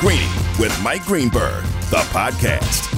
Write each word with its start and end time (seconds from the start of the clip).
Greeny 0.00 0.28
with 0.58 0.78
Mike 0.82 1.04
Greenberg, 1.06 1.64
the 1.88 2.04
podcast. 2.12 2.92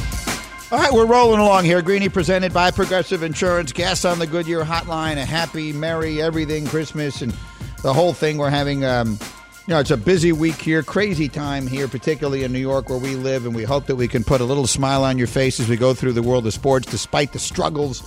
All 0.72 0.78
right, 0.78 0.92
we're 0.92 1.06
rolling 1.06 1.39
along 1.39 1.64
here. 1.64 1.80
Greeny 1.80 2.08
presented 2.08 2.52
by 2.52 2.73
Progressive 2.73 3.23
Insurance. 3.23 3.73
Guests 3.73 4.05
on 4.05 4.18
the 4.18 4.26
Goodyear 4.26 4.64
Hotline. 4.64 5.16
A 5.16 5.25
happy, 5.25 5.73
merry, 5.73 6.21
everything 6.21 6.66
Christmas 6.66 7.23
and 7.23 7.32
the 7.82 7.92
whole 7.92 8.12
thing. 8.12 8.37
We're 8.37 8.50
having, 8.50 8.84
um, 8.84 9.11
you 9.66 9.75
know, 9.75 9.79
it's 9.79 9.93
a 9.93 9.96
busy 9.96 10.32
week 10.32 10.57
here, 10.57 10.82
crazy 10.82 11.29
time 11.29 11.69
here, 11.69 11.87
particularly 11.87 12.43
in 12.43 12.53
New 12.53 12.59
York 12.59 12.89
where 12.89 12.99
we 12.99 13.15
live, 13.15 13.46
and 13.46 13.55
we 13.55 13.62
hope 13.62 13.87
that 13.87 13.96
we 13.96 14.09
can 14.09 14.25
put 14.25 14.41
a 14.41 14.45
little 14.45 14.67
smile 14.67 15.05
on 15.05 15.19
your 15.19 15.29
face 15.29 15.61
as 15.61 15.69
we 15.69 15.77
go 15.77 15.95
through 15.95 16.15
the 16.15 16.23
world 16.23 16.49
of 16.49 16.53
sports, 16.53 16.91
despite 16.91 17.33
the 17.33 17.39
struggles 17.39 18.03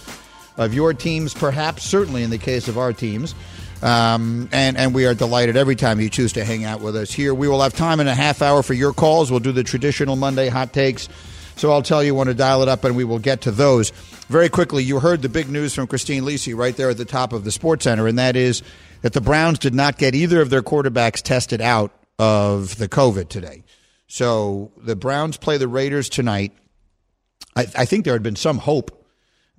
of 0.57 0.73
your 0.73 0.93
teams, 0.93 1.33
perhaps, 1.33 1.83
certainly 1.83 2.23
in 2.23 2.29
the 2.29 2.37
case 2.37 2.67
of 2.67 2.77
our 2.77 2.91
teams. 2.91 3.35
Um, 3.81 4.47
and, 4.51 4.77
and 4.77 4.93
we 4.93 5.05
are 5.05 5.13
delighted 5.13 5.57
every 5.57 5.75
time 5.75 5.99
you 5.99 6.09
choose 6.09 6.33
to 6.33 6.45
hang 6.45 6.65
out 6.65 6.81
with 6.81 6.95
us 6.95 7.11
here. 7.11 7.33
We 7.33 7.47
will 7.47 7.61
have 7.61 7.73
time 7.73 7.99
in 7.99 8.07
a 8.07 8.13
half 8.13 8.41
hour 8.41 8.61
for 8.61 8.73
your 8.73 8.93
calls. 8.93 9.31
We'll 9.31 9.39
do 9.39 9.51
the 9.51 9.63
traditional 9.63 10.15
Monday 10.15 10.49
hot 10.49 10.71
takes. 10.71 11.09
So 11.55 11.71
I'll 11.71 11.81
tell 11.81 12.03
you 12.03 12.15
when 12.15 12.27
to 12.27 12.33
dial 12.33 12.61
it 12.61 12.67
up, 12.67 12.83
and 12.83 12.95
we 12.95 13.03
will 13.03 13.19
get 13.19 13.41
to 13.41 13.51
those. 13.51 13.91
Very 14.29 14.49
quickly, 14.49 14.83
you 14.83 14.99
heard 14.99 15.21
the 15.21 15.29
big 15.29 15.49
news 15.49 15.73
from 15.73 15.87
Christine 15.87 16.23
Lisi 16.23 16.55
right 16.55 16.75
there 16.75 16.89
at 16.89 16.97
the 16.97 17.05
top 17.05 17.33
of 17.33 17.43
the 17.43 17.51
Sports 17.51 17.83
Center, 17.83 18.07
and 18.07 18.17
that 18.17 18.35
is 18.35 18.63
that 19.01 19.13
the 19.13 19.21
Browns 19.21 19.59
did 19.59 19.73
not 19.73 19.97
get 19.97 20.15
either 20.15 20.41
of 20.41 20.49
their 20.49 20.61
quarterbacks 20.61 21.21
tested 21.21 21.61
out 21.61 21.91
of 22.17 22.77
the 22.77 22.87
COVID 22.87 23.29
today. 23.29 23.63
So 24.07 24.71
the 24.77 24.95
Browns 24.95 25.37
play 25.37 25.57
the 25.57 25.67
Raiders 25.67 26.07
tonight. 26.09 26.53
I, 27.55 27.61
I 27.77 27.85
think 27.85 28.05
there 28.05 28.13
had 28.13 28.23
been 28.23 28.35
some 28.35 28.57
hope 28.57 29.00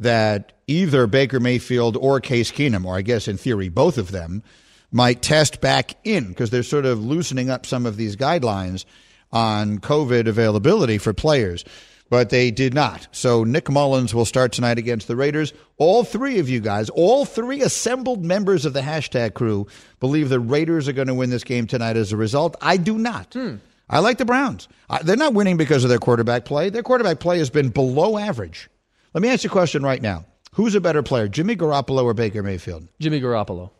that 0.03 0.53
either 0.67 1.07
Baker 1.07 1.41
Mayfield 1.41 1.97
or 1.97 2.21
Case 2.21 2.51
Keenum, 2.53 2.85
or 2.85 2.97
I 2.97 3.03
guess 3.03 3.29
in 3.29 3.37
theory 3.37 3.69
both 3.69 3.99
of 3.99 4.11
them, 4.11 4.43
might 4.91 5.23
test 5.23 5.61
back 5.61 5.95
in 6.05 6.29
because 6.29 6.51
they're 6.51 6.63
sort 6.63 6.85
of 6.85 7.03
loosening 7.03 7.51
up 7.51 7.67
some 7.67 7.87
of 7.87 7.97
these 7.97 8.17
guidelines 8.17 8.85
on 9.33 9.79
COVID 9.79 10.29
availability 10.29 10.99
for 10.99 11.13
players. 11.13 11.65
But 12.11 12.29
they 12.29 12.51
did 12.51 12.75
not. 12.75 13.09
So 13.11 13.43
Nick 13.43 13.71
Mullens 13.71 14.13
will 14.13 14.27
start 14.27 14.53
tonight 14.53 14.77
against 14.77 15.09
the 15.09 15.17
Raiders. 15.17 15.55
All 15.79 16.05
three 16.05 16.39
of 16.39 16.49
you 16.51 16.61
guys, 16.61 16.91
all 16.91 17.25
three 17.25 17.63
assembled 17.63 18.23
members 18.23 18.67
of 18.67 18.75
the 18.75 18.83
hashtag 18.83 19.33
crew, 19.33 19.67
believe 19.99 20.29
the 20.29 20.39
Raiders 20.39 20.89
are 20.89 20.93
going 20.93 21.09
to 21.09 21.15
win 21.15 21.31
this 21.31 21.43
game 21.43 21.67
tonight 21.67 21.97
as 21.97 22.13
a 22.13 22.19
result. 22.19 22.55
I 22.61 22.77
do 22.77 22.99
not. 22.99 23.33
Hmm. 23.33 23.57
I 23.89 24.01
like 24.01 24.19
the 24.19 24.27
Browns. 24.27 24.69
they're 25.05 25.17
not 25.17 25.33
winning 25.35 25.57
because 25.57 25.85
of 25.85 25.91
their 25.91 25.99
quarterback 25.99 26.45
play. 26.45 26.69
Their 26.69 26.83
quarterback 26.83 27.19
play 27.19 27.39
has 27.39 27.51
been 27.51 27.71
below 27.71 28.19
average. 28.19 28.69
Let 29.15 29.23
me 29.23 29.29
ask 29.29 29.45
you 29.45 29.51
a 29.51 29.53
question 29.53 29.83
right 29.83 30.01
now. 30.01 30.25
Who's 30.55 30.75
a 30.75 30.81
better 30.81 31.03
player, 31.03 31.29
Jimmy 31.29 31.57
Garoppolo 31.57 32.05
or 32.05 32.15
Baker 32.15 32.43
Mayfield? 32.43 32.89
Jimmy 33.01 33.21
Garoppolo. 33.21 33.71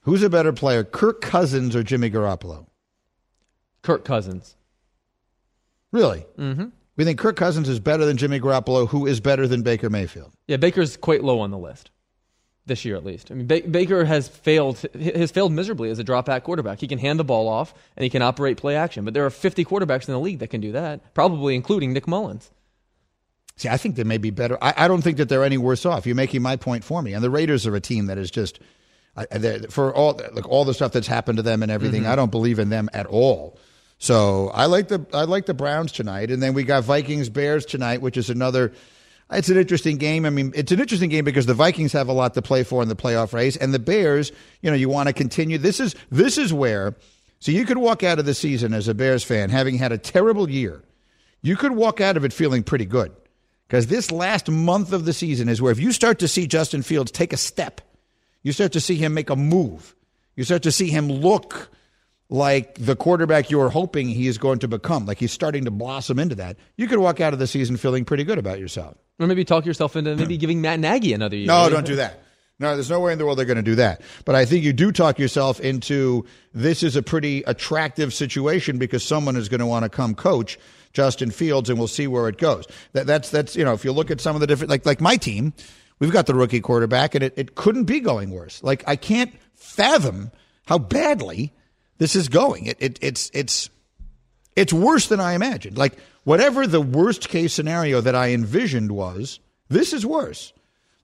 Who's 0.00 0.22
a 0.22 0.30
better 0.30 0.52
player, 0.52 0.82
Kirk 0.84 1.20
Cousins 1.20 1.76
or 1.76 1.82
Jimmy 1.82 2.10
Garoppolo? 2.10 2.66
Kirk 3.82 4.04
Cousins. 4.04 4.56
Really? 5.92 6.24
Mm-hmm. 6.38 6.66
We 6.96 7.04
think 7.04 7.18
Kirk 7.18 7.36
Cousins 7.36 7.68
is 7.68 7.80
better 7.80 8.04
than 8.04 8.16
Jimmy 8.16 8.40
Garoppolo, 8.40 8.88
who 8.88 9.06
is 9.06 9.20
better 9.20 9.46
than 9.46 9.62
Baker 9.62 9.88
Mayfield. 9.90 10.32
Yeah, 10.46 10.56
Baker's 10.56 10.96
quite 10.96 11.22
low 11.24 11.40
on 11.40 11.50
the 11.50 11.58
list 11.58 11.90
this 12.66 12.84
year, 12.84 12.96
at 12.96 13.04
least. 13.04 13.30
I 13.30 13.34
mean, 13.34 13.46
ba- 13.46 13.62
Baker 13.68 14.04
has 14.04 14.28
failed 14.28 14.84
has 14.94 15.30
failed 15.30 15.52
miserably 15.52 15.90
as 15.90 15.98
a 15.98 16.04
drop 16.04 16.26
back 16.26 16.44
quarterback. 16.44 16.80
He 16.80 16.88
can 16.88 16.98
hand 16.98 17.18
the 17.18 17.24
ball 17.24 17.48
off 17.48 17.74
and 17.96 18.04
he 18.04 18.10
can 18.10 18.22
operate 18.22 18.56
play 18.56 18.76
action, 18.76 19.04
but 19.04 19.14
there 19.14 19.24
are 19.24 19.30
50 19.30 19.64
quarterbacks 19.64 20.06
in 20.08 20.14
the 20.14 20.20
league 20.20 20.38
that 20.40 20.48
can 20.48 20.60
do 20.60 20.72
that, 20.72 21.14
probably 21.14 21.54
including 21.54 21.92
Nick 21.92 22.06
Mullens. 22.06 22.50
See, 23.56 23.68
I 23.68 23.76
think 23.76 23.96
they 23.96 24.04
may 24.04 24.18
be 24.18 24.30
better. 24.30 24.58
I, 24.62 24.74
I, 24.76 24.88
don't 24.88 25.02
think 25.02 25.18
that 25.18 25.28
they're 25.28 25.44
any 25.44 25.58
worse 25.58 25.84
off. 25.84 26.06
You're 26.06 26.16
making 26.16 26.42
my 26.42 26.56
point 26.56 26.84
for 26.84 27.02
me. 27.02 27.12
And 27.12 27.22
the 27.22 27.30
Raiders 27.30 27.66
are 27.66 27.76
a 27.76 27.80
team 27.80 28.06
that 28.06 28.18
is 28.18 28.30
just 28.30 28.58
for 29.68 29.94
all 29.94 30.18
look 30.32 30.48
all 30.48 30.64
the 30.64 30.74
stuff 30.74 30.92
that's 30.92 31.06
happened 31.06 31.36
to 31.36 31.42
them 31.42 31.62
and 31.62 31.70
everything. 31.70 32.02
Mm-hmm. 32.02 32.12
I 32.12 32.16
don't 32.16 32.30
believe 32.30 32.58
in 32.58 32.70
them 32.70 32.88
at 32.92 33.06
all. 33.06 33.58
So 33.98 34.48
I 34.48 34.66
like 34.66 34.88
the 34.88 35.06
I 35.12 35.24
like 35.24 35.46
the 35.46 35.54
Browns 35.54 35.92
tonight, 35.92 36.30
and 36.30 36.42
then 36.42 36.54
we 36.54 36.64
got 36.64 36.84
Vikings 36.84 37.28
Bears 37.28 37.64
tonight, 37.66 38.00
which 38.00 38.16
is 38.16 38.30
another. 38.30 38.72
It's 39.30 39.48
an 39.48 39.56
interesting 39.56 39.96
game. 39.96 40.26
I 40.26 40.30
mean, 40.30 40.52
it's 40.54 40.72
an 40.72 40.80
interesting 40.80 41.08
game 41.08 41.24
because 41.24 41.46
the 41.46 41.54
Vikings 41.54 41.92
have 41.92 42.08
a 42.08 42.12
lot 42.12 42.34
to 42.34 42.42
play 42.42 42.64
for 42.64 42.82
in 42.82 42.88
the 42.88 42.96
playoff 42.96 43.32
race, 43.32 43.56
and 43.56 43.72
the 43.72 43.78
Bears. 43.78 44.32
You 44.60 44.70
know, 44.70 44.76
you 44.76 44.88
want 44.88 45.08
to 45.08 45.12
continue. 45.12 45.58
This 45.58 45.78
is 45.78 45.94
this 46.10 46.38
is 46.38 46.52
where. 46.52 46.96
So 47.38 47.50
you 47.50 47.64
could 47.64 47.78
walk 47.78 48.02
out 48.02 48.18
of 48.18 48.24
the 48.24 48.34
season 48.34 48.72
as 48.72 48.88
a 48.88 48.94
Bears 48.94 49.24
fan 49.24 49.50
having 49.50 49.76
had 49.76 49.92
a 49.92 49.98
terrible 49.98 50.48
year. 50.48 50.82
You 51.42 51.56
could 51.56 51.72
walk 51.72 52.00
out 52.00 52.16
of 52.16 52.24
it 52.24 52.32
feeling 52.32 52.62
pretty 52.62 52.86
good 52.86 53.12
because 53.72 53.86
this 53.86 54.12
last 54.12 54.50
month 54.50 54.92
of 54.92 55.06
the 55.06 55.14
season 55.14 55.48
is 55.48 55.62
where 55.62 55.72
if 55.72 55.80
you 55.80 55.92
start 55.92 56.18
to 56.18 56.28
see 56.28 56.46
Justin 56.46 56.82
Fields 56.82 57.10
take 57.10 57.32
a 57.32 57.38
step, 57.38 57.80
you 58.42 58.52
start 58.52 58.72
to 58.72 58.80
see 58.80 58.96
him 58.96 59.14
make 59.14 59.30
a 59.30 59.34
move, 59.34 59.96
you 60.36 60.44
start 60.44 60.64
to 60.64 60.70
see 60.70 60.90
him 60.90 61.08
look 61.10 61.70
like 62.28 62.74
the 62.74 62.94
quarterback 62.94 63.50
you're 63.50 63.70
hoping 63.70 64.10
he 64.10 64.26
is 64.26 64.36
going 64.36 64.58
to 64.58 64.68
become, 64.68 65.06
like 65.06 65.16
he's 65.16 65.32
starting 65.32 65.64
to 65.64 65.70
blossom 65.70 66.18
into 66.18 66.34
that, 66.34 66.58
you 66.76 66.86
could 66.86 66.98
walk 66.98 67.22
out 67.22 67.32
of 67.32 67.38
the 67.38 67.46
season 67.46 67.78
feeling 67.78 68.04
pretty 68.04 68.24
good 68.24 68.36
about 68.36 68.58
yourself. 68.58 68.98
Or 69.18 69.26
maybe 69.26 69.42
talk 69.42 69.64
yourself 69.64 69.96
into 69.96 70.16
maybe 70.16 70.36
giving 70.36 70.60
Matt 70.60 70.78
Nagy 70.78 71.14
another 71.14 71.36
year. 71.36 71.46
No, 71.46 71.70
don't 71.70 71.86
do 71.86 71.96
that. 71.96 72.22
No, 72.58 72.74
there's 72.74 72.90
no 72.90 73.00
way 73.00 73.12
in 73.12 73.18
the 73.18 73.24
world 73.24 73.38
they're 73.38 73.46
going 73.46 73.56
to 73.56 73.62
do 73.62 73.76
that. 73.76 74.02
But 74.26 74.34
I 74.34 74.44
think 74.44 74.64
you 74.64 74.74
do 74.74 74.92
talk 74.92 75.18
yourself 75.18 75.60
into 75.60 76.26
this 76.52 76.82
is 76.82 76.94
a 76.94 77.02
pretty 77.02 77.42
attractive 77.44 78.12
situation 78.12 78.76
because 78.76 79.02
someone 79.02 79.36
is 79.36 79.48
going 79.48 79.60
to 79.60 79.66
want 79.66 79.84
to 79.84 79.88
come 79.88 80.14
coach 80.14 80.58
Justin 80.92 81.30
Fields, 81.30 81.70
and 81.70 81.78
we'll 81.78 81.88
see 81.88 82.06
where 82.06 82.28
it 82.28 82.38
goes. 82.38 82.66
That, 82.92 83.06
that's 83.06 83.30
that's 83.30 83.56
you 83.56 83.64
know 83.64 83.72
if 83.72 83.84
you 83.84 83.92
look 83.92 84.10
at 84.10 84.20
some 84.20 84.36
of 84.36 84.40
the 84.40 84.46
different 84.46 84.70
like 84.70 84.86
like 84.86 85.00
my 85.00 85.16
team, 85.16 85.52
we've 85.98 86.12
got 86.12 86.26
the 86.26 86.34
rookie 86.34 86.60
quarterback, 86.60 87.14
and 87.14 87.24
it, 87.24 87.34
it 87.36 87.54
couldn't 87.54 87.84
be 87.84 88.00
going 88.00 88.30
worse. 88.30 88.62
Like 88.62 88.84
I 88.86 88.96
can't 88.96 89.32
fathom 89.54 90.30
how 90.66 90.78
badly 90.78 91.52
this 91.98 92.16
is 92.16 92.28
going. 92.28 92.66
It, 92.66 92.76
it 92.80 92.98
it's 93.00 93.30
it's 93.32 93.70
it's 94.56 94.72
worse 94.72 95.08
than 95.08 95.20
I 95.20 95.34
imagined. 95.34 95.78
Like 95.78 95.96
whatever 96.24 96.66
the 96.66 96.80
worst 96.80 97.28
case 97.28 97.54
scenario 97.54 98.00
that 98.00 98.14
I 98.14 98.32
envisioned 98.32 98.92
was, 98.92 99.40
this 99.68 99.92
is 99.92 100.04
worse. 100.04 100.52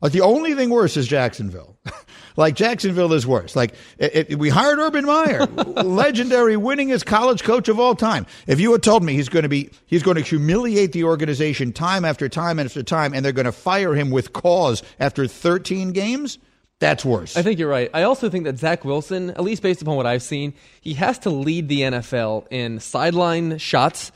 Like 0.00 0.12
the 0.12 0.20
only 0.20 0.54
thing 0.54 0.70
worse 0.70 0.97
is 0.97 1.09
Jacksonville. 1.09 1.76
like 2.36 2.54
Jacksonville 2.54 3.12
is 3.12 3.26
worse. 3.26 3.56
Like 3.56 3.75
it, 3.98 4.31
it, 4.31 4.38
we 4.38 4.48
hired 4.48 4.78
Urban 4.78 5.04
Meyer, 5.04 5.44
legendary 5.47 6.54
winningest 6.54 7.04
college 7.04 7.42
coach 7.42 7.69
of 7.69 7.81
all 7.81 7.97
time. 7.97 8.26
If 8.47 8.60
you 8.60 8.70
had 8.72 8.82
told 8.82 9.03
me 9.03 9.14
he's 9.14 9.28
going 9.28 9.42
to 9.42 9.48
be 9.48 9.70
he's 9.86 10.04
going 10.04 10.16
to 10.16 10.22
humiliate 10.22 10.92
the 10.92 11.04
organization 11.04 11.72
time 11.72 12.04
after 12.04 12.28
time 12.28 12.60
after 12.60 12.82
time, 12.82 13.12
and 13.12 13.25
they're 13.25 13.32
going 13.32 13.47
to 13.47 13.53
fire 13.53 13.94
him 13.94 14.10
with 14.10 14.32
cause 14.32 14.82
after 15.00 15.26
13 15.26 15.92
games. 15.92 16.38
That's 16.80 17.04
worse. 17.04 17.36
I 17.36 17.42
think 17.42 17.59
you're 17.59 17.69
right. 17.69 17.91
I 17.92 18.04
also 18.04 18.30
think 18.30 18.44
that 18.44 18.56
Zach 18.56 18.84
Wilson, 18.84 19.30
at 19.30 19.42
least 19.42 19.62
based 19.62 19.82
upon 19.82 19.97
what 19.97 20.06
I've 20.06 20.22
seen, 20.22 20.54
he 20.80 20.94
has 20.94 21.19
to 21.20 21.30
lead 21.30 21.69
the 21.69 21.80
NFL 21.80 22.47
in 22.50 22.78
sideline 22.78 23.59
shots 23.59 24.12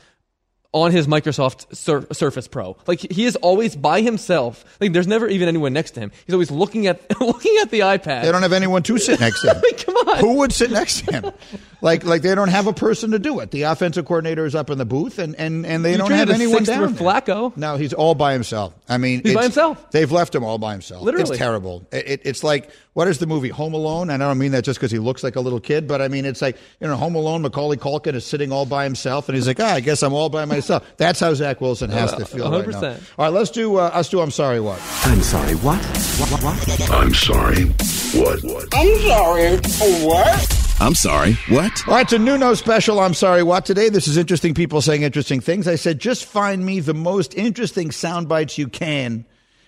on 0.73 0.91
his 0.91 1.07
Microsoft 1.07 1.73
Sur- 1.75 2.05
Surface 2.11 2.47
Pro. 2.47 2.75
Like 2.87 2.99
he 2.99 3.25
is 3.25 3.35
always 3.37 3.75
by 3.75 4.01
himself. 4.01 4.65
Like 4.81 4.91
there's 4.91 5.07
never 5.07 5.27
even 5.27 5.47
anyone 5.47 5.71
next 5.71 5.91
to 5.91 5.99
him. 6.01 6.11
He's 6.25 6.33
always 6.33 6.51
looking 6.51 6.87
at 6.87 6.99
looking 7.21 7.57
at 7.61 7.69
the 7.71 7.81
iPad. 7.81 8.23
They 8.23 8.31
don't 8.31 8.41
have 8.41 8.53
anyone 8.53 8.83
to 8.83 8.97
sit 8.97 9.19
next 9.19 9.41
to 9.41 9.49
him. 9.51 9.57
I 9.57 9.61
mean, 9.61 9.75
come 9.77 9.95
on. 9.95 10.17
Who 10.19 10.33
would 10.39 10.51
sit 10.51 10.71
next 10.71 11.05
to 11.05 11.11
him? 11.13 11.31
like 11.83 12.05
like 12.05 12.21
they 12.21 12.33
don't 12.33 12.47
have 12.47 12.65
a 12.65 12.73
person 12.73 13.11
to 13.11 13.19
do 13.19 13.39
it. 13.41 13.51
The 13.51 13.63
offensive 13.63 14.05
coordinator 14.05 14.45
is 14.45 14.55
up 14.55 14.69
in 14.69 14.77
the 14.77 14.85
booth 14.85 15.19
and 15.19 15.35
and, 15.35 15.65
and 15.65 15.83
they 15.83 15.91
you 15.91 15.97
don't 15.97 16.11
have 16.11 16.29
anyone 16.29 16.63
down. 16.63 16.93
There. 16.93 17.05
Flacco. 17.05 17.55
No, 17.57 17.75
he's 17.75 17.93
all 17.93 18.15
by 18.15 18.31
himself. 18.33 18.73
I 18.87 18.97
mean, 18.97 19.21
he's 19.21 19.35
by 19.35 19.43
himself. 19.43 19.91
They've 19.91 20.11
left 20.11 20.33
him 20.33 20.45
all 20.45 20.57
by 20.57 20.71
himself. 20.71 21.03
Literally, 21.03 21.29
it's 21.29 21.37
terrible. 21.37 21.85
It, 21.91 22.07
it, 22.07 22.21
it's 22.23 22.43
like 22.43 22.69
what 22.93 23.07
is 23.09 23.17
the 23.17 23.27
movie 23.27 23.49
Home 23.49 23.73
Alone? 23.73 24.09
And 24.09 24.23
I 24.23 24.27
don't 24.27 24.37
mean 24.37 24.53
that 24.53 24.63
just 24.63 24.79
because 24.79 24.91
he 24.91 24.99
looks 24.99 25.23
like 25.23 25.35
a 25.35 25.41
little 25.41 25.59
kid, 25.59 25.87
but 25.87 26.01
I 26.01 26.07
mean 26.07 26.25
it's 26.25 26.41
like 26.41 26.57
you 26.79 26.87
know 26.87 26.95
Home 26.95 27.15
Alone. 27.15 27.41
Macaulay 27.41 27.75
Culkin 27.75 28.15
is 28.15 28.25
sitting 28.25 28.53
all 28.53 28.65
by 28.65 28.85
himself, 28.85 29.27
and 29.27 29.35
he's 29.35 29.47
like, 29.47 29.59
ah, 29.59 29.73
I 29.73 29.81
guess 29.81 30.01
I'm 30.03 30.13
all 30.13 30.29
by 30.29 30.45
myself. 30.45 30.89
That's 30.97 31.19
how 31.19 31.33
Zach 31.33 31.59
Wilson 31.59 31.89
has 31.89 32.13
to 32.13 32.25
feel 32.25 32.49
100%. 32.49 32.65
right 32.65 32.81
now. 32.81 32.89
All 33.17 33.25
right, 33.25 33.33
let's 33.33 33.51
do 33.51 33.75
uh, 33.75 33.91
let's 33.93 34.07
do. 34.07 34.21
I'm 34.21 34.31
sorry, 34.31 34.61
what? 34.61 34.79
I'm 35.03 35.21
sorry, 35.21 35.55
what? 35.55 35.79
What? 35.83 36.31
What? 36.31 36.43
what? 36.43 36.91
I'm 36.91 37.13
sorry, 37.13 37.65
what? 37.65 38.41
What? 38.41 38.67
I'm 38.73 38.99
sorry, 38.99 39.57
what? 40.05 40.62
I'm 40.83 40.95
sorry, 40.95 41.35
what? 41.47 41.87
All 41.87 41.93
right, 41.93 42.01
it's 42.01 42.11
a 42.11 42.19
Nuno 42.19 42.55
special. 42.55 42.99
I'm 42.99 43.13
sorry, 43.13 43.41
what? 43.41 43.65
Today, 43.65 43.87
this 43.87 44.05
is 44.05 44.17
interesting 44.17 44.53
people 44.53 44.81
saying 44.81 45.03
interesting 45.03 45.39
things. 45.39 45.65
I 45.65 45.75
said, 45.75 45.97
just 45.97 46.25
find 46.25 46.65
me 46.65 46.81
the 46.81 46.93
most 46.93 47.33
interesting 47.35 47.89
sound 47.89 48.27
bites 48.27 48.57
you 48.57 48.67
can 48.67 49.23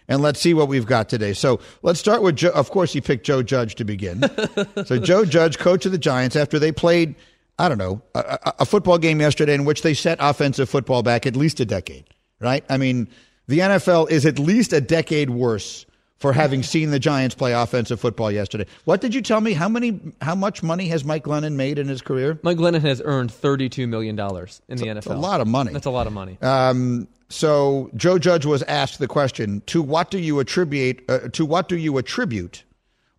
and 0.09 0.21
let's 0.21 0.41
see 0.41 0.53
what 0.53 0.67
we've 0.67 0.85
got 0.85 1.07
today. 1.07 1.31
So 1.31 1.61
let's 1.83 2.01
start 2.01 2.21
with 2.21 2.35
Joe. 2.35 2.49
Of 2.49 2.69
course, 2.69 2.91
he 2.91 2.99
picked 2.99 3.25
Joe 3.25 3.43
Judge 3.43 3.75
to 3.75 3.85
begin. 3.85 4.25
so 4.85 4.99
Joe 4.99 5.23
Judge, 5.23 5.57
coach 5.57 5.85
of 5.85 5.93
the 5.93 5.97
Giants, 5.97 6.35
after 6.35 6.59
they 6.59 6.73
played, 6.73 7.15
I 7.57 7.69
don't 7.69 7.77
know, 7.77 8.01
a, 8.13 8.53
a, 8.59 8.65
football 8.65 8.97
game 8.97 9.21
yesterday 9.21 9.55
in 9.55 9.63
which 9.63 9.83
they 9.83 9.93
set 9.93 10.17
offensive 10.19 10.69
football 10.69 11.01
back 11.01 11.25
at 11.25 11.37
least 11.37 11.61
a 11.61 11.65
decade, 11.65 12.03
right? 12.41 12.65
I 12.69 12.75
mean, 12.75 13.07
the 13.47 13.59
NFL 13.59 14.11
is 14.11 14.25
at 14.25 14.37
least 14.37 14.73
a 14.73 14.81
decade 14.81 15.29
worse 15.29 15.85
for 16.17 16.31
having 16.33 16.63
seen 16.63 16.91
the 16.91 16.99
Giants 16.99 17.35
play 17.35 17.53
offensive 17.53 17.99
football 17.99 18.31
yesterday. 18.31 18.65
What 18.85 19.01
did 19.01 19.13
you 19.13 19.21
tell 19.21 19.41
me? 19.41 19.53
How 19.53 19.67
many? 19.69 19.99
How 20.21 20.35
much 20.35 20.63
money 20.63 20.87
has 20.87 21.03
Mike 21.03 21.23
Glennon 21.25 21.53
made 21.53 21.77
in 21.77 21.87
his 21.87 22.01
career? 22.01 22.39
Mike 22.43 22.57
Glennon 22.57 22.81
has 22.81 23.01
earned 23.03 23.31
thirty-two 23.31 23.87
million 23.87 24.15
dollars 24.15 24.61
in 24.67 24.77
the 24.77 24.85
NFL. 24.87 25.15
a 25.15 25.19
lot 25.19 25.41
of 25.41 25.47
money. 25.47 25.73
That's 25.73 25.85
a 25.85 25.91
lot 25.91 26.07
of 26.07 26.13
money. 26.13 26.37
Um, 26.41 27.07
so 27.29 27.89
Joe 27.95 28.17
Judge 28.19 28.45
was 28.45 28.63
asked 28.63 28.99
the 28.99 29.07
question: 29.07 29.61
To 29.67 29.81
what 29.81 30.09
do 30.11 30.19
you 30.19 30.39
attribute? 30.39 31.03
Uh, 31.09 31.19
to 31.29 31.45
what 31.45 31.67
do 31.67 31.77
you 31.77 31.97
attribute 31.97 32.63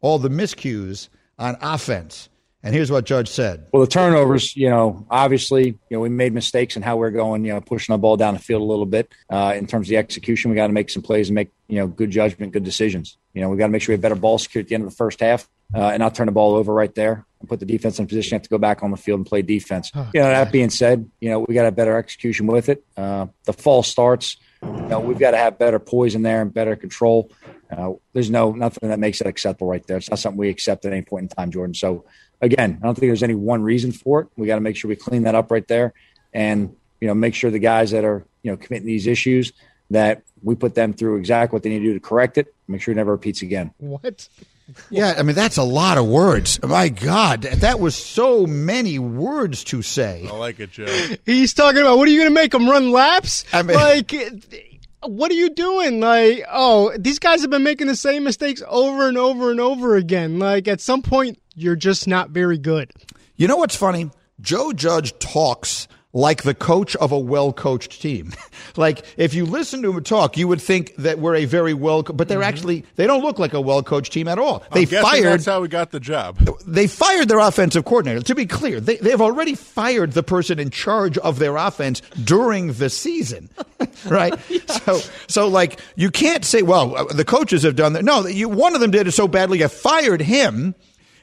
all 0.00 0.18
the 0.18 0.30
miscues 0.30 1.08
on 1.38 1.56
offense? 1.60 2.28
And 2.66 2.74
here's 2.74 2.90
what 2.90 3.06
Judge 3.06 3.28
said. 3.28 3.68
Well, 3.72 3.80
the 3.80 3.88
turnovers, 3.88 4.56
you 4.56 4.68
know, 4.68 5.06
obviously, 5.08 5.66
you 5.66 5.76
know, 5.96 6.00
we 6.00 6.08
made 6.08 6.32
mistakes 6.32 6.74
in 6.74 6.82
how 6.82 6.96
we're 6.96 7.12
going, 7.12 7.44
you 7.44 7.52
know, 7.52 7.60
pushing 7.60 7.92
the 7.92 7.98
ball 7.98 8.16
down 8.16 8.34
the 8.34 8.40
field 8.40 8.60
a 8.60 8.64
little 8.64 8.86
bit. 8.86 9.14
Uh, 9.30 9.54
in 9.56 9.68
terms 9.68 9.86
of 9.86 9.90
the 9.90 9.98
execution, 9.98 10.50
we 10.50 10.56
got 10.56 10.66
to 10.66 10.72
make 10.72 10.90
some 10.90 11.00
plays 11.00 11.28
and 11.28 11.36
make, 11.36 11.52
you 11.68 11.78
know, 11.78 11.86
good 11.86 12.10
judgment, 12.10 12.52
good 12.52 12.64
decisions. 12.64 13.18
You 13.34 13.40
know, 13.40 13.50
we 13.50 13.56
got 13.56 13.66
to 13.66 13.72
make 13.72 13.82
sure 13.82 13.92
we 13.92 13.94
have 13.94 14.02
better 14.02 14.16
ball 14.16 14.38
security 14.38 14.66
at 14.66 14.68
the 14.70 14.74
end 14.74 14.82
of 14.82 14.90
the 14.90 14.96
first 14.96 15.20
half 15.20 15.48
uh, 15.76 15.90
and 15.90 16.00
not 16.00 16.16
turn 16.16 16.26
the 16.26 16.32
ball 16.32 16.56
over 16.56 16.74
right 16.74 16.92
there 16.92 17.24
and 17.38 17.48
put 17.48 17.60
the 17.60 17.66
defense 17.66 18.00
in 18.00 18.04
a 18.04 18.08
position 18.08 18.30
to 18.30 18.34
have 18.34 18.42
to 18.42 18.48
go 18.48 18.58
back 18.58 18.82
on 18.82 18.90
the 18.90 18.96
field 18.96 19.20
and 19.20 19.26
play 19.26 19.42
defense. 19.42 19.92
you 19.94 20.20
know, 20.20 20.28
that 20.28 20.50
being 20.50 20.70
said, 20.70 21.08
you 21.20 21.30
know, 21.30 21.38
we 21.46 21.54
got 21.54 21.62
to 21.62 21.66
have 21.66 21.76
better 21.76 21.96
execution 21.96 22.48
with 22.48 22.68
it. 22.68 22.84
Uh, 22.96 23.26
the 23.44 23.52
fall 23.52 23.84
starts, 23.84 24.38
you 24.60 24.68
know, 24.88 24.98
we've 24.98 25.20
got 25.20 25.30
to 25.30 25.36
have 25.36 25.56
better 25.56 25.78
poise 25.78 26.16
in 26.16 26.22
there 26.22 26.42
and 26.42 26.52
better 26.52 26.74
control. 26.74 27.30
Uh, 27.70 27.92
there's 28.12 28.30
no 28.30 28.52
nothing 28.52 28.88
that 28.88 28.98
makes 28.98 29.20
it 29.20 29.26
acceptable 29.26 29.68
right 29.68 29.86
there. 29.86 29.96
It's 29.96 30.10
not 30.10 30.18
something 30.18 30.38
we 30.38 30.48
accept 30.48 30.84
at 30.84 30.92
any 30.92 31.02
point 31.02 31.24
in 31.24 31.28
time, 31.28 31.50
Jordan. 31.50 31.74
So 31.74 32.04
again, 32.40 32.78
I 32.82 32.86
don't 32.86 32.94
think 32.94 33.08
there's 33.08 33.22
any 33.22 33.34
one 33.34 33.62
reason 33.62 33.92
for 33.92 34.20
it. 34.22 34.28
We 34.36 34.46
got 34.46 34.56
to 34.56 34.60
make 34.60 34.76
sure 34.76 34.88
we 34.88 34.96
clean 34.96 35.22
that 35.24 35.34
up 35.34 35.50
right 35.50 35.66
there, 35.66 35.92
and 36.32 36.74
you 37.00 37.08
know, 37.08 37.14
make 37.14 37.34
sure 37.34 37.50
the 37.50 37.58
guys 37.58 37.90
that 37.92 38.04
are 38.04 38.24
you 38.42 38.50
know 38.50 38.56
committing 38.56 38.86
these 38.86 39.06
issues 39.06 39.52
that 39.90 40.22
we 40.42 40.54
put 40.54 40.74
them 40.74 40.92
through 40.92 41.16
exactly 41.16 41.56
what 41.56 41.62
they 41.62 41.70
need 41.70 41.78
to 41.80 41.84
do 41.84 41.94
to 41.94 42.00
correct 42.00 42.38
it. 42.38 42.54
Make 42.68 42.82
sure 42.82 42.92
it 42.92 42.96
never 42.96 43.12
repeats 43.12 43.42
again. 43.42 43.72
What? 43.78 44.28
Yeah, 44.90 45.14
I 45.16 45.22
mean 45.22 45.36
that's 45.36 45.58
a 45.58 45.62
lot 45.62 45.96
of 45.96 46.06
words. 46.06 46.60
My 46.62 46.88
God, 46.88 47.42
that 47.42 47.78
was 47.78 47.94
so 47.94 48.46
many 48.46 48.98
words 48.98 49.62
to 49.64 49.82
say. 49.82 50.26
I 50.28 50.34
like 50.36 50.58
it, 50.58 50.72
Joe. 50.72 50.86
He's 51.26 51.54
talking 51.54 51.80
about 51.82 51.98
what 51.98 52.08
are 52.08 52.10
you 52.10 52.18
going 52.18 52.30
to 52.30 52.34
make 52.34 52.50
them 52.50 52.68
run 52.68 52.90
laps? 52.90 53.44
I 53.52 53.62
mean- 53.62 53.76
like, 53.76 54.12
what 55.04 55.30
are 55.30 55.34
you 55.34 55.50
doing? 55.50 56.00
Like, 56.00 56.44
oh, 56.50 56.92
these 56.98 57.20
guys 57.20 57.42
have 57.42 57.50
been 57.50 57.62
making 57.62 57.86
the 57.86 57.94
same 57.94 58.24
mistakes 58.24 58.60
over 58.66 59.06
and 59.06 59.16
over 59.16 59.52
and 59.52 59.60
over 59.60 59.94
again. 59.94 60.40
Like, 60.40 60.66
at 60.66 60.80
some 60.80 61.00
point, 61.00 61.38
you're 61.56 61.76
just 61.76 62.06
not 62.06 62.30
very 62.30 62.58
good. 62.58 62.92
You 63.34 63.48
know 63.48 63.56
what's 63.56 63.74
funny? 63.76 64.10
Joe 64.40 64.72
Judge 64.72 65.18
talks 65.18 65.88
like 66.12 66.44
the 66.44 66.54
coach 66.54 66.96
of 66.96 67.12
a 67.12 67.18
well 67.18 67.52
coached 67.52 68.00
team. 68.00 68.32
like 68.76 69.04
if 69.18 69.34
you 69.34 69.44
listen 69.44 69.82
to 69.82 69.92
him 69.92 70.02
talk, 70.02 70.38
you 70.38 70.48
would 70.48 70.62
think 70.62 70.96
that 70.96 71.18
we're 71.18 71.36
a 71.36 71.44
very 71.44 71.74
well, 71.74 72.02
but 72.02 72.28
they're 72.28 72.42
actually 72.42 72.84
they 72.96 73.06
don't 73.06 73.22
look 73.22 73.38
like 73.38 73.52
a 73.52 73.60
well 73.60 73.82
coached 73.82 74.12
team 74.12 74.26
at 74.26 74.38
all. 74.38 74.64
They 74.72 74.82
I'm 74.82 74.86
fired 74.86 75.24
That's 75.24 75.44
how 75.44 75.60
we 75.60 75.68
got 75.68 75.90
the 75.90 76.00
job. 76.00 76.38
they 76.66 76.86
fired 76.86 77.28
their 77.28 77.38
offensive 77.38 77.84
coordinator. 77.84 78.22
To 78.22 78.34
be 78.34 78.46
clear, 78.46 78.80
they, 78.80 78.96
they've 78.96 79.20
already 79.20 79.54
fired 79.54 80.12
the 80.12 80.22
person 80.22 80.58
in 80.58 80.70
charge 80.70 81.18
of 81.18 81.38
their 81.38 81.56
offense 81.56 82.00
during 82.24 82.72
the 82.74 82.88
season, 82.88 83.50
right? 84.06 84.34
So, 84.86 85.00
so 85.26 85.48
like 85.48 85.80
you 85.96 86.10
can't 86.10 86.44
say, 86.44 86.62
well, 86.62 86.96
uh, 86.96 87.04
the 87.04 87.24
coaches 87.24 87.62
have 87.62 87.76
done 87.76 87.94
that. 87.94 88.04
No, 88.04 88.26
you, 88.26 88.48
one 88.48 88.74
of 88.74 88.80
them 88.80 88.90
did 88.90 89.06
it 89.06 89.12
so 89.12 89.26
badly, 89.26 89.58
you 89.60 89.68
fired 89.68 90.20
him, 90.20 90.74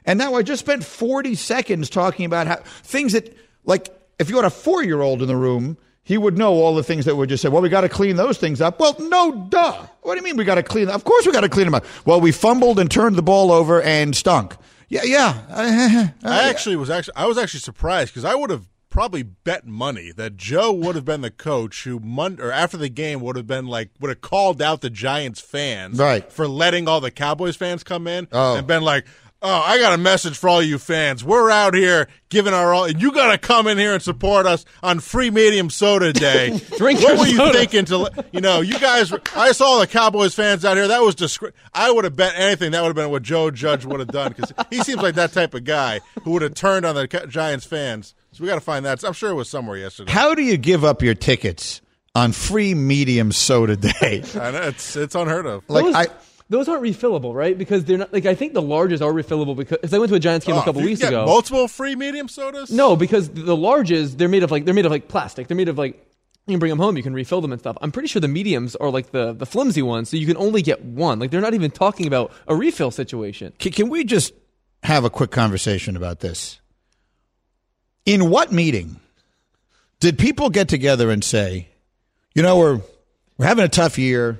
and 0.05 0.17
now 0.19 0.35
I 0.35 0.41
just 0.43 0.59
spent 0.59 0.83
forty 0.83 1.35
seconds 1.35 1.89
talking 1.89 2.25
about 2.25 2.47
how 2.47 2.57
things 2.83 3.13
that, 3.13 3.35
like, 3.65 3.89
if 4.19 4.29
you 4.29 4.35
had 4.35 4.45
a 4.45 4.49
four-year-old 4.49 5.21
in 5.21 5.27
the 5.27 5.35
room. 5.37 5.77
He 6.05 6.17
would 6.17 6.37
know 6.37 6.51
all 6.55 6.75
the 6.75 6.83
things 6.83 7.05
that 7.05 7.15
were 7.15 7.25
just 7.25 7.41
said. 7.41 7.53
Well, 7.53 7.61
we 7.61 7.69
got 7.69 7.79
to 7.81 7.87
clean 7.87 8.17
those 8.17 8.37
things 8.37 8.59
up. 8.59 8.77
Well, 8.77 8.93
no, 8.99 9.47
duh. 9.47 9.85
What 10.01 10.15
do 10.15 10.19
you 10.19 10.23
mean 10.25 10.35
we 10.35 10.43
got 10.43 10.55
to 10.55 10.61
clean? 10.63 10.89
Of 10.89 11.05
course, 11.05 11.25
we 11.25 11.31
got 11.31 11.41
to 11.41 11.47
clean 11.49 11.63
them 11.63 11.75
up. 11.75 11.85
Well, 12.05 12.19
we 12.19 12.33
fumbled 12.33 12.77
and 12.77 12.91
turned 12.91 13.15
the 13.15 13.21
ball 13.21 13.53
over 13.53 13.81
and 13.81 14.13
stunk. 14.13 14.57
Yeah, 14.89 15.03
yeah. 15.05 15.39
Uh, 15.49 16.29
I 16.29 16.49
actually 16.49 16.75
was 16.75 16.89
actually 16.89 17.13
I 17.15 17.25
was 17.25 17.37
actually 17.37 17.61
surprised 17.61 18.11
because 18.13 18.25
I 18.25 18.35
would 18.35 18.49
have 18.49 18.67
probably 18.89 19.23
bet 19.23 19.65
money 19.65 20.11
that 20.17 20.35
Joe 20.35 20.73
would 20.73 20.95
have 20.95 21.05
been 21.05 21.21
the 21.21 21.31
coach 21.31 21.85
who 21.85 22.01
mon- 22.01 22.37
or 22.41 22.51
after 22.51 22.75
the 22.75 22.89
game 22.89 23.21
would 23.21 23.37
have 23.37 23.47
been 23.47 23.65
like 23.67 23.89
would 24.01 24.09
have 24.09 24.19
called 24.19 24.61
out 24.61 24.81
the 24.81 24.89
Giants 24.89 25.39
fans 25.39 25.97
Right. 25.99 26.29
for 26.29 26.49
letting 26.49 26.87
all 26.89 26.99
the 26.99 27.11
Cowboys 27.11 27.55
fans 27.55 27.81
come 27.81 28.07
in 28.07 28.27
Oh. 28.33 28.57
and 28.57 28.67
been 28.67 28.83
like 28.83 29.05
Oh, 29.45 29.49
I 29.49 29.77
got 29.77 29.91
a 29.91 29.97
message 29.97 30.37
for 30.37 30.47
all 30.47 30.61
you 30.61 30.79
fans. 30.79 31.21
We're 31.21 31.51
out 31.51 31.73
here 31.73 32.07
giving 32.29 32.53
our 32.53 32.73
all, 32.73 32.85
and 32.85 33.01
you 33.01 33.11
got 33.11 33.33
to 33.33 33.37
come 33.37 33.67
in 33.67 33.77
here 33.77 33.93
and 33.93 34.01
support 34.01 34.45
us 34.45 34.63
on 34.81 35.01
Free 35.01 35.29
Medium 35.29 35.69
Soda 35.69 36.13
Day. 36.13 36.57
Drink 36.77 37.01
what 37.01 37.09
your 37.09 37.17
were 37.17 37.27
you 37.27 37.35
soda. 37.35 37.51
thinking? 37.59 37.83
To 37.85 38.25
you 38.31 38.39
know, 38.39 38.61
you 38.61 38.79
guys. 38.79 39.11
I 39.35 39.51
saw 39.51 39.79
the 39.79 39.87
Cowboys 39.87 40.33
fans 40.33 40.63
out 40.63 40.77
here. 40.77 40.87
That 40.87 41.01
was 41.01 41.15
discre- 41.15 41.51
I 41.73 41.91
would 41.91 42.05
have 42.05 42.15
bet 42.15 42.35
anything 42.37 42.71
that 42.71 42.79
would 42.81 42.87
have 42.87 42.95
been 42.95 43.09
what 43.11 43.23
Joe 43.23 43.51
Judge 43.51 43.83
would 43.83 43.99
have 43.99 44.07
done 44.07 44.31
because 44.31 44.53
he 44.69 44.81
seems 44.81 45.01
like 45.01 45.15
that 45.15 45.33
type 45.33 45.53
of 45.53 45.65
guy 45.65 45.99
who 46.23 46.31
would 46.31 46.41
have 46.41 46.53
turned 46.53 46.85
on 46.85 46.95
the 46.95 47.05
Giants 47.27 47.65
fans. 47.65 48.15
So 48.31 48.43
we 48.43 48.47
got 48.47 48.55
to 48.55 48.61
find 48.61 48.85
that. 48.85 49.03
I'm 49.03 49.11
sure 49.11 49.29
it 49.29 49.35
was 49.35 49.49
somewhere 49.49 49.75
yesterday. 49.75 50.09
How 50.11 50.33
do 50.35 50.41
you 50.41 50.55
give 50.55 50.85
up 50.85 51.01
your 51.03 51.15
tickets 51.15 51.81
on 52.15 52.31
free 52.31 52.73
medium 52.75 53.33
soda 53.33 53.75
day? 53.75 54.23
I 54.35 54.51
know, 54.51 54.61
it's 54.61 54.95
it's 54.95 55.15
unheard 55.15 55.45
of. 55.45 55.69
like 55.69 55.83
those, 55.83 55.95
I, 55.95 56.07
those 56.49 56.67
aren't 56.67 56.83
refillable, 56.83 57.33
right? 57.33 57.57
Because 57.57 57.85
they're 57.85 57.97
not 57.97 58.13
like 58.13 58.25
I 58.25 58.35
think 58.35 58.53
the 58.53 58.61
larges 58.61 59.01
are 59.01 59.11
refillable 59.11 59.55
because 59.55 59.93
I 59.93 59.97
went 59.97 60.09
to 60.09 60.15
a 60.15 60.19
Giants 60.19 60.45
game 60.45 60.55
Oh, 60.55 60.59
a 60.59 60.63
couple 60.63 60.81
if 60.81 60.85
you 60.85 60.89
weeks 60.91 61.01
get 61.01 61.09
ago. 61.09 61.25
Multiple 61.25 61.67
free 61.67 61.95
medium 61.95 62.27
sodas. 62.27 62.71
No, 62.71 62.95
because 62.95 63.29
the 63.29 63.55
larges 63.55 64.17
they're 64.17 64.29
made 64.29 64.43
of 64.43 64.51
like 64.51 64.65
they're 64.65 64.73
made 64.73 64.85
of 64.85 64.91
like 64.91 65.07
plastic. 65.07 65.47
They're 65.47 65.57
made 65.57 65.69
of 65.69 65.77
like 65.77 66.05
you 66.45 66.53
can 66.53 66.59
bring 66.59 66.71
them 66.71 66.79
home, 66.79 66.97
you 66.97 67.03
can 67.03 67.13
refill 67.13 67.39
them 67.39 67.53
and 67.53 67.61
stuff. 67.61 67.77
I'm 67.81 67.91
pretty 67.91 68.07
sure 68.09 68.19
the 68.19 68.27
mediums 68.27 68.75
are 68.75 68.89
like 68.89 69.11
the 69.11 69.33
the 69.33 69.45
flimsy 69.45 69.81
ones, 69.81 70.09
so 70.09 70.17
you 70.17 70.25
can 70.27 70.37
only 70.37 70.61
get 70.61 70.83
one. 70.83 71.19
Like 71.19 71.31
they're 71.31 71.41
not 71.41 71.53
even 71.53 71.71
talking 71.71 72.05
about 72.05 72.31
a 72.47 72.55
refill 72.55 72.91
situation. 72.91 73.53
can, 73.59 73.71
can 73.71 73.89
we 73.89 74.03
just 74.03 74.33
have 74.83 75.05
a 75.05 75.09
quick 75.09 75.31
conversation 75.31 75.95
about 75.95 76.19
this? 76.19 76.59
In 78.05 78.29
what 78.29 78.51
meeting 78.51 78.99
did 80.01 80.17
people 80.17 80.49
get 80.49 80.67
together 80.67 81.09
and 81.09 81.23
say, 81.23 81.69
you 82.35 82.43
know, 82.43 82.57
we're 82.57 82.81
we're 83.37 83.45
having 83.45 83.63
a 83.63 83.69
tough 83.69 83.97
year. 83.97 84.39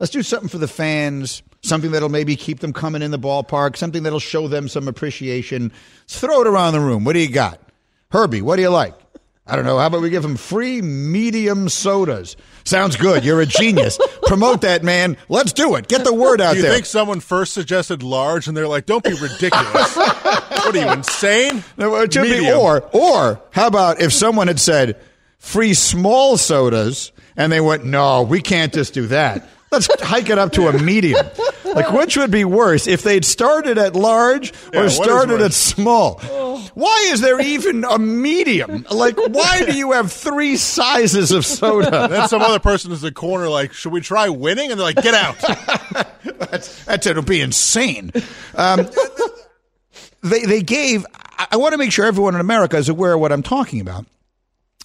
Let's 0.00 0.12
do 0.12 0.22
something 0.22 0.48
for 0.48 0.58
the 0.58 0.68
fans. 0.68 1.42
Something 1.62 1.90
that'll 1.90 2.08
maybe 2.08 2.36
keep 2.36 2.60
them 2.60 2.72
coming 2.72 3.02
in 3.02 3.10
the 3.10 3.18
ballpark. 3.18 3.76
Something 3.76 4.04
that'll 4.04 4.20
show 4.20 4.46
them 4.46 4.68
some 4.68 4.86
appreciation. 4.86 5.72
Let's 6.02 6.20
throw 6.20 6.40
it 6.42 6.46
around 6.46 6.74
the 6.74 6.80
room. 6.80 7.04
What 7.04 7.14
do 7.14 7.18
you 7.18 7.30
got, 7.30 7.60
Herbie? 8.12 8.42
What 8.42 8.56
do 8.56 8.62
you 8.62 8.68
like? 8.68 8.94
I 9.44 9.56
don't 9.56 9.64
know. 9.64 9.78
How 9.78 9.86
about 9.86 10.02
we 10.02 10.10
give 10.10 10.22
them 10.22 10.36
free 10.36 10.82
medium 10.82 11.68
sodas? 11.70 12.36
Sounds 12.64 12.96
good. 12.96 13.24
You're 13.24 13.40
a 13.40 13.46
genius. 13.46 13.98
Promote 14.24 14.60
that, 14.60 14.84
man. 14.84 15.16
Let's 15.30 15.54
do 15.54 15.74
it. 15.76 15.88
Get 15.88 16.04
the 16.04 16.12
word 16.12 16.40
out 16.40 16.50
Do 16.52 16.56
you 16.58 16.62
there. 16.62 16.72
think 16.74 16.84
someone 16.84 17.18
first 17.20 17.54
suggested 17.54 18.02
large 18.02 18.46
and 18.46 18.54
they're 18.54 18.68
like, 18.68 18.84
"Don't 18.84 19.02
be 19.02 19.14
ridiculous"? 19.14 19.96
what 19.96 20.76
are 20.76 20.78
you 20.78 20.92
insane? 20.92 21.64
No, 21.78 21.96
it 21.96 22.12
should 22.12 22.24
be 22.24 22.32
Medium. 22.32 22.58
or 22.58 22.82
or 22.92 23.40
how 23.52 23.66
about 23.66 24.00
if 24.02 24.12
someone 24.12 24.48
had 24.48 24.60
said 24.60 25.00
free 25.38 25.72
small 25.72 26.36
sodas 26.36 27.10
and 27.36 27.50
they 27.50 27.60
went, 27.60 27.84
no, 27.86 28.22
we 28.22 28.42
can't 28.42 28.72
just 28.72 28.92
do 28.92 29.06
that. 29.06 29.48
Let's 29.70 29.88
hike 30.02 30.30
it 30.30 30.38
up 30.38 30.52
to 30.52 30.68
a 30.68 30.72
medium. 30.72 31.26
Like 31.64 31.92
which 31.92 32.16
would 32.16 32.30
be 32.30 32.44
worse 32.44 32.86
if 32.86 33.02
they'd 33.02 33.24
started 33.24 33.76
at 33.76 33.94
large 33.94 34.52
or 34.72 34.84
is 34.84 34.96
started 34.96 35.40
at 35.40 35.52
small? 35.52 36.18
Why 36.74 37.08
is 37.12 37.20
there 37.20 37.40
even 37.40 37.84
a 37.84 37.98
medium? 37.98 38.86
Like 38.90 39.16
why 39.16 39.64
do 39.64 39.76
you 39.76 39.92
have 39.92 40.10
three 40.10 40.56
sizes 40.56 41.32
of 41.32 41.44
soda? 41.44 42.08
then 42.08 42.28
some 42.28 42.42
other 42.42 42.58
person 42.58 42.92
is 42.92 43.02
in 43.02 43.08
the 43.08 43.14
corner 43.14 43.48
like, 43.48 43.72
"Should 43.72 43.92
we 43.92 44.00
try 44.00 44.28
winning?" 44.28 44.70
And 44.70 44.80
they're 44.80 44.86
like, 44.86 45.02
"Get 45.02 45.14
out." 45.14 45.36
That's, 46.38 46.84
that's 46.84 47.06
it'll 47.06 47.22
be 47.22 47.40
insane. 47.40 48.12
Um, 48.54 48.88
they 50.22 50.44
they 50.44 50.62
gave. 50.62 51.04
I, 51.14 51.48
I 51.52 51.56
want 51.56 51.72
to 51.72 51.78
make 51.78 51.92
sure 51.92 52.06
everyone 52.06 52.34
in 52.34 52.40
America 52.40 52.76
is 52.76 52.88
aware 52.88 53.14
of 53.14 53.20
what 53.20 53.32
I'm 53.32 53.42
talking 53.42 53.80
about. 53.80 54.06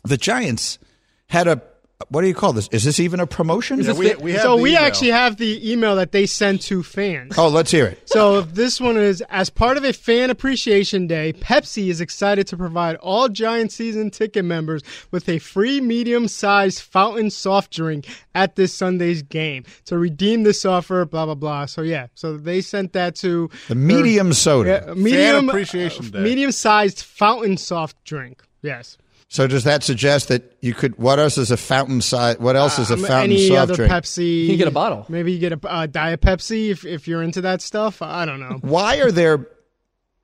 The 0.04 0.18
Giants 0.18 0.80
had 1.28 1.48
a 1.48 1.62
what 2.10 2.22
do 2.22 2.28
you 2.28 2.34
call 2.34 2.54
this? 2.54 2.68
Is 2.72 2.84
this 2.84 3.00
even 3.00 3.20
a 3.20 3.28
promotion? 3.28 3.82
Yeah, 3.82 3.94
we, 3.94 4.14
we 4.16 4.38
so 4.38 4.56
we 4.58 4.72
email. 4.72 4.82
actually 4.84 5.12
have 5.12 5.38
the 5.38 5.72
email 5.72 5.96
that 5.96 6.12
they 6.12 6.26
sent 6.26 6.62
to 6.64 6.84
fans. 6.84 7.38
oh, 7.38 7.48
let's 7.48 7.72
hear 7.72 7.86
it. 7.86 8.02
So 8.10 8.42
this 8.42 8.80
one 8.82 8.98
is 8.98 9.22
as 9.30 9.50
part 9.50 9.78
of 9.78 9.84
a 9.84 9.94
fan 9.94 10.30
appreciation 10.30 11.08
day, 11.08 11.34
Pepsi 11.34 11.90
is 11.90 12.02
excited 12.02 12.48
to 12.48 12.58
provide 12.58 12.96
all 12.98 13.30
Giant 13.30 13.72
season 13.72 14.10
ticket 14.12 14.46
members 14.46 14.82
with 15.12 15.28
a 15.30 15.40
free 15.40 15.82
medium-sized 15.82 16.80
fountain 16.82 17.30
soft 17.30 17.72
drink 17.72 18.08
at 18.36 18.56
this 18.56 18.74
Sunday's 18.74 19.22
game. 19.24 19.64
To 19.86 19.98
redeem 19.98 20.44
this 20.44 20.66
offer, 20.66 21.06
blah 21.06 21.26
blah 21.26 21.36
blah. 21.36 21.66
So 21.66 21.82
yeah, 21.82 22.08
so 22.16 22.38
they 22.38 22.62
sent 22.62 22.94
that 22.94 23.16
to 23.18 23.50
The 23.68 23.76
medium 23.76 24.34
soda. 24.34 24.84
yeah, 24.88 24.94
medium 24.94 25.50
Appreciation 25.50 26.06
uh, 26.06 26.10
Day. 26.10 26.20
medium-sized 26.24 27.02
fountain 27.02 27.58
soft 27.58 28.04
drink. 28.04 28.44
Yes. 28.62 28.98
So 29.30 29.48
does 29.48 29.64
that 29.64 29.84
suggest 29.84 30.28
that 30.28 30.56
you 30.62 30.74
could? 30.74 30.98
What 30.98 31.20
else 31.20 31.38
is 31.38 31.50
a 31.50 31.58
fountain 31.58 32.02
size? 32.02 32.38
What 32.40 32.56
else 32.56 32.78
is 32.78 32.92
a 32.92 32.94
Um, 32.94 33.00
fountain 33.02 33.32
any 33.32 33.48
soft 33.48 33.60
other 33.62 33.76
drink? 33.76 33.92
Pepsi? 33.92 34.42
You 34.42 34.48
can 34.50 34.58
get 34.58 34.68
a 34.68 34.72
bottle. 34.72 35.06
Maybe 35.10 35.32
you 35.32 35.40
get 35.40 35.54
a 35.54 35.60
uh, 35.68 35.86
diet 35.88 36.22
Pepsi 36.22 36.70
if 36.70 36.86
if 36.86 37.08
you're 37.08 37.24
into 37.24 37.42
that 37.42 37.62
stuff. 37.62 38.02
I 38.02 38.26
don't 38.26 38.40
know. 38.40 38.60
Why 38.62 38.98
are 38.98 39.12
there 39.12 39.48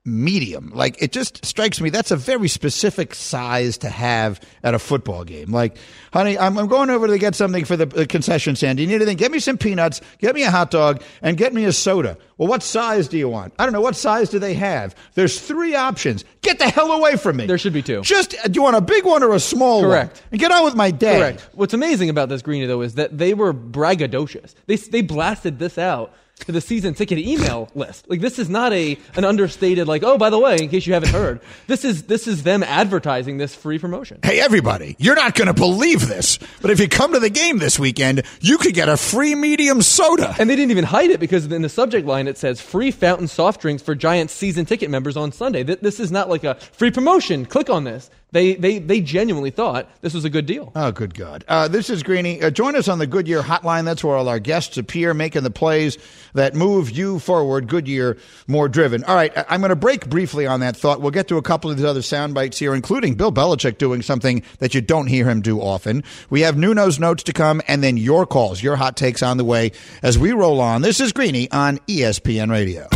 medium? 0.04 0.70
Like 0.74 1.00
it 1.02 1.12
just 1.12 1.44
strikes 1.44 1.80
me 1.80 1.90
that's 1.90 2.10
a 2.10 2.16
very 2.16 2.48
specific 2.48 3.14
size 3.14 3.78
to 3.78 3.88
have 3.88 4.40
at 4.62 4.74
a 4.74 4.78
football 4.78 5.24
game. 5.24 5.52
Like, 5.52 5.76
honey, 6.12 6.38
I'm, 6.38 6.58
I'm 6.58 6.66
going 6.68 6.90
over 6.90 7.06
to 7.06 7.18
get 7.18 7.34
something 7.34 7.64
for 7.64 7.76
the, 7.76 7.86
the 7.86 8.06
concession 8.06 8.56
stand. 8.56 8.78
Do 8.78 8.82
you 8.82 8.88
need 8.88 8.96
anything? 8.96 9.16
Get 9.16 9.30
me 9.30 9.38
some 9.40 9.58
peanuts, 9.58 10.00
get 10.18 10.34
me 10.34 10.42
a 10.42 10.50
hot 10.50 10.70
dog, 10.70 11.02
and 11.22 11.36
get 11.36 11.52
me 11.52 11.64
a 11.64 11.72
soda. 11.72 12.16
Well, 12.38 12.48
what 12.48 12.62
size 12.62 13.06
do 13.08 13.18
you 13.18 13.28
want? 13.28 13.52
I 13.58 13.64
don't 13.64 13.74
know. 13.74 13.82
What 13.82 13.96
size 13.96 14.30
do 14.30 14.38
they 14.38 14.54
have? 14.54 14.94
There's 15.14 15.38
three 15.38 15.74
options. 15.74 16.24
Get 16.40 16.58
the 16.58 16.70
hell 16.70 16.90
away 16.92 17.16
from 17.16 17.36
me. 17.36 17.46
There 17.46 17.58
should 17.58 17.74
be 17.74 17.82
two. 17.82 18.00
Just 18.00 18.34
uh, 18.42 18.48
do 18.48 18.58
you 18.58 18.62
want 18.62 18.76
a 18.76 18.80
big 18.80 19.04
one 19.04 19.22
or 19.22 19.34
a 19.34 19.40
small 19.40 19.82
Correct. 19.82 19.90
one? 19.92 20.06
Correct. 20.08 20.22
And 20.30 20.40
get 20.40 20.50
on 20.50 20.64
with 20.64 20.74
my 20.74 20.90
day. 20.90 21.18
Correct. 21.18 21.48
What's 21.52 21.74
amazing 21.74 22.08
about 22.08 22.30
this 22.30 22.40
Greeny 22.40 22.64
though 22.66 22.80
is 22.80 22.94
that 22.94 23.18
they 23.18 23.34
were 23.34 23.52
braggadocious. 23.52 24.54
They 24.66 24.76
they 24.76 25.02
blasted 25.02 25.58
this 25.58 25.76
out 25.76 26.14
to 26.46 26.52
the 26.52 26.60
season 26.60 26.94
ticket 26.94 27.18
email 27.18 27.68
list. 27.74 28.08
Like 28.08 28.20
this 28.20 28.38
is 28.38 28.48
not 28.48 28.72
a 28.72 28.98
an 29.16 29.24
understated 29.24 29.86
like, 29.88 30.02
oh, 30.02 30.18
by 30.18 30.30
the 30.30 30.38
way, 30.38 30.56
in 30.60 30.68
case 30.68 30.86
you 30.86 30.94
haven't 30.94 31.10
heard, 31.10 31.40
this 31.66 31.84
is 31.84 32.04
this 32.04 32.26
is 32.26 32.42
them 32.42 32.62
advertising 32.62 33.38
this 33.38 33.54
free 33.54 33.78
promotion. 33.78 34.20
Hey, 34.22 34.40
everybody, 34.40 34.96
you're 34.98 35.14
not 35.16 35.34
going 35.34 35.48
to 35.48 35.54
believe 35.54 36.08
this, 36.08 36.38
but 36.60 36.70
if 36.70 36.80
you 36.80 36.88
come 36.88 37.12
to 37.12 37.20
the 37.20 37.30
game 37.30 37.58
this 37.58 37.78
weekend, 37.78 38.22
you 38.40 38.58
could 38.58 38.74
get 38.74 38.88
a 38.88 38.96
free 38.96 39.34
medium 39.34 39.82
soda. 39.82 40.34
And 40.38 40.48
they 40.48 40.56
didn't 40.56 40.70
even 40.70 40.84
hide 40.84 41.10
it 41.10 41.20
because 41.20 41.46
in 41.50 41.62
the 41.62 41.68
subject 41.68 42.06
line 42.06 42.28
it 42.28 42.38
says 42.38 42.60
free 42.60 42.90
fountain 42.90 43.28
soft 43.28 43.60
drinks 43.60 43.82
for 43.82 43.94
Giants 43.94 44.32
season 44.32 44.64
ticket 44.66 44.90
members 44.90 45.16
on 45.16 45.32
Sunday. 45.32 45.64
Th- 45.64 45.80
This 45.80 46.00
is 46.00 46.10
not 46.10 46.28
like 46.28 46.44
a 46.44 46.54
free 46.54 46.90
promotion. 46.90 47.46
Click 47.46 47.70
on 47.70 47.84
this. 47.84 48.10
They 48.32 48.54
they 48.54 48.78
they 48.78 49.00
genuinely 49.00 49.50
thought 49.50 49.88
this 50.02 50.14
was 50.14 50.24
a 50.24 50.30
good 50.30 50.46
deal. 50.46 50.70
Oh, 50.76 50.92
good 50.92 51.14
God. 51.14 51.44
Uh, 51.48 51.66
this 51.66 51.90
is 51.90 52.02
Greeny. 52.04 52.40
Uh, 52.40 52.50
join 52.50 52.76
us 52.76 52.86
on 52.86 52.98
the 53.00 53.06
Goodyear 53.06 53.42
Hotline. 53.42 53.84
That's 53.84 54.04
where 54.04 54.16
all 54.16 54.28
our 54.28 54.38
guests 54.38 54.76
appear, 54.78 55.14
making 55.14 55.42
the 55.42 55.50
plays 55.50 55.98
that 56.34 56.54
move 56.54 56.90
you 56.90 57.18
forward. 57.18 57.66
Goodyear, 57.66 58.16
more 58.46 58.68
driven. 58.68 59.02
All 59.04 59.16
right, 59.16 59.36
I- 59.36 59.44
I'm 59.48 59.60
going 59.60 59.70
to 59.70 59.76
break 59.76 60.08
briefly 60.08 60.46
on 60.46 60.60
that 60.60 60.76
thought. 60.76 61.00
We'll 61.00 61.10
get 61.10 61.26
to 61.28 61.38
a 61.38 61.42
couple 61.42 61.70
of 61.72 61.76
these 61.76 61.84
other 61.86 62.02
sound 62.02 62.34
bites 62.34 62.58
here, 62.58 62.72
including 62.74 63.14
Bill 63.14 63.32
Belichick 63.32 63.78
doing 63.78 64.00
something 64.00 64.42
that 64.60 64.74
you 64.74 64.80
don't 64.80 65.08
hear 65.08 65.28
him 65.28 65.40
do 65.40 65.60
often. 65.60 66.04
We 66.30 66.42
have 66.42 66.56
Nuno's 66.56 67.00
notes 67.00 67.24
to 67.24 67.32
come, 67.32 67.60
and 67.66 67.82
then 67.82 67.96
your 67.96 68.26
calls, 68.26 68.62
your 68.62 68.76
hot 68.76 68.96
takes 68.96 69.22
on 69.24 69.38
the 69.38 69.44
way 69.44 69.72
as 70.04 70.18
we 70.18 70.30
roll 70.32 70.60
on. 70.60 70.82
This 70.82 71.00
is 71.00 71.12
Greeny 71.12 71.50
on 71.50 71.78
ESPN 71.88 72.50
Radio. 72.52 72.86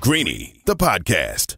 Greeny, 0.00 0.54
the 0.64 0.74
podcast. 0.74 1.57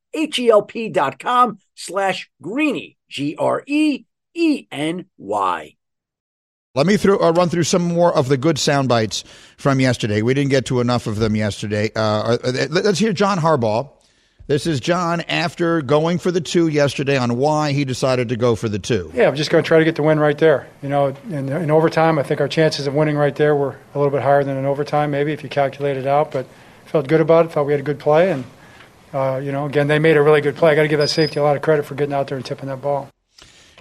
H-E-L-P 0.13 0.89
dot 0.89 1.19
com 1.19 1.57
slash 1.75 2.29
greeny, 2.41 2.97
G-R-E-E-N-Y. 3.09 4.05
Let 6.73 6.87
me 6.87 6.95
through, 6.95 7.19
uh, 7.19 7.31
run 7.31 7.49
through 7.49 7.63
some 7.63 7.81
more 7.81 8.15
of 8.15 8.29
the 8.29 8.37
good 8.37 8.57
sound 8.57 8.87
bites 8.87 9.25
from 9.57 9.81
yesterday. 9.81 10.21
We 10.21 10.33
didn't 10.33 10.51
get 10.51 10.67
to 10.67 10.79
enough 10.79 11.05
of 11.05 11.17
them 11.17 11.35
yesterday. 11.35 11.91
Uh, 11.93 12.37
uh, 12.41 12.67
let's 12.69 12.97
hear 12.97 13.11
John 13.11 13.39
Harbaugh. 13.39 13.89
This 14.47 14.65
is 14.67 14.79
John 14.79 15.21
after 15.21 15.81
going 15.81 16.17
for 16.17 16.31
the 16.31 16.41
two 16.41 16.67
yesterday 16.67 17.17
on 17.17 17.37
why 17.37 17.73
he 17.73 17.85
decided 17.85 18.29
to 18.29 18.37
go 18.37 18.55
for 18.55 18.69
the 18.69 18.79
two. 18.79 19.11
Yeah, 19.13 19.27
I'm 19.27 19.35
just 19.35 19.49
going 19.49 19.63
to 19.63 19.67
try 19.67 19.79
to 19.79 19.85
get 19.85 19.95
the 19.95 20.03
win 20.03 20.19
right 20.19 20.37
there. 20.37 20.67
You 20.81 20.89
know, 20.89 21.15
in, 21.29 21.49
in 21.49 21.71
overtime, 21.71 22.17
I 22.17 22.23
think 22.23 22.41
our 22.41 22.47
chances 22.47 22.87
of 22.87 22.93
winning 22.93 23.17
right 23.17 23.35
there 23.35 23.55
were 23.55 23.77
a 23.93 23.97
little 23.97 24.11
bit 24.11 24.23
higher 24.23 24.43
than 24.43 24.57
in 24.57 24.65
overtime, 24.65 25.11
maybe 25.11 25.31
if 25.31 25.43
you 25.43 25.49
calculate 25.49 25.97
it 25.97 26.07
out. 26.07 26.31
But 26.31 26.47
felt 26.85 27.07
good 27.07 27.21
about 27.21 27.45
it. 27.45 27.51
Felt 27.51 27.67
we 27.67 27.73
had 27.73 27.79
a 27.79 27.83
good 27.83 27.99
play, 27.99 28.31
and 28.31 28.43
uh, 29.13 29.39
you 29.43 29.51
know, 29.51 29.65
again, 29.65 29.87
they 29.87 29.99
made 29.99 30.17
a 30.17 30.21
really 30.21 30.41
good 30.41 30.55
play. 30.55 30.71
I 30.71 30.75
got 30.75 30.83
to 30.83 30.87
give 30.87 30.99
that 30.99 31.09
safety 31.09 31.39
a 31.39 31.43
lot 31.43 31.55
of 31.55 31.61
credit 31.61 31.85
for 31.85 31.95
getting 31.95 32.13
out 32.13 32.27
there 32.27 32.37
and 32.37 32.45
tipping 32.45 32.67
that 32.67 32.81
ball. 32.81 33.09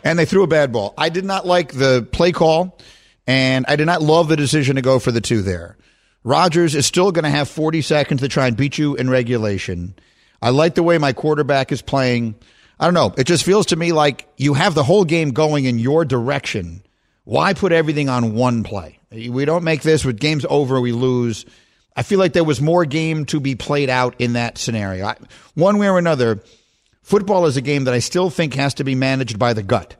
And 0.02 0.18
they 0.18 0.24
threw 0.24 0.42
a 0.42 0.48
bad 0.48 0.72
ball. 0.72 0.94
I 0.96 1.08
did 1.08 1.24
not 1.24 1.46
like 1.46 1.72
the 1.72 2.06
play 2.10 2.32
call, 2.32 2.78
and 3.26 3.64
I 3.68 3.76
did 3.76 3.86
not 3.86 4.02
love 4.02 4.28
the 4.28 4.36
decision 4.36 4.76
to 4.76 4.82
go 4.82 4.98
for 4.98 5.12
the 5.12 5.20
two 5.20 5.42
there. 5.42 5.76
Rodgers 6.24 6.74
is 6.74 6.86
still 6.86 7.12
going 7.12 7.24
to 7.24 7.30
have 7.30 7.48
40 7.48 7.82
seconds 7.82 8.20
to 8.20 8.28
try 8.28 8.46
and 8.46 8.56
beat 8.56 8.76
you 8.76 8.94
in 8.94 9.08
regulation. 9.08 9.94
I 10.42 10.50
like 10.50 10.74
the 10.74 10.82
way 10.82 10.98
my 10.98 11.12
quarterback 11.12 11.72
is 11.72 11.82
playing. 11.82 12.34
I 12.78 12.86
don't 12.86 12.94
know. 12.94 13.14
It 13.16 13.24
just 13.24 13.44
feels 13.44 13.66
to 13.66 13.76
me 13.76 13.92
like 13.92 14.26
you 14.36 14.54
have 14.54 14.74
the 14.74 14.84
whole 14.84 15.04
game 15.04 15.30
going 15.30 15.64
in 15.64 15.78
your 15.78 16.04
direction. 16.04 16.82
Why 17.24 17.54
put 17.54 17.72
everything 17.72 18.08
on 18.08 18.34
one 18.34 18.62
play? 18.64 18.98
We 19.10 19.44
don't 19.44 19.64
make 19.64 19.82
this 19.82 20.04
with 20.04 20.18
games 20.18 20.46
over, 20.48 20.80
we 20.80 20.92
lose. 20.92 21.44
I 21.96 22.02
feel 22.02 22.18
like 22.18 22.32
there 22.32 22.44
was 22.44 22.60
more 22.60 22.84
game 22.84 23.26
to 23.26 23.40
be 23.40 23.54
played 23.54 23.90
out 23.90 24.14
in 24.18 24.34
that 24.34 24.58
scenario. 24.58 25.06
I, 25.06 25.16
one 25.54 25.78
way 25.78 25.88
or 25.88 25.98
another, 25.98 26.42
football 27.02 27.46
is 27.46 27.56
a 27.56 27.62
game 27.62 27.84
that 27.84 27.94
I 27.94 27.98
still 27.98 28.30
think 28.30 28.54
has 28.54 28.74
to 28.74 28.84
be 28.84 28.94
managed 28.94 29.38
by 29.38 29.52
the 29.52 29.62
gut. 29.62 29.96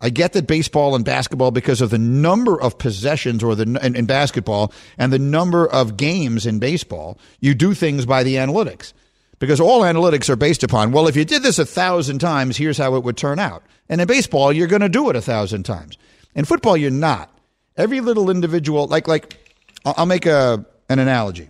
I 0.00 0.10
get 0.10 0.32
that 0.34 0.46
baseball 0.46 0.94
and 0.94 1.04
basketball, 1.04 1.50
because 1.50 1.80
of 1.80 1.90
the 1.90 1.98
number 1.98 2.60
of 2.60 2.78
possessions 2.78 3.42
or 3.42 3.54
the 3.54 3.78
in, 3.82 3.96
in 3.96 4.06
basketball 4.06 4.72
and 4.98 5.12
the 5.12 5.18
number 5.18 5.66
of 5.66 5.96
games 5.96 6.46
in 6.46 6.58
baseball, 6.58 7.18
you 7.40 7.54
do 7.54 7.74
things 7.74 8.04
by 8.04 8.22
the 8.22 8.34
analytics 8.34 8.92
because 9.38 9.60
all 9.60 9.82
analytics 9.82 10.28
are 10.28 10.36
based 10.36 10.62
upon, 10.62 10.92
well, 10.92 11.08
if 11.08 11.16
you 11.16 11.24
did 11.24 11.42
this 11.42 11.58
a 11.58 11.66
thousand 11.66 12.18
times, 12.18 12.56
here's 12.56 12.78
how 12.78 12.94
it 12.96 13.04
would 13.04 13.16
turn 13.16 13.38
out. 13.38 13.62
And 13.88 14.00
in 14.00 14.06
baseball, 14.06 14.52
you're 14.52 14.66
going 14.66 14.82
to 14.82 14.88
do 14.88 15.10
it 15.10 15.16
a 15.16 15.20
thousand 15.20 15.64
times. 15.64 15.98
In 16.34 16.44
football, 16.44 16.76
you're 16.76 16.90
not. 16.90 17.30
Every 17.76 18.00
little 18.00 18.30
individual, 18.30 18.86
like, 18.86 19.08
like, 19.08 19.36
I'll 19.84 20.06
make 20.06 20.26
a, 20.26 20.64
an 20.94 20.98
analogy. 20.98 21.48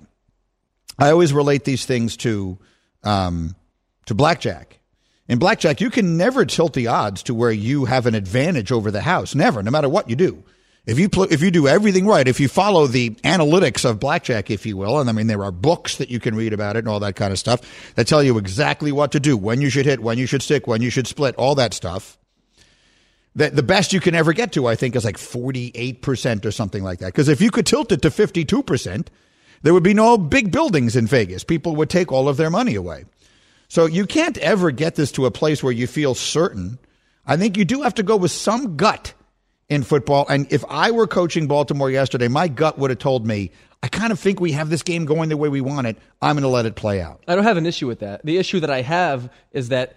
I 0.98 1.10
always 1.10 1.32
relate 1.32 1.64
these 1.64 1.86
things 1.86 2.16
to, 2.18 2.58
um, 3.04 3.54
to 4.06 4.14
blackjack. 4.14 4.80
In 5.28 5.38
blackjack, 5.38 5.80
you 5.80 5.90
can 5.90 6.16
never 6.16 6.44
tilt 6.44 6.74
the 6.74 6.88
odds 6.88 7.22
to 7.24 7.34
where 7.34 7.52
you 7.52 7.84
have 7.84 8.06
an 8.06 8.14
advantage 8.14 8.72
over 8.72 8.90
the 8.90 9.00
house. 9.00 9.34
Never, 9.34 9.62
no 9.62 9.70
matter 9.70 9.88
what 9.88 10.10
you 10.10 10.16
do. 10.16 10.44
If 10.86 10.98
you 10.98 11.08
pl- 11.08 11.32
if 11.32 11.40
you 11.40 11.50
do 11.50 11.66
everything 11.66 12.06
right, 12.06 12.28
if 12.28 12.38
you 12.38 12.46
follow 12.46 12.86
the 12.86 13.10
analytics 13.24 13.88
of 13.88 13.98
blackjack, 13.98 14.50
if 14.50 14.66
you 14.66 14.76
will, 14.76 15.00
and 15.00 15.08
I 15.08 15.14
mean 15.14 15.28
there 15.28 15.42
are 15.42 15.50
books 15.50 15.96
that 15.96 16.10
you 16.10 16.20
can 16.20 16.34
read 16.34 16.52
about 16.52 16.76
it 16.76 16.80
and 16.80 16.88
all 16.88 17.00
that 17.00 17.16
kind 17.16 17.32
of 17.32 17.38
stuff 17.38 17.62
that 17.94 18.06
tell 18.06 18.22
you 18.22 18.36
exactly 18.36 18.92
what 18.92 19.12
to 19.12 19.20
do, 19.20 19.34
when 19.34 19.62
you 19.62 19.70
should 19.70 19.86
hit, 19.86 20.00
when 20.00 20.18
you 20.18 20.26
should 20.26 20.42
stick, 20.42 20.66
when 20.66 20.82
you 20.82 20.90
should 20.90 21.06
split, 21.06 21.34
all 21.36 21.54
that 21.54 21.72
stuff. 21.72 22.18
That 23.34 23.56
the 23.56 23.62
best 23.62 23.94
you 23.94 24.00
can 24.00 24.14
ever 24.14 24.34
get 24.34 24.52
to, 24.52 24.66
I 24.66 24.76
think, 24.76 24.94
is 24.94 25.06
like 25.06 25.16
forty 25.16 25.72
eight 25.74 26.02
percent 26.02 26.44
or 26.44 26.52
something 26.52 26.84
like 26.84 26.98
that. 26.98 27.14
Because 27.14 27.30
if 27.30 27.40
you 27.40 27.50
could 27.50 27.64
tilt 27.64 27.90
it 27.90 28.02
to 28.02 28.10
fifty 28.10 28.44
two 28.44 28.62
percent, 28.62 29.10
there 29.64 29.72
would 29.72 29.82
be 29.82 29.94
no 29.94 30.18
big 30.18 30.52
buildings 30.52 30.94
in 30.94 31.06
Vegas. 31.06 31.42
People 31.42 31.74
would 31.76 31.88
take 31.88 32.12
all 32.12 32.28
of 32.28 32.36
their 32.36 32.50
money 32.50 32.74
away. 32.74 33.06
So 33.68 33.86
you 33.86 34.06
can't 34.06 34.36
ever 34.38 34.70
get 34.70 34.94
this 34.94 35.10
to 35.12 35.24
a 35.24 35.30
place 35.30 35.62
where 35.62 35.72
you 35.72 35.86
feel 35.86 36.14
certain. 36.14 36.78
I 37.26 37.38
think 37.38 37.56
you 37.56 37.64
do 37.64 37.80
have 37.80 37.94
to 37.94 38.02
go 38.02 38.16
with 38.16 38.30
some 38.30 38.76
gut 38.76 39.14
in 39.70 39.82
football. 39.82 40.26
And 40.28 40.46
if 40.52 40.66
I 40.68 40.90
were 40.90 41.06
coaching 41.06 41.46
Baltimore 41.46 41.90
yesterday, 41.90 42.28
my 42.28 42.46
gut 42.46 42.78
would 42.78 42.90
have 42.90 42.98
told 42.98 43.26
me, 43.26 43.52
I 43.82 43.88
kind 43.88 44.12
of 44.12 44.20
think 44.20 44.38
we 44.38 44.52
have 44.52 44.68
this 44.68 44.82
game 44.82 45.06
going 45.06 45.30
the 45.30 45.36
way 45.38 45.48
we 45.48 45.62
want 45.62 45.86
it. 45.86 45.96
I'm 46.20 46.36
going 46.36 46.42
to 46.42 46.48
let 46.48 46.66
it 46.66 46.74
play 46.74 47.00
out. 47.00 47.22
I 47.26 47.34
don't 47.34 47.44
have 47.44 47.56
an 47.56 47.64
issue 47.64 47.86
with 47.86 48.00
that. 48.00 48.24
The 48.24 48.36
issue 48.36 48.60
that 48.60 48.70
I 48.70 48.82
have 48.82 49.32
is 49.52 49.70
that 49.70 49.96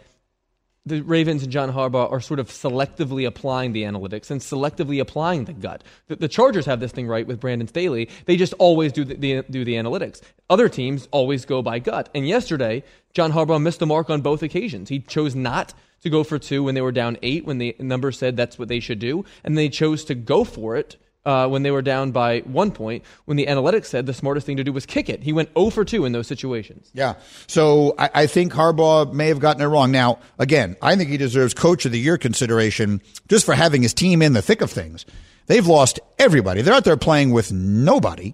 the 0.88 1.02
Ravens 1.02 1.44
and 1.44 1.52
John 1.52 1.72
Harbaugh 1.72 2.12
are 2.12 2.22
sort 2.22 2.40
of 2.40 2.50
selectively 2.50 3.28
applying 3.28 3.74
the 3.74 3.84
analytics 3.84 4.32
and 4.32 4.42
selectively 4.42 5.00
applying 5.00 5.46
the 5.46 5.54
gut. 5.54 5.84
The, 6.08 6.16
the 6.16 6.28
Chargers 6.28 6.66
have 6.66 6.80
this 6.80 6.92
thing 6.92 7.08
right 7.08 7.28
with 7.28 7.40
Brandon 7.40 7.68
Staley. 7.68 8.10
They 8.26 8.38
just 8.38 8.54
always 8.54 8.92
do 8.92 9.04
the, 9.04 9.16
the, 9.16 9.44
do 9.50 9.66
the 9.66 9.76
analytics. 9.76 10.22
Other 10.50 10.70
teams 10.70 11.08
always 11.12 11.46
go 11.46 11.62
by 11.62 11.80
gut. 11.80 12.10
And 12.16 12.28
yesterday, 12.28 12.84
John 13.14 13.32
Harbaugh 13.32 13.62
missed 13.62 13.80
the 13.80 13.86
mark 13.86 14.10
on 14.10 14.22
both 14.22 14.44
occasions. 14.44 14.90
He 14.90 15.00
chose 15.00 15.36
not 15.36 15.74
to 16.02 16.10
go 16.10 16.24
for 16.24 16.40
two 16.40 16.64
when 16.64 16.76
they 16.76 16.82
were 16.82 16.92
down 16.92 17.18
eight, 17.22 17.46
when 17.46 17.58
the 17.58 17.76
number 17.80 18.12
said 18.12 18.38
that's 18.38 18.60
what 18.60 18.68
they 18.68 18.80
should 18.80 19.00
do, 19.00 19.26
and 19.44 19.58
they 19.58 19.70
chose 19.70 20.04
to 20.06 20.16
go 20.16 20.44
for 20.44 20.76
it 20.76 20.96
uh, 21.28 21.46
when 21.46 21.62
they 21.62 21.72
were 21.72 21.82
down 21.82 22.12
by 22.12 22.40
one 22.40 22.72
point, 22.72 23.04
when 23.26 23.36
the 23.36 23.48
analytics 23.48 23.88
said 23.88 24.06
the 24.06 24.14
smartest 24.14 24.46
thing 24.46 24.56
to 24.56 24.64
do 24.64 24.72
was 24.72 24.86
kick 24.86 25.10
it. 25.10 25.22
He 25.22 25.34
went 25.34 25.50
0 25.58 25.72
for 25.72 25.84
2 25.84 26.06
in 26.06 26.14
those 26.14 26.26
situations. 26.26 26.90
Yeah. 26.94 27.16
So 27.48 27.94
I, 28.00 28.10
I, 28.14 28.28
think 28.28 28.54
Harbaugh 28.54 29.12
may 29.12 29.28
have 29.28 29.42
gotten 29.42 29.62
it 29.62 29.66
wrong. 29.66 29.92
Now, 29.92 30.20
again, 30.40 30.78
I 30.82 30.96
think 30.96 31.10
he 31.10 31.18
deserves 31.18 31.54
Coach 31.54 31.86
of 31.86 31.92
the 31.92 32.00
Year 32.00 32.18
consideration 32.18 33.02
just 33.28 33.46
for 33.46 33.54
having 33.54 33.82
his 33.82 33.94
team 33.94 34.22
in 34.22 34.32
the 34.32 34.42
thick 34.42 34.62
of 34.62 34.72
things. 34.72 35.06
They've 35.48 35.68
lost 35.68 36.00
everybody. 36.18 36.62
They're 36.62 36.74
out 36.74 36.86
there 36.86 36.96
playing 36.96 37.32
with 37.32 37.52
nobody, 37.52 38.34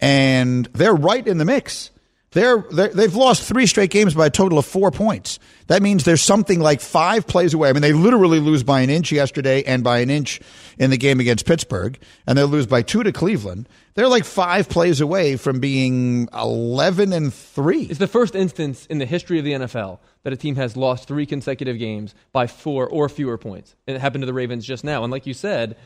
and 0.00 0.66
they're 0.66 0.94
right 0.94 1.26
in 1.26 1.38
the 1.38 1.44
mix. 1.44 1.90
They're, 2.32 2.58
they're, 2.70 2.88
they've 2.88 3.14
lost 3.14 3.42
three 3.42 3.66
straight 3.66 3.90
games 3.90 4.14
by 4.14 4.26
a 4.26 4.30
total 4.30 4.58
of 4.58 4.66
four 4.66 4.90
points. 4.90 5.38
That 5.68 5.82
means 5.82 6.04
there's 6.04 6.20
something 6.20 6.60
like 6.60 6.82
five 6.82 7.26
plays 7.26 7.54
away. 7.54 7.70
I 7.70 7.72
mean, 7.72 7.80
they 7.80 7.94
literally 7.94 8.38
lose 8.38 8.62
by 8.62 8.80
an 8.80 8.90
inch 8.90 9.10
yesterday 9.12 9.62
and 9.64 9.82
by 9.82 10.00
an 10.00 10.10
inch 10.10 10.40
in 10.78 10.90
the 10.90 10.98
game 10.98 11.20
against 11.20 11.46
Pittsburgh, 11.46 11.98
and 12.26 12.36
they 12.36 12.42
lose 12.42 12.66
by 12.66 12.82
two 12.82 13.02
to 13.02 13.12
Cleveland. 13.12 13.66
They're 13.94 14.08
like 14.08 14.24
five 14.24 14.68
plays 14.68 15.00
away 15.00 15.36
from 15.36 15.58
being 15.58 16.28
11 16.34 17.14
and 17.14 17.32
three. 17.32 17.82
It's 17.82 17.98
the 17.98 18.06
first 18.06 18.34
instance 18.34 18.84
in 18.86 18.98
the 18.98 19.06
history 19.06 19.38
of 19.38 19.44
the 19.44 19.52
NFL 19.52 19.98
that 20.22 20.32
a 20.32 20.36
team 20.36 20.56
has 20.56 20.76
lost 20.76 21.08
three 21.08 21.24
consecutive 21.24 21.78
games 21.78 22.14
by 22.32 22.46
four 22.46 22.86
or 22.86 23.08
fewer 23.08 23.38
points. 23.38 23.74
And 23.86 23.96
it 23.96 24.00
happened 24.00 24.22
to 24.22 24.26
the 24.26 24.34
Ravens 24.34 24.66
just 24.66 24.84
now. 24.84 25.02
And 25.02 25.10
like 25.10 25.26
you 25.26 25.34
said, 25.34 25.76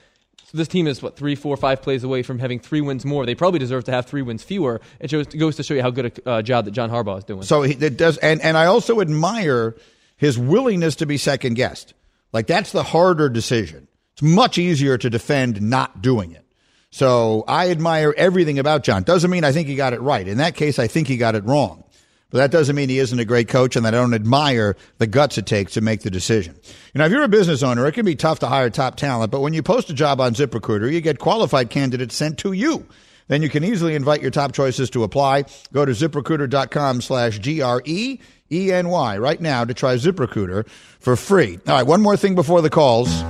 so 0.45 0.59
this 0.59 0.69
team 0.69 0.87
is 0.87 1.03
what 1.03 1.17
three, 1.17 1.35
four, 1.35 1.57
five 1.57 1.81
plays 1.83 2.05
away 2.05 2.23
from 2.23 2.39
having 2.39 2.61
three 2.61 2.81
wins 2.81 3.05
more. 3.05 3.25
They 3.25 3.35
probably 3.35 3.59
deserve 3.59 3.85
to 3.85 3.93
have 3.93 4.07
three 4.07 4.23
wins 4.23 4.43
fewer. 4.43 4.81
It, 5.01 5.11
goes 5.39 5.57
to 5.57 5.63
show 5.63 5.75
you 5.75 5.83
how 5.83 5.91
good 5.91 6.21
a 6.27 6.29
uh, 6.29 6.43
job 6.43 6.67
that 6.67 6.73
John 6.73 6.91
Harbaugh 6.91 7.19
is 7.19 7.25
doing. 7.25 7.43
So 7.43 7.63
he, 7.63 7.75
it 7.75 7.97
does, 7.97 8.19
and 8.19 8.41
and 8.43 8.57
I 8.57 8.67
also 8.67 9.01
admire 9.01 9.77
his 10.17 10.39
willingness 10.39 10.97
to 10.97 11.07
be 11.07 11.17
second 11.17 11.55
guessed. 11.55 11.95
Like 12.33 12.47
that's 12.47 12.73
the 12.73 12.83
harder 12.83 13.29
decision. 13.29 13.89
It's 14.13 14.23
much 14.23 14.59
easier 14.59 14.99
to 14.99 15.09
defend 15.09 15.61
not 15.63 16.03
doing 16.03 16.33
it. 16.33 16.45
So 16.91 17.45
I 17.49 17.71
admire 17.71 18.15
everything 18.17 18.59
about 18.59 18.85
John. 18.85 19.03
Doesn't 19.03 19.31
mean 19.31 19.45
I 19.45 19.53
think 19.53 19.67
he 19.67 19.75
got 19.75 19.95
it 19.95 20.01
right. 20.03 20.29
In 20.29 20.39
that 20.39 20.55
case, 20.55 20.79
I 20.79 20.87
think 20.87 21.09
he 21.09 21.17
got 21.17 21.35
it 21.35 21.45
wrong. 21.45 21.85
But 22.33 22.39
that 22.39 22.51
doesn't 22.51 22.75
mean 22.75 22.89
he 22.89 22.99
isn't 22.99 23.19
a 23.19 23.27
great 23.27 23.49
coach 23.49 23.77
and 23.77 23.85
that 23.85 23.95
I 23.95 23.99
don't 23.99 24.15
admire 24.15 24.75
the 24.97 25.07
guts 25.07 25.37
it 25.37 25.45
takes 25.45 25.75
to 25.75 25.83
make 25.83 26.01
the 26.01 26.11
decision. 26.11 26.57
You 26.95 26.99
know, 26.99 27.05
if 27.05 27.13
you're 27.13 27.23
a 27.23 27.29
business 27.29 27.63
owner, 27.63 27.87
it 27.87 27.93
can 27.93 28.07
be 28.07 28.17
tough 28.17 28.39
to 28.41 28.47
hire 28.47 28.71
top 28.71 28.97
talent, 28.97 29.31
but 29.31 29.41
when 29.41 29.53
you 29.53 29.63
post 29.63 29.91
a 29.91 29.95
job 29.95 30.21
on 30.21 30.35
ZipRecruiter, 30.35 30.91
you 30.91 31.03
get 31.03 31.19
qualified 31.19 31.69
candidates 31.69 32.17
sent 32.17 32.39
to 32.39 32.53
you. 32.53 32.87
Then 33.29 33.43
you 33.43 33.49
can 33.49 33.65
easily 33.65 33.95
invite 33.95 34.21
your 34.23 34.31
top 34.31 34.53
choices 34.53 34.91
to 34.91 35.05
apply. 35.05 35.45
Go 35.73 35.85
to 35.85 35.93
ziprecruiter.com 35.93 37.03
slash 37.03 37.39
G-R-E 37.39 38.21
E-N-Y 38.53 39.19
right 39.19 39.41
now 39.41 39.65
to 39.65 39.75
try 39.75 39.95
ZipRecruiter 39.97 40.69
for 41.01 41.17
free. 41.17 41.59
All 41.67 41.75
right, 41.75 41.87
one 41.87 42.03
more 42.03 42.17
thing 42.17 42.35
before 42.35 42.63
the 42.63 42.71
calls. 42.71 43.23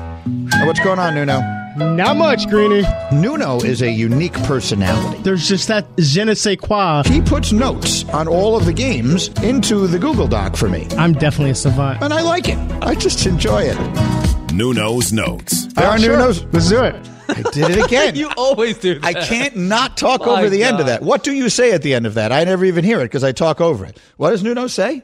What's 0.65 0.81
going 0.81 0.99
on, 0.99 1.15
Nuno? 1.15 1.41
Not 1.77 2.17
much, 2.17 2.49
Greeny. 2.49 2.85
Nuno 3.13 3.59
is 3.61 3.81
a 3.81 3.91
unique 3.91 4.35
personality. 4.45 5.23
There's 5.23 5.49
just 5.49 5.69
that 5.69 5.87
je 5.99 6.25
ne 6.25 6.35
sais 6.35 6.57
quoi. 6.57 7.03
He 7.07 7.23
puts 7.23 7.51
notes 7.51 8.05
on 8.11 8.29
all 8.29 8.57
of 8.57 8.67
the 8.67 8.73
games 8.75 9.29
into 9.43 9.87
the 9.87 9.99
Google 9.99 10.29
Doc 10.29 10.57
for 10.57 10.69
me. 10.69 10.87
I'm 10.99 11.15
definitely 11.15 11.53
a 11.53 11.55
savant. 11.55 12.03
And 12.03 12.13
I 12.13 12.21
like 12.21 12.49
it. 12.49 12.59
I 12.83 12.95
just 12.95 13.25
enjoy 13.25 13.63
it. 13.63 14.53
Nuno's 14.53 15.13
notes. 15.15 15.67
There 15.73 15.87
are 15.87 15.95
ah, 15.95 15.97
sure. 15.97 16.19
Nuno's. 16.19 16.45
Let's 16.53 16.69
do 16.69 16.83
it. 16.85 16.95
I 17.31 17.43
did 17.51 17.71
it 17.71 17.85
again. 17.87 18.15
you 18.17 18.31
always 18.37 18.77
do 18.77 18.99
that. 18.99 19.05
I 19.05 19.15
can't 19.27 19.57
not 19.57 19.97
talk 19.97 20.27
My 20.27 20.41
over 20.41 20.51
the 20.51 20.63
end 20.65 20.79
of 20.79 20.87
that. 20.87 21.03
What 21.03 21.25
do 21.25 21.33
you 21.33 21.49
say 21.49 21.73
at 21.73 21.83
the 21.83 21.95
end 21.95 22.07
of 22.07 22.15
that? 22.15 22.33
I 22.33 22.45
never 22.45 22.67
even 22.67 22.85
hear 22.85 23.01
it 23.01 23.05
because 23.05 23.25
I 23.25 23.33
talk 23.33 23.63
over 23.63 23.87
it. 23.87 23.99
What 24.19 24.31
does 24.31 24.43
Nuno 24.43 24.67
say? 24.67 25.03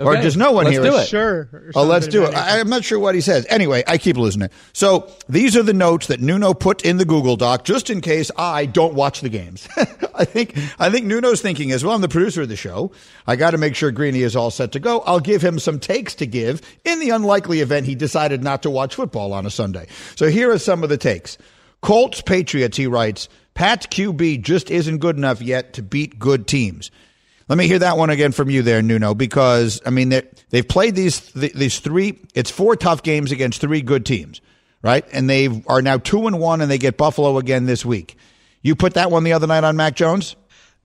Or 0.00 0.12
Okay, 0.14 0.22
does 0.22 0.36
no 0.36 0.50
one 0.50 0.66
here? 0.66 0.80
let's 0.82 1.08
hear 1.10 1.44
do 1.44 1.56
it? 1.56 1.62
it. 1.62 1.62
Sure. 1.62 1.72
Oh, 1.76 1.84
let's 1.84 2.08
do 2.08 2.24
it. 2.24 2.34
I, 2.34 2.58
I'm 2.58 2.68
not 2.68 2.82
sure 2.82 2.98
what 2.98 3.14
he 3.14 3.20
says. 3.20 3.46
Anyway, 3.48 3.84
I 3.86 3.96
keep 3.96 4.16
losing 4.16 4.42
it. 4.42 4.50
So 4.72 5.08
these 5.28 5.56
are 5.56 5.62
the 5.62 5.72
notes 5.72 6.08
that 6.08 6.20
Nuno 6.20 6.52
put 6.52 6.82
in 6.84 6.96
the 6.96 7.04
Google 7.04 7.36
Doc 7.36 7.64
just 7.64 7.90
in 7.90 8.00
case 8.00 8.28
I 8.36 8.66
don't 8.66 8.94
watch 8.94 9.20
the 9.20 9.28
games. 9.28 9.68
I 10.16 10.24
think 10.24 10.56
I 10.80 10.90
think 10.90 11.06
Nuno's 11.06 11.40
thinking 11.40 11.68
is, 11.70 11.84
well, 11.84 11.94
I'm 11.94 12.00
the 12.00 12.08
producer 12.08 12.42
of 12.42 12.48
the 12.48 12.56
show. 12.56 12.90
I 13.28 13.36
got 13.36 13.52
to 13.52 13.58
make 13.58 13.76
sure 13.76 13.92
Greeny 13.92 14.22
is 14.22 14.34
all 14.34 14.50
set 14.50 14.72
to 14.72 14.80
go. 14.80 15.00
I'll 15.00 15.20
give 15.20 15.42
him 15.42 15.60
some 15.60 15.78
takes 15.78 16.16
to 16.16 16.26
give 16.26 16.60
in 16.84 16.98
the 16.98 17.10
unlikely 17.10 17.60
event 17.60 17.86
he 17.86 17.94
decided 17.94 18.42
not 18.42 18.62
to 18.64 18.70
watch 18.70 18.96
football 18.96 19.32
on 19.32 19.46
a 19.46 19.50
Sunday. 19.50 19.86
So 20.16 20.28
here 20.28 20.50
are 20.50 20.58
some 20.58 20.82
of 20.82 20.88
the 20.88 20.98
takes. 20.98 21.38
Colts 21.82 22.20
Patriots, 22.20 22.76
he 22.76 22.86
writes, 22.88 23.28
Pat's 23.54 23.86
QB 23.86 24.42
just 24.42 24.70
isn't 24.70 24.98
good 24.98 25.16
enough 25.16 25.40
yet 25.40 25.74
to 25.74 25.82
beat 25.82 26.18
good 26.18 26.48
teams. 26.48 26.90
Let 27.48 27.58
me 27.58 27.66
hear 27.66 27.78
that 27.80 27.98
one 27.98 28.10
again 28.10 28.32
from 28.32 28.48
you 28.48 28.62
there, 28.62 28.80
Nuno, 28.82 29.14
because 29.14 29.80
I 29.84 29.90
mean 29.90 30.08
they- 30.08 30.22
they've 30.50 30.66
played 30.66 30.94
these 30.94 31.20
th- 31.20 31.52
these 31.52 31.78
three. 31.78 32.18
It's 32.34 32.50
four 32.50 32.74
tough 32.76 33.02
games 33.02 33.32
against 33.32 33.60
three 33.60 33.82
good 33.82 34.06
teams, 34.06 34.40
right? 34.82 35.04
And 35.12 35.28
they 35.28 35.62
are 35.66 35.82
now 35.82 35.98
two 35.98 36.26
and 36.26 36.38
one, 36.38 36.60
and 36.60 36.70
they 36.70 36.78
get 36.78 36.96
Buffalo 36.96 37.36
again 37.38 37.66
this 37.66 37.84
week. 37.84 38.16
You 38.62 38.74
put 38.74 38.94
that 38.94 39.10
one 39.10 39.24
the 39.24 39.34
other 39.34 39.46
night 39.46 39.62
on 39.64 39.76
Mac 39.76 39.94
Jones. 39.94 40.36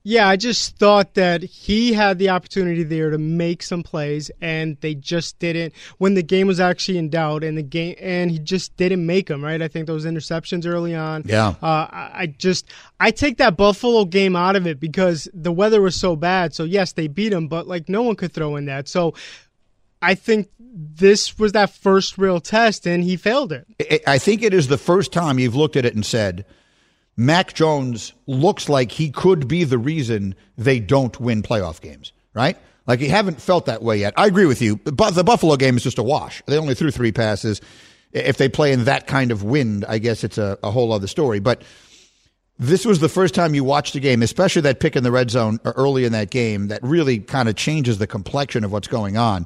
Yeah, 0.03 0.29
I 0.29 0.37
just 0.37 0.77
thought 0.77 1.15
that 1.15 1.43
he 1.43 1.91
had 1.93 2.19
the 2.19 2.29
opportunity 2.29 2.83
there 2.83 3.09
to 3.09 3.17
make 3.17 3.61
some 3.61 3.83
plays, 3.83 4.31
and 4.41 4.77
they 4.79 4.95
just 4.95 5.39
didn't. 5.39 5.73
When 5.97 6.13
the 6.13 6.23
game 6.23 6.47
was 6.47 6.59
actually 6.59 6.97
in 6.97 7.09
doubt, 7.09 7.43
and 7.43 7.57
the 7.57 7.63
game, 7.63 7.95
and 7.99 8.31
he 8.31 8.39
just 8.39 8.75
didn't 8.77 9.05
make 9.05 9.27
them. 9.27 9.43
Right? 9.43 9.61
I 9.61 9.67
think 9.67 9.87
those 9.87 10.05
interceptions 10.05 10.65
early 10.65 10.95
on. 10.95 11.23
Yeah. 11.25 11.55
Uh, 11.61 11.87
I, 11.91 12.33
just 12.37 12.65
I 12.99 13.11
take 13.11 13.37
that 13.37 13.57
Buffalo 13.57 14.05
game 14.05 14.35
out 14.35 14.55
of 14.55 14.65
it 14.65 14.79
because 14.79 15.27
the 15.33 15.51
weather 15.51 15.81
was 15.81 15.95
so 15.95 16.15
bad. 16.15 16.55
So 16.55 16.63
yes, 16.63 16.93
they 16.93 17.07
beat 17.07 17.33
him, 17.33 17.47
but 17.47 17.67
like 17.67 17.89
no 17.89 18.01
one 18.03 18.15
could 18.15 18.31
throw 18.31 18.55
in 18.55 18.65
that. 18.65 18.87
So 18.87 19.13
I 20.01 20.15
think 20.15 20.49
this 20.57 21.37
was 21.37 21.51
that 21.53 21.71
first 21.71 22.17
real 22.17 22.39
test, 22.39 22.87
and 22.87 23.03
he 23.03 23.17
failed 23.17 23.51
it. 23.51 24.03
I 24.07 24.17
think 24.17 24.43
it 24.43 24.53
is 24.53 24.67
the 24.67 24.77
first 24.77 25.11
time 25.11 25.39
you've 25.39 25.55
looked 25.55 25.75
at 25.75 25.85
it 25.85 25.93
and 25.93 26.05
said, 26.05 26.45
Mac 27.19 27.53
Jones 27.53 28.13
looks 28.27 28.69
like 28.69 28.93
he 28.93 29.11
could 29.11 29.45
be 29.45 29.65
the 29.65 29.77
reason 29.77 30.35
they 30.57 30.79
don't 30.79 31.19
win 31.19 31.43
playoff 31.43 31.81
games, 31.81 32.13
right? 32.33 32.57
Like 32.87 33.01
you 33.01 33.09
haven't 33.09 33.41
felt 33.41 33.65
that 33.65 33.83
way 33.83 33.97
yet. 33.97 34.13
I 34.15 34.25
agree 34.25 34.45
with 34.45 34.61
you, 34.61 34.77
but 34.77 35.15
the 35.15 35.23
Buffalo 35.25 35.57
game 35.57 35.75
is 35.75 35.83
just 35.83 35.97
a 35.97 36.03
wash. 36.03 36.41
They 36.45 36.57
only 36.57 36.75
threw 36.75 36.91
three 36.91 37.11
passes. 37.11 37.59
If 38.13 38.37
they 38.37 38.47
play 38.47 38.71
in 38.71 38.85
that 38.85 39.05
kind 39.05 39.31
of 39.31 39.43
wind, 39.43 39.83
I 39.85 39.97
guess 39.97 40.23
it's 40.23 40.37
a, 40.37 40.57
a 40.63 40.71
whole 40.71 40.93
other 40.93 41.07
story. 41.07 41.39
But 41.39 41.61
this 42.57 42.85
was 42.85 43.01
the 43.01 43.09
first 43.09 43.35
time 43.35 43.53
you 43.53 43.65
watched 43.65 43.95
a 43.95 43.99
game, 43.99 44.23
especially 44.23 44.61
that 44.61 44.79
pick 44.79 44.95
in 44.95 45.03
the 45.03 45.11
red 45.11 45.29
zone 45.29 45.59
uh, 45.65 45.73
early 45.75 46.05
in 46.05 46.13
that 46.13 46.29
game 46.29 46.69
that 46.69 46.81
really 46.83 47.19
kind 47.19 47.49
of 47.49 47.57
changes 47.57 47.97
the 47.97 48.07
complexion 48.07 48.63
of 48.63 48.71
what's 48.71 48.87
going 48.87 49.17
on. 49.17 49.45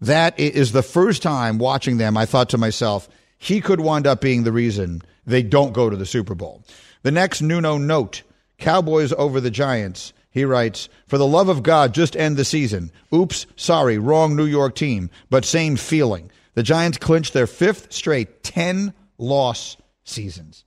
That 0.00 0.40
is 0.40 0.72
the 0.72 0.82
first 0.82 1.22
time 1.22 1.58
watching 1.58 1.98
them, 1.98 2.16
I 2.16 2.24
thought 2.24 2.48
to 2.48 2.58
myself, 2.58 3.10
he 3.36 3.60
could 3.60 3.80
wind 3.80 4.06
up 4.06 4.22
being 4.22 4.44
the 4.44 4.52
reason 4.52 5.02
they 5.26 5.42
don't 5.42 5.74
go 5.74 5.90
to 5.90 5.96
the 5.96 6.06
Super 6.06 6.34
Bowl. 6.34 6.64
The 7.02 7.10
next 7.10 7.42
Nuno 7.42 7.78
note 7.78 8.22
Cowboys 8.58 9.12
over 9.12 9.40
the 9.40 9.50
Giants. 9.50 10.12
He 10.30 10.44
writes, 10.44 10.88
For 11.06 11.18
the 11.18 11.26
love 11.26 11.48
of 11.48 11.62
God, 11.62 11.94
just 11.94 12.16
end 12.16 12.36
the 12.36 12.44
season. 12.44 12.92
Oops, 13.12 13.46
sorry, 13.56 13.98
wrong 13.98 14.36
New 14.36 14.44
York 14.44 14.74
team, 14.74 15.10
but 15.28 15.44
same 15.44 15.76
feeling. 15.76 16.30
The 16.54 16.62
Giants 16.62 16.98
clinched 16.98 17.32
their 17.32 17.46
fifth 17.46 17.92
straight 17.92 18.42
10 18.42 18.92
loss 19.18 19.76
seasons 20.04 20.64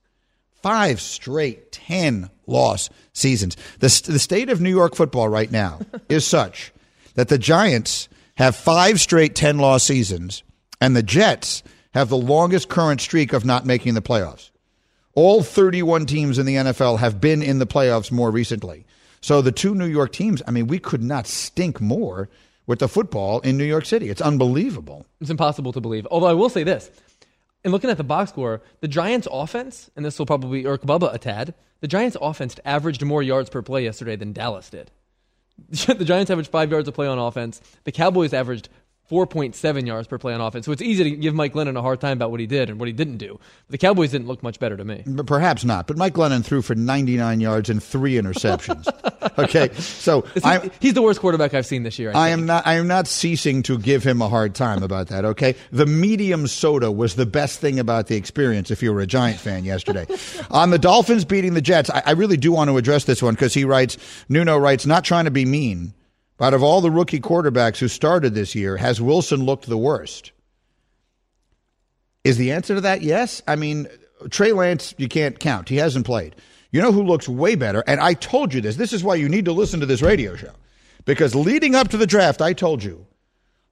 five 0.64 0.98
straight 0.98 1.70
10 1.72 2.30
loss 2.46 2.88
seasons. 3.12 3.54
The, 3.80 4.02
the 4.10 4.18
state 4.18 4.48
of 4.48 4.62
New 4.62 4.70
York 4.70 4.94
football 4.94 5.28
right 5.28 5.52
now 5.52 5.80
is 6.08 6.26
such 6.26 6.72
that 7.16 7.28
the 7.28 7.36
Giants 7.36 8.08
have 8.36 8.56
five 8.56 8.98
straight 8.98 9.34
10 9.34 9.58
loss 9.58 9.84
seasons, 9.84 10.42
and 10.80 10.96
the 10.96 11.02
Jets 11.02 11.62
have 11.92 12.08
the 12.08 12.16
longest 12.16 12.70
current 12.70 13.02
streak 13.02 13.34
of 13.34 13.44
not 13.44 13.66
making 13.66 13.92
the 13.92 14.00
playoffs. 14.00 14.52
All 15.14 15.42
31 15.42 16.06
teams 16.06 16.38
in 16.38 16.46
the 16.46 16.56
NFL 16.56 16.98
have 16.98 17.20
been 17.20 17.42
in 17.42 17.60
the 17.60 17.66
playoffs 17.66 18.10
more 18.10 18.30
recently. 18.30 18.84
So 19.20 19.40
the 19.40 19.52
two 19.52 19.74
New 19.74 19.86
York 19.86 20.12
teams, 20.12 20.42
I 20.46 20.50
mean, 20.50 20.66
we 20.66 20.78
could 20.78 21.02
not 21.02 21.26
stink 21.26 21.80
more 21.80 22.28
with 22.66 22.80
the 22.80 22.88
football 22.88 23.40
in 23.40 23.56
New 23.56 23.64
York 23.64 23.86
City. 23.86 24.08
It's 24.08 24.20
unbelievable. 24.20 25.06
It's 25.20 25.30
impossible 25.30 25.72
to 25.72 25.80
believe. 25.80 26.06
Although 26.10 26.26
I 26.26 26.32
will 26.32 26.48
say 26.48 26.64
this. 26.64 26.90
In 27.62 27.70
looking 27.70 27.90
at 27.90 27.96
the 27.96 28.04
box 28.04 28.30
score, 28.30 28.60
the 28.80 28.88
Giants' 28.88 29.26
offense, 29.30 29.90
and 29.96 30.04
this 30.04 30.18
will 30.18 30.26
probably 30.26 30.66
irk 30.66 30.82
Bubba 30.82 31.14
a 31.14 31.18
tad, 31.18 31.54
the 31.80 31.88
Giants' 31.88 32.16
offense 32.20 32.56
averaged 32.64 33.02
more 33.02 33.22
yards 33.22 33.48
per 33.48 33.62
play 33.62 33.84
yesterday 33.84 34.16
than 34.16 34.32
Dallas 34.34 34.68
did. 34.68 34.90
the 35.68 36.04
Giants 36.04 36.30
averaged 36.30 36.50
five 36.50 36.70
yards 36.70 36.88
a 36.88 36.92
play 36.92 37.06
on 37.06 37.18
offense. 37.18 37.60
The 37.84 37.92
Cowboys 37.92 38.34
averaged 38.34 38.68
4.7 39.10 39.86
yards 39.86 40.08
per 40.08 40.16
play 40.16 40.32
on 40.32 40.40
offense. 40.40 40.64
So 40.64 40.72
it's 40.72 40.80
easy 40.80 41.04
to 41.04 41.10
give 41.10 41.34
Mike 41.34 41.52
Glennon 41.52 41.76
a 41.76 41.82
hard 41.82 42.00
time 42.00 42.16
about 42.16 42.30
what 42.30 42.40
he 42.40 42.46
did 42.46 42.70
and 42.70 42.78
what 42.78 42.86
he 42.86 42.92
didn't 42.92 43.18
do. 43.18 43.38
The 43.68 43.76
Cowboys 43.76 44.12
didn't 44.12 44.28
look 44.28 44.42
much 44.42 44.58
better 44.58 44.76
to 44.76 44.84
me. 44.84 45.02
But 45.06 45.26
perhaps 45.26 45.64
not. 45.64 45.86
But 45.86 45.98
Mike 45.98 46.14
Glennon 46.14 46.42
threw 46.42 46.62
for 46.62 46.74
99 46.74 47.40
yards 47.40 47.68
and 47.68 47.82
three 47.82 48.14
interceptions. 48.14 48.88
okay, 49.38 49.72
so 49.74 50.22
He, 50.34 50.70
he's 50.80 50.94
the 50.94 51.02
worst 51.02 51.20
quarterback 51.20 51.52
I've 51.52 51.66
seen 51.66 51.82
this 51.82 51.98
year. 51.98 52.12
I, 52.14 52.26
I 52.26 52.28
am 52.30 52.46
not. 52.46 52.66
I 52.66 52.74
am 52.74 52.86
not 52.86 53.06
ceasing 53.06 53.62
to 53.64 53.78
give 53.78 54.02
him 54.04 54.22
a 54.22 54.28
hard 54.28 54.54
time 54.54 54.82
about 54.82 55.08
that. 55.08 55.24
Okay, 55.24 55.54
the 55.70 55.86
medium 55.86 56.46
soda 56.46 56.90
was 56.90 57.16
the 57.16 57.26
best 57.26 57.60
thing 57.60 57.78
about 57.78 58.06
the 58.06 58.16
experience. 58.16 58.70
If 58.70 58.82
you 58.82 58.92
were 58.92 59.00
a 59.00 59.06
Giant 59.06 59.38
fan 59.38 59.64
yesterday, 59.64 60.06
on 60.50 60.70
the 60.70 60.78
Dolphins 60.78 61.24
beating 61.24 61.54
the 61.54 61.62
Jets, 61.62 61.90
I, 61.90 62.02
I 62.06 62.10
really 62.12 62.36
do 62.38 62.52
want 62.52 62.70
to 62.70 62.78
address 62.78 63.04
this 63.04 63.22
one 63.22 63.34
because 63.34 63.52
he 63.52 63.64
writes. 63.64 63.98
Nuno 64.28 64.56
writes, 64.56 64.86
not 64.86 65.04
trying 65.04 65.26
to 65.26 65.30
be 65.30 65.44
mean, 65.44 65.92
out 66.40 66.54
of 66.54 66.62
all 66.62 66.80
the 66.80 66.90
rookie 66.90 67.20
quarterbacks 67.20 67.78
who 67.78 67.88
started 67.88 68.34
this 68.34 68.54
year, 68.54 68.76
has 68.76 69.00
Wilson 69.00 69.44
looked 69.44 69.66
the 69.66 69.78
worst? 69.78 70.32
Is 72.24 72.38
the 72.38 72.52
answer 72.52 72.74
to 72.74 72.80
that 72.80 73.02
yes? 73.02 73.42
I 73.46 73.56
mean, 73.56 73.86
Trey 74.30 74.52
Lance, 74.52 74.94
you 74.96 75.08
can't 75.08 75.38
count. 75.38 75.68
He 75.68 75.76
hasn't 75.76 76.06
played. 76.06 76.34
You 76.70 76.82
know 76.82 76.90
who 76.90 77.04
looks 77.04 77.28
way 77.28 77.54
better? 77.54 77.84
And 77.86 78.00
I 78.00 78.14
told 78.14 78.52
you 78.52 78.60
this. 78.60 78.76
This 78.76 78.92
is 78.92 79.04
why 79.04 79.14
you 79.14 79.28
need 79.28 79.44
to 79.44 79.52
listen 79.52 79.80
to 79.80 79.86
this 79.86 80.02
radio 80.02 80.34
show. 80.34 80.52
Because 81.04 81.34
leading 81.34 81.74
up 81.74 81.88
to 81.88 81.96
the 81.96 82.06
draft, 82.06 82.42
I 82.42 82.52
told 82.52 82.82
you 82.82 83.06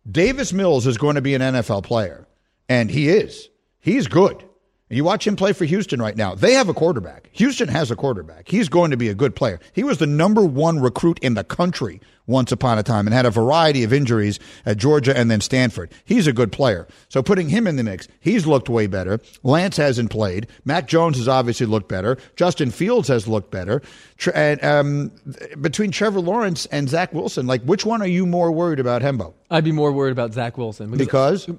Davis 0.08 0.52
Mills 0.52 0.86
is 0.86 0.98
going 0.98 1.16
to 1.16 1.22
be 1.22 1.34
an 1.34 1.40
NFL 1.40 1.82
player. 1.82 2.26
And 2.68 2.90
he 2.90 3.08
is. 3.08 3.48
He's 3.80 4.06
good. 4.06 4.44
You 4.92 5.04
watch 5.04 5.26
him 5.26 5.36
play 5.36 5.52
for 5.52 5.64
Houston 5.64 6.02
right 6.02 6.16
now. 6.16 6.34
They 6.34 6.52
have 6.52 6.68
a 6.68 6.74
quarterback. 6.74 7.28
Houston 7.32 7.68
has 7.68 7.90
a 7.90 7.96
quarterback. 7.96 8.48
He's 8.48 8.68
going 8.68 8.90
to 8.90 8.96
be 8.96 9.08
a 9.08 9.14
good 9.14 9.34
player. 9.34 9.58
He 9.72 9.84
was 9.84 9.98
the 9.98 10.06
number 10.06 10.44
one 10.44 10.80
recruit 10.80 11.18
in 11.20 11.34
the 11.34 11.44
country 11.44 12.00
once 12.26 12.52
upon 12.52 12.78
a 12.78 12.82
time 12.82 13.06
and 13.06 13.14
had 13.14 13.26
a 13.26 13.30
variety 13.30 13.82
of 13.84 13.92
injuries 13.92 14.38
at 14.64 14.76
Georgia 14.76 15.16
and 15.16 15.30
then 15.30 15.40
Stanford. 15.40 15.90
He's 16.04 16.26
a 16.26 16.32
good 16.32 16.52
player. 16.52 16.86
So 17.08 17.22
putting 17.22 17.48
him 17.48 17.66
in 17.66 17.76
the 17.76 17.82
mix, 17.82 18.06
he's 18.20 18.46
looked 18.46 18.68
way 18.68 18.86
better. 18.86 19.18
Lance 19.42 19.76
hasn't 19.76 20.10
played. 20.10 20.46
Mac 20.64 20.86
Jones 20.86 21.16
has 21.16 21.26
obviously 21.26 21.66
looked 21.66 21.88
better. 21.88 22.18
Justin 22.36 22.70
Fields 22.70 23.08
has 23.08 23.26
looked 23.26 23.50
better. 23.50 23.82
And 24.34 24.62
um, 24.64 25.12
between 25.60 25.90
Trevor 25.90 26.20
Lawrence 26.20 26.66
and 26.66 26.88
Zach 26.88 27.12
Wilson, 27.12 27.46
like 27.46 27.62
which 27.62 27.84
one 27.84 28.02
are 28.02 28.06
you 28.06 28.26
more 28.26 28.52
worried 28.52 28.78
about, 28.78 29.02
Hembo? 29.02 29.34
I'd 29.50 29.64
be 29.64 29.72
more 29.72 29.90
worried 29.92 30.12
about 30.12 30.32
Zach 30.32 30.56
Wilson 30.56 30.90
Because 30.90 31.46
because 31.46 31.58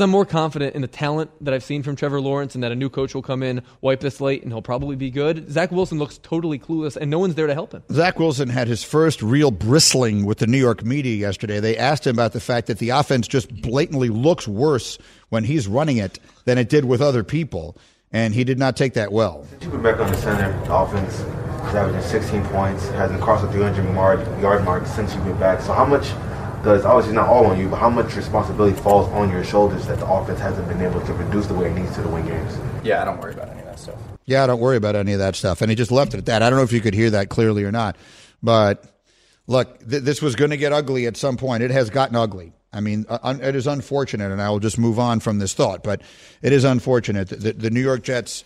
I'm 0.00 0.10
more 0.10 0.24
confident 0.24 0.74
in 0.74 0.82
the 0.82 0.88
talent 0.88 1.30
that 1.42 1.52
I've 1.52 1.62
seen 1.62 1.82
from 1.82 1.96
Trevor 1.96 2.20
Lawrence 2.20 2.54
and 2.54 2.64
that 2.64 2.72
a 2.72 2.74
new 2.74 2.88
coach 2.88 3.14
will 3.14 3.22
come 3.22 3.42
in, 3.42 3.62
wipe 3.80 4.00
the 4.00 4.10
slate, 4.10 4.42
and 4.42 4.50
he'll 4.50 4.62
probably 4.62 4.96
be 4.96 5.10
good. 5.10 5.50
Zach 5.50 5.70
Wilson 5.70 5.98
looks 5.98 6.18
totally 6.18 6.58
clueless, 6.58 6.96
and 6.96 7.10
no 7.10 7.18
one's 7.18 7.34
there 7.34 7.46
to 7.46 7.54
help 7.54 7.72
him. 7.72 7.82
Zach 7.90 8.18
Wilson 8.18 8.48
had 8.48 8.68
his 8.68 8.82
first 8.82 9.20
real 9.22 9.50
bristling 9.50 10.24
with 10.24 10.38
the 10.38 10.46
New 10.46 10.58
York 10.58 10.84
media 10.84 11.14
yesterday. 11.14 11.60
They 11.60 11.76
asked 11.76 12.06
him 12.06 12.16
about 12.16 12.32
the 12.32 12.40
fact 12.40 12.68
that 12.68 12.78
the 12.78 12.90
offense 12.90 13.28
just 13.28 13.54
blatantly 13.60 14.08
looks 14.08 14.48
worse 14.48 14.98
when 15.28 15.44
he's 15.44 15.68
running 15.68 15.98
it 15.98 16.18
than 16.44 16.58
it 16.58 16.68
did 16.68 16.84
with 16.84 17.02
other 17.02 17.24
people, 17.24 17.76
and 18.12 18.34
he 18.34 18.44
did 18.44 18.58
not 18.58 18.76
take 18.76 18.94
that 18.94 19.12
well. 19.12 19.44
Since 19.50 19.64
You've 19.64 19.72
been 19.72 19.82
back 19.82 20.00
on 20.00 20.10
the 20.10 20.16
center. 20.16 20.52
The 20.64 20.74
offense 20.74 21.12
is 21.14 21.74
averaging 21.74 22.02
16 22.02 22.44
points, 22.44 22.88
hasn't 22.90 23.20
crossed 23.20 23.44
the 23.44 23.52
300 23.52 24.40
yard 24.40 24.64
mark 24.64 24.86
since 24.86 25.14
you've 25.14 25.24
been 25.24 25.38
back. 25.38 25.60
So 25.60 25.72
how 25.72 25.84
much 25.84 26.12
does, 26.62 26.84
obviously 26.84 27.14
not 27.14 27.28
all 27.28 27.46
on 27.46 27.58
you, 27.58 27.68
but 27.68 27.76
how 27.76 27.90
much 27.90 28.14
responsibility 28.16 28.76
falls 28.80 29.08
on 29.12 29.30
your 29.30 29.44
shoulders 29.44 29.86
that 29.86 29.98
the 29.98 30.06
offense 30.06 30.40
hasn't 30.40 30.66
been 30.68 30.80
able 30.80 31.00
to 31.00 31.14
produce 31.14 31.46
the 31.46 31.54
way 31.54 31.70
it 31.70 31.74
needs 31.74 31.94
to 31.96 32.02
to 32.02 32.08
win 32.08 32.26
games? 32.26 32.56
Yeah, 32.84 33.02
I 33.02 33.04
don't 33.04 33.20
worry 33.20 33.34
about 33.34 33.48
any 33.48 33.60
of 33.60 33.66
that 33.66 33.78
stuff. 33.78 33.96
Yeah, 34.24 34.44
I 34.44 34.46
don't 34.46 34.60
worry 34.60 34.76
about 34.76 34.94
any 34.96 35.12
of 35.12 35.18
that 35.18 35.34
stuff. 35.36 35.60
And 35.60 35.70
he 35.70 35.74
just 35.74 35.90
left 35.90 36.14
it 36.14 36.18
at 36.18 36.26
that. 36.26 36.42
I 36.42 36.50
don't 36.50 36.58
know 36.58 36.64
if 36.64 36.72
you 36.72 36.80
could 36.80 36.94
hear 36.94 37.10
that 37.10 37.28
clearly 37.28 37.64
or 37.64 37.72
not, 37.72 37.96
but 38.42 38.84
look, 39.46 39.78
th- 39.88 40.02
this 40.02 40.22
was 40.22 40.36
going 40.36 40.50
to 40.50 40.56
get 40.56 40.72
ugly 40.72 41.06
at 41.06 41.16
some 41.16 41.36
point. 41.36 41.62
It 41.62 41.70
has 41.70 41.90
gotten 41.90 42.16
ugly. 42.16 42.52
I 42.72 42.80
mean, 42.80 43.04
uh, 43.08 43.18
un- 43.22 43.40
it 43.40 43.54
is 43.54 43.66
unfortunate, 43.66 44.30
and 44.30 44.40
I 44.40 44.48
will 44.50 44.60
just 44.60 44.78
move 44.78 44.98
on 44.98 45.20
from 45.20 45.38
this 45.38 45.54
thought, 45.54 45.82
but 45.82 46.00
it 46.40 46.52
is 46.52 46.64
unfortunate 46.64 47.28
that 47.28 47.40
the, 47.40 47.52
the 47.52 47.70
New 47.70 47.82
York 47.82 48.02
Jets 48.02 48.44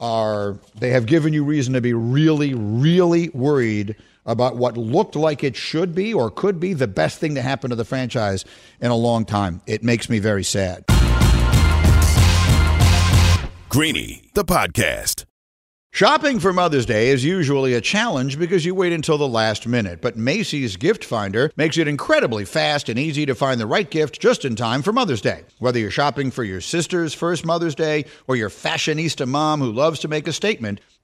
are, 0.00 0.58
they 0.74 0.90
have 0.90 1.06
given 1.06 1.32
you 1.32 1.44
reason 1.44 1.74
to 1.74 1.80
be 1.80 1.92
really, 1.92 2.54
really 2.54 3.28
worried 3.30 3.96
about 4.28 4.54
what 4.54 4.76
looked 4.76 5.16
like 5.16 5.42
it 5.42 5.56
should 5.56 5.94
be 5.94 6.14
or 6.14 6.30
could 6.30 6.60
be 6.60 6.74
the 6.74 6.86
best 6.86 7.18
thing 7.18 7.34
to 7.34 7.42
happen 7.42 7.70
to 7.70 7.76
the 7.76 7.84
franchise 7.84 8.44
in 8.80 8.92
a 8.92 8.96
long 8.96 9.24
time. 9.24 9.60
It 9.66 9.82
makes 9.82 10.08
me 10.08 10.20
very 10.20 10.44
sad. 10.44 10.84
Greeny, 13.68 14.30
the 14.34 14.44
podcast. 14.44 15.24
Shopping 15.90 16.38
for 16.38 16.52
Mother's 16.52 16.84
Day 16.84 17.08
is 17.08 17.24
usually 17.24 17.72
a 17.72 17.80
challenge 17.80 18.38
because 18.38 18.64
you 18.64 18.74
wait 18.74 18.92
until 18.92 19.18
the 19.18 19.26
last 19.26 19.66
minute, 19.66 20.00
but 20.02 20.16
Macy's 20.16 20.76
Gift 20.76 21.02
Finder 21.02 21.50
makes 21.56 21.78
it 21.78 21.88
incredibly 21.88 22.44
fast 22.44 22.88
and 22.88 22.98
easy 22.98 23.24
to 23.26 23.34
find 23.34 23.58
the 23.58 23.66
right 23.66 23.90
gift 23.90 24.20
just 24.20 24.44
in 24.44 24.54
time 24.54 24.82
for 24.82 24.92
Mother's 24.92 25.22
Day. 25.22 25.44
Whether 25.58 25.78
you're 25.78 25.90
shopping 25.90 26.30
for 26.30 26.44
your 26.44 26.60
sister's 26.60 27.14
first 27.14 27.44
Mother's 27.44 27.74
Day 27.74 28.04
or 28.26 28.36
your 28.36 28.50
fashionista 28.50 29.26
mom 29.26 29.60
who 29.60 29.72
loves 29.72 29.98
to 30.00 30.08
make 30.08 30.28
a 30.28 30.32
statement, 30.32 30.80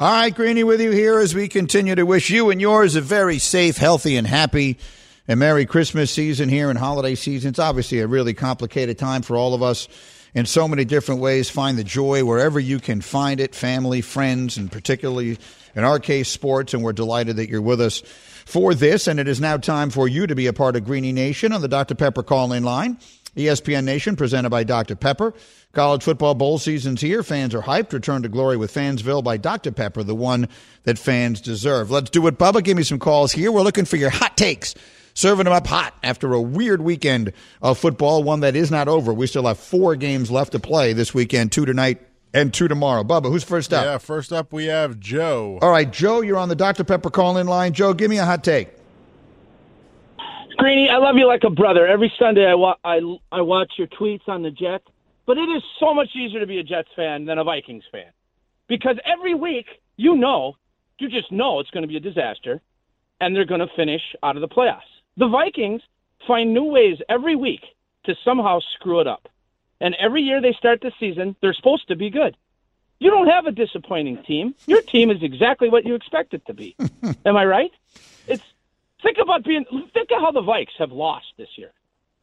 All 0.00 0.12
right, 0.12 0.32
Greeny 0.32 0.62
with 0.62 0.80
you 0.80 0.92
here 0.92 1.18
as 1.18 1.34
we 1.34 1.48
continue 1.48 1.96
to 1.96 2.06
wish 2.06 2.30
you 2.30 2.50
and 2.50 2.60
yours 2.60 2.94
a 2.94 3.00
very 3.00 3.40
safe, 3.40 3.78
healthy, 3.78 4.14
and 4.14 4.28
happy 4.28 4.78
and 5.26 5.40
Merry 5.40 5.66
Christmas 5.66 6.12
season 6.12 6.48
here 6.48 6.70
and 6.70 6.78
holiday 6.78 7.16
season. 7.16 7.48
It's 7.48 7.58
obviously 7.58 7.98
a 7.98 8.06
really 8.06 8.32
complicated 8.32 8.96
time 8.96 9.22
for 9.22 9.34
all 9.34 9.54
of 9.54 9.62
us 9.64 9.88
in 10.34 10.46
so 10.46 10.68
many 10.68 10.84
different 10.84 11.20
ways. 11.20 11.50
Find 11.50 11.76
the 11.76 11.82
joy 11.82 12.24
wherever 12.24 12.60
you 12.60 12.78
can 12.78 13.00
find 13.00 13.40
it, 13.40 13.56
family, 13.56 14.00
friends, 14.00 14.56
and 14.56 14.70
particularly 14.70 15.36
in 15.74 15.82
our 15.82 15.98
case, 15.98 16.28
sports. 16.28 16.74
And 16.74 16.84
we're 16.84 16.92
delighted 16.92 17.34
that 17.34 17.48
you're 17.48 17.60
with 17.60 17.80
us 17.80 17.98
for 18.44 18.74
this. 18.74 19.08
And 19.08 19.18
it 19.18 19.26
is 19.26 19.40
now 19.40 19.56
time 19.56 19.90
for 19.90 20.06
you 20.06 20.28
to 20.28 20.36
be 20.36 20.46
a 20.46 20.52
part 20.52 20.76
of 20.76 20.84
Greeny 20.84 21.10
Nation 21.10 21.52
on 21.52 21.60
the 21.60 21.66
Dr. 21.66 21.96
Pepper 21.96 22.22
call 22.22 22.52
in 22.52 22.62
line. 22.62 22.98
ESPN 23.36 23.82
Nation 23.82 24.14
presented 24.14 24.50
by 24.50 24.62
Dr. 24.62 24.94
Pepper. 24.94 25.34
College 25.72 26.02
football 26.02 26.34
bowl 26.34 26.58
season's 26.58 27.00
here. 27.00 27.22
Fans 27.22 27.54
are 27.54 27.60
hyped. 27.62 27.92
Return 27.92 28.22
to 28.22 28.28
glory 28.28 28.56
with 28.56 28.72
Fansville 28.72 29.22
by 29.22 29.36
Dr. 29.36 29.70
Pepper, 29.70 30.02
the 30.02 30.14
one 30.14 30.48
that 30.84 30.98
fans 30.98 31.40
deserve. 31.42 31.90
Let's 31.90 32.08
do 32.10 32.26
it, 32.26 32.38
Bubba. 32.38 32.64
Give 32.64 32.76
me 32.76 32.82
some 32.82 32.98
calls 32.98 33.32
here. 33.32 33.52
We're 33.52 33.60
looking 33.62 33.84
for 33.84 33.96
your 33.96 34.10
hot 34.10 34.36
takes. 34.36 34.74
Serving 35.12 35.44
them 35.44 35.52
up 35.52 35.66
hot 35.66 35.94
after 36.02 36.32
a 36.32 36.40
weird 36.40 36.80
weekend 36.80 37.32
of 37.60 37.76
football, 37.76 38.22
one 38.22 38.40
that 38.40 38.56
is 38.56 38.70
not 38.70 38.88
over. 38.88 39.12
We 39.12 39.26
still 39.26 39.46
have 39.46 39.58
four 39.58 39.94
games 39.96 40.30
left 40.30 40.52
to 40.52 40.60
play 40.60 40.92
this 40.94 41.12
weekend, 41.12 41.52
two 41.52 41.66
tonight 41.66 42.00
and 42.32 42.54
two 42.54 42.68
tomorrow. 42.68 43.02
Bubba, 43.02 43.26
who's 43.26 43.42
first 43.44 43.74
up? 43.74 43.84
Yeah, 43.84 43.98
first 43.98 44.32
up 44.32 44.52
we 44.52 44.66
have 44.66 44.98
Joe. 45.00 45.58
All 45.60 45.70
right, 45.70 45.90
Joe, 45.92 46.20
you're 46.22 46.36
on 46.38 46.48
the 46.48 46.54
Dr. 46.56 46.84
Pepper 46.84 47.10
call 47.10 47.36
in 47.36 47.46
line. 47.48 47.72
Joe, 47.72 47.92
give 47.94 48.08
me 48.10 48.18
a 48.18 48.24
hot 48.24 48.42
take. 48.44 48.68
Greeny, 50.56 50.88
I 50.88 50.96
love 50.98 51.16
you 51.16 51.26
like 51.26 51.42
a 51.44 51.50
brother. 51.50 51.86
Every 51.86 52.12
Sunday 52.18 52.46
I, 52.46 52.54
wa- 52.54 52.76
I, 52.84 53.00
I 53.30 53.40
watch 53.42 53.72
your 53.76 53.86
tweets 53.88 54.28
on 54.28 54.42
the 54.42 54.50
Jets, 54.50 54.84
but 55.28 55.36
it 55.36 55.50
is 55.50 55.62
so 55.78 55.92
much 55.92 56.08
easier 56.16 56.40
to 56.40 56.46
be 56.46 56.58
a 56.58 56.62
Jets 56.62 56.88
fan 56.96 57.26
than 57.26 57.36
a 57.36 57.44
Vikings 57.44 57.84
fan. 57.92 58.10
Because 58.66 58.96
every 59.04 59.34
week, 59.34 59.66
you 59.98 60.16
know, 60.16 60.56
you 60.98 61.10
just 61.10 61.30
know 61.30 61.60
it's 61.60 61.68
going 61.68 61.82
to 61.82 61.86
be 61.86 61.98
a 61.98 62.00
disaster, 62.00 62.62
and 63.20 63.36
they're 63.36 63.44
going 63.44 63.60
to 63.60 63.68
finish 63.76 64.00
out 64.22 64.36
of 64.36 64.40
the 64.40 64.48
playoffs. 64.48 64.88
The 65.18 65.28
Vikings 65.28 65.82
find 66.26 66.54
new 66.54 66.64
ways 66.64 66.96
every 67.10 67.36
week 67.36 67.60
to 68.04 68.14
somehow 68.24 68.60
screw 68.74 69.00
it 69.00 69.06
up. 69.06 69.28
And 69.82 69.94
every 70.00 70.22
year 70.22 70.40
they 70.40 70.54
start 70.54 70.80
the 70.80 70.92
season, 70.98 71.36
they're 71.42 71.52
supposed 71.52 71.88
to 71.88 71.96
be 71.96 72.08
good. 72.08 72.34
You 72.98 73.10
don't 73.10 73.28
have 73.28 73.44
a 73.44 73.52
disappointing 73.52 74.22
team. 74.22 74.54
Your 74.66 74.80
team 74.80 75.10
is 75.10 75.22
exactly 75.22 75.68
what 75.68 75.84
you 75.84 75.94
expect 75.94 76.32
it 76.32 76.46
to 76.46 76.54
be. 76.54 76.74
Am 77.26 77.36
I 77.36 77.44
right? 77.44 77.70
It's 78.26 78.42
think 79.02 79.18
about 79.18 79.44
being 79.44 79.66
think 79.92 80.08
of 80.10 80.22
how 80.22 80.32
the 80.32 80.40
Vikes 80.40 80.76
have 80.78 80.90
lost 80.90 81.26
this 81.36 81.50
year. 81.56 81.72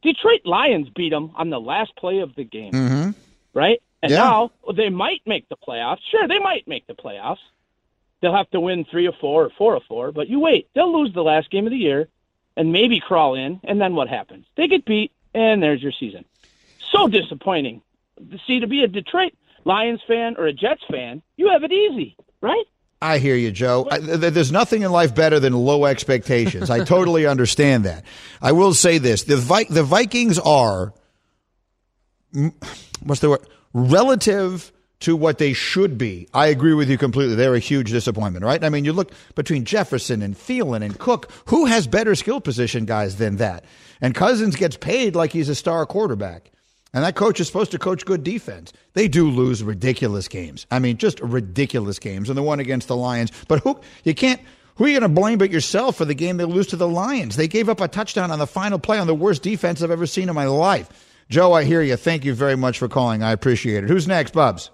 Detroit 0.02 0.42
Lions 0.44 0.88
beat 0.90 1.10
them 1.10 1.32
on 1.36 1.50
the 1.50 1.60
last 1.60 1.94
play 1.96 2.18
of 2.20 2.34
the 2.34 2.44
game. 2.44 2.72
Mm-hmm. 2.72 3.10
right? 3.54 3.80
And 4.02 4.12
Yeah. 4.12 4.18
now 4.18 4.50
they 4.74 4.90
might 4.90 5.22
make 5.26 5.48
the 5.48 5.56
playoffs. 5.56 6.00
Sure, 6.10 6.28
they 6.28 6.38
might 6.38 6.68
make 6.68 6.86
the 6.86 6.94
playoffs. 6.94 7.38
They'll 8.20 8.34
have 8.34 8.50
to 8.50 8.60
win 8.60 8.84
three 8.84 9.06
or 9.08 9.12
four 9.12 9.44
or 9.44 9.50
four 9.50 9.74
or 9.74 9.80
four, 9.80 10.12
but 10.12 10.28
you 10.28 10.38
wait. 10.40 10.68
They'll 10.74 10.92
lose 11.00 11.12
the 11.14 11.22
last 11.24 11.50
game 11.50 11.66
of 11.66 11.70
the 11.70 11.78
year 11.78 12.08
and 12.56 12.72
maybe 12.72 13.00
crawl 13.00 13.34
in, 13.34 13.60
and 13.64 13.80
then 13.80 13.94
what 13.94 14.08
happens? 14.08 14.46
They 14.56 14.68
get 14.68 14.84
beat, 14.84 15.12
and 15.34 15.62
there's 15.62 15.82
your 15.82 15.92
season. 15.92 16.24
So 16.90 17.08
disappointing. 17.08 17.82
See, 18.46 18.60
to 18.60 18.66
be 18.66 18.82
a 18.84 18.88
Detroit 18.88 19.34
Lions 19.64 20.00
fan 20.06 20.36
or 20.38 20.46
a 20.46 20.52
Jets 20.52 20.82
fan, 20.90 21.22
you 21.36 21.48
have 21.48 21.64
it 21.64 21.72
easy, 21.72 22.16
right? 22.40 22.64
I 23.00 23.18
hear 23.18 23.36
you, 23.36 23.50
Joe. 23.50 23.86
I, 23.90 23.98
th- 23.98 24.32
there's 24.32 24.52
nothing 24.52 24.82
in 24.82 24.90
life 24.90 25.14
better 25.14 25.38
than 25.38 25.52
low 25.52 25.84
expectations. 25.84 26.70
I 26.70 26.84
totally 26.84 27.26
understand 27.26 27.84
that. 27.84 28.04
I 28.40 28.52
will 28.52 28.74
say 28.74 28.98
this: 28.98 29.24
the 29.24 29.36
Vi- 29.36 29.66
the 29.70 29.82
Vikings 29.82 30.38
are 30.38 30.92
what's 33.02 33.20
the 33.20 33.30
word? 33.30 33.46
Relative 33.72 34.72
to 35.00 35.14
what 35.14 35.38
they 35.38 35.52
should 35.52 35.98
be. 35.98 36.26
I 36.32 36.46
agree 36.46 36.72
with 36.72 36.88
you 36.88 36.96
completely. 36.96 37.34
They're 37.34 37.54
a 37.54 37.58
huge 37.58 37.90
disappointment, 37.90 38.44
right? 38.44 38.62
I 38.64 38.70
mean, 38.70 38.84
you 38.86 38.92
look 38.94 39.12
between 39.34 39.64
Jefferson 39.64 40.22
and 40.22 40.34
Thielen 40.34 40.82
and 40.82 40.98
Cook. 40.98 41.30
Who 41.46 41.66
has 41.66 41.86
better 41.86 42.14
skill 42.14 42.40
position 42.40 42.86
guys 42.86 43.16
than 43.16 43.36
that? 43.36 43.64
And 44.00 44.14
Cousins 44.14 44.56
gets 44.56 44.76
paid 44.76 45.14
like 45.14 45.32
he's 45.32 45.48
a 45.50 45.54
star 45.54 45.84
quarterback. 45.84 46.50
And 46.96 47.04
that 47.04 47.14
coach 47.14 47.40
is 47.40 47.46
supposed 47.46 47.72
to 47.72 47.78
coach 47.78 48.06
good 48.06 48.24
defense. 48.24 48.72
They 48.94 49.06
do 49.06 49.28
lose 49.28 49.62
ridiculous 49.62 50.28
games. 50.28 50.66
I 50.70 50.78
mean, 50.78 50.96
just 50.96 51.20
ridiculous 51.20 51.98
games. 51.98 52.30
And 52.30 52.38
the 52.38 52.42
one 52.42 52.58
against 52.58 52.88
the 52.88 52.96
Lions. 52.96 53.30
But 53.48 53.58
who 53.58 53.78
you 54.04 54.14
can't 54.14 54.40
who 54.76 54.84
are 54.84 54.88
you 54.88 54.98
going 54.98 55.14
to 55.14 55.20
blame 55.20 55.36
but 55.36 55.50
yourself 55.50 55.96
for 55.96 56.06
the 56.06 56.14
game 56.14 56.38
they 56.38 56.46
lose 56.46 56.68
to 56.68 56.76
the 56.76 56.88
Lions? 56.88 57.36
They 57.36 57.48
gave 57.48 57.68
up 57.68 57.82
a 57.82 57.88
touchdown 57.88 58.30
on 58.30 58.38
the 58.38 58.46
final 58.46 58.78
play 58.78 58.98
on 58.98 59.06
the 59.06 59.14
worst 59.14 59.42
defense 59.42 59.82
I've 59.82 59.90
ever 59.90 60.06
seen 60.06 60.30
in 60.30 60.34
my 60.34 60.46
life. 60.46 60.88
Joe, 61.28 61.52
I 61.52 61.64
hear 61.64 61.82
you. 61.82 61.96
Thank 61.96 62.24
you 62.24 62.32
very 62.32 62.56
much 62.56 62.78
for 62.78 62.88
calling. 62.88 63.22
I 63.22 63.32
appreciate 63.32 63.84
it. 63.84 63.90
Who's 63.90 64.08
next, 64.08 64.32
Bubs? 64.32 64.70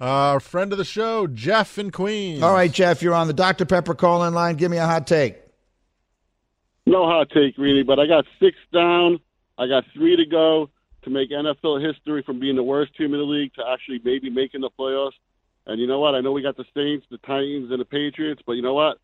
Uh, 0.00 0.38
friend 0.38 0.72
of 0.72 0.78
the 0.78 0.86
show, 0.86 1.26
Jeff 1.26 1.76
in 1.76 1.90
Queens. 1.90 2.42
All 2.42 2.54
right, 2.54 2.72
Jeff, 2.72 3.02
you're 3.02 3.14
on 3.14 3.26
the 3.26 3.34
Dr. 3.34 3.66
Pepper 3.66 3.94
call 3.94 4.24
in 4.24 4.32
line. 4.32 4.56
Give 4.56 4.70
me 4.70 4.78
a 4.78 4.86
hot 4.86 5.06
take. 5.06 5.36
No 6.86 7.04
hot 7.04 7.28
take, 7.28 7.58
really, 7.58 7.82
but 7.82 7.98
I 7.98 8.06
got 8.06 8.24
six 8.40 8.56
down. 8.72 9.20
I 9.58 9.66
got 9.66 9.84
three 9.92 10.16
to 10.16 10.24
go 10.24 10.70
to 11.08 11.14
make 11.14 11.30
NFL 11.30 11.84
history 11.84 12.22
from 12.22 12.38
being 12.38 12.56
the 12.56 12.62
worst 12.62 12.96
team 12.96 13.14
in 13.14 13.20
the 13.20 13.26
league 13.26 13.54
to 13.54 13.62
actually 13.66 14.00
maybe 14.04 14.30
making 14.30 14.60
the 14.60 14.70
playoffs. 14.78 15.12
And 15.66 15.80
you 15.80 15.86
know 15.86 16.00
what? 16.00 16.14
I 16.14 16.20
know 16.20 16.32
we 16.32 16.42
got 16.42 16.56
the 16.56 16.64
Saints, 16.74 17.06
the 17.10 17.18
Titans, 17.18 17.70
and 17.70 17.80
the 17.80 17.84
Patriots, 17.84 18.42
but 18.46 18.52
you 18.52 18.62
know 18.62 18.74
what? 18.74 18.98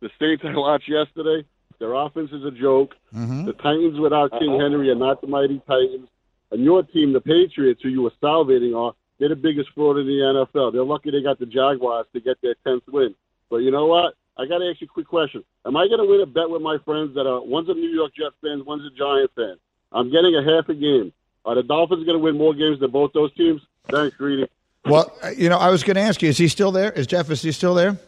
The 0.00 0.10
Saints 0.20 0.42
I 0.46 0.56
watched 0.56 0.88
yesterday, 0.88 1.46
their 1.78 1.94
offense 1.94 2.30
is 2.32 2.44
a 2.44 2.50
joke. 2.50 2.94
Mm-hmm. 3.14 3.46
The 3.46 3.52
Titans 3.54 3.98
without 3.98 4.32
King 4.38 4.58
Henry 4.60 4.90
are 4.90 4.94
not 4.94 5.20
the 5.20 5.26
mighty 5.26 5.60
Titans. 5.66 6.08
And 6.50 6.62
your 6.62 6.82
team, 6.82 7.12
the 7.12 7.20
Patriots, 7.20 7.80
who 7.82 7.88
you 7.88 8.02
were 8.02 8.12
salivating 8.22 8.74
on, 8.74 8.94
they're 9.18 9.28
the 9.28 9.36
biggest 9.36 9.70
fraud 9.74 9.98
in 9.98 10.06
the 10.06 10.46
NFL. 10.54 10.72
They're 10.72 10.84
lucky 10.84 11.10
they 11.10 11.22
got 11.22 11.38
the 11.38 11.46
Jaguars 11.46 12.06
to 12.12 12.20
get 12.20 12.36
their 12.42 12.54
10th 12.66 12.82
win. 12.88 13.14
But 13.48 13.58
you 13.58 13.70
know 13.70 13.86
what? 13.86 14.14
I 14.36 14.46
got 14.46 14.58
to 14.58 14.68
ask 14.68 14.80
you 14.80 14.86
a 14.86 14.92
quick 14.92 15.06
question. 15.06 15.44
Am 15.64 15.76
I 15.76 15.86
going 15.86 16.00
to 16.00 16.06
win 16.06 16.20
a 16.20 16.26
bet 16.26 16.50
with 16.50 16.60
my 16.60 16.78
friends 16.84 17.14
that 17.14 17.26
are 17.26 17.42
one's 17.42 17.68
a 17.68 17.74
New 17.74 17.90
York 17.90 18.12
Jets 18.14 18.34
fan, 18.42 18.64
one's 18.64 18.84
a 18.84 18.96
Giant 18.96 19.30
fan? 19.36 19.56
I'm 19.92 20.10
getting 20.10 20.34
a 20.34 20.42
half 20.42 20.68
a 20.68 20.74
game. 20.74 21.12
Are 21.44 21.54
the 21.54 21.62
Dolphins 21.62 22.04
going 22.04 22.18
to 22.18 22.22
win 22.22 22.36
more 22.38 22.54
games 22.54 22.80
than 22.80 22.90
both 22.90 23.12
those 23.12 23.32
teams? 23.34 23.60
Thanks, 23.88 24.16
Greedy. 24.16 24.48
Well, 24.86 25.14
you 25.36 25.48
know, 25.48 25.58
I 25.58 25.70
was 25.70 25.82
going 25.82 25.96
to 25.96 26.02
ask 26.02 26.22
you, 26.22 26.28
is 26.28 26.38
he 26.38 26.48
still 26.48 26.72
there? 26.72 26.90
Is 26.92 27.06
Jeff, 27.06 27.30
is 27.30 27.42
he 27.42 27.52
still 27.52 27.74
there? 27.74 27.98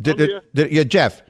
Did, 0.00 0.16
did, 0.16 0.42
did- 0.54 0.72
yeah, 0.72 0.84
Jeff, 0.84 1.22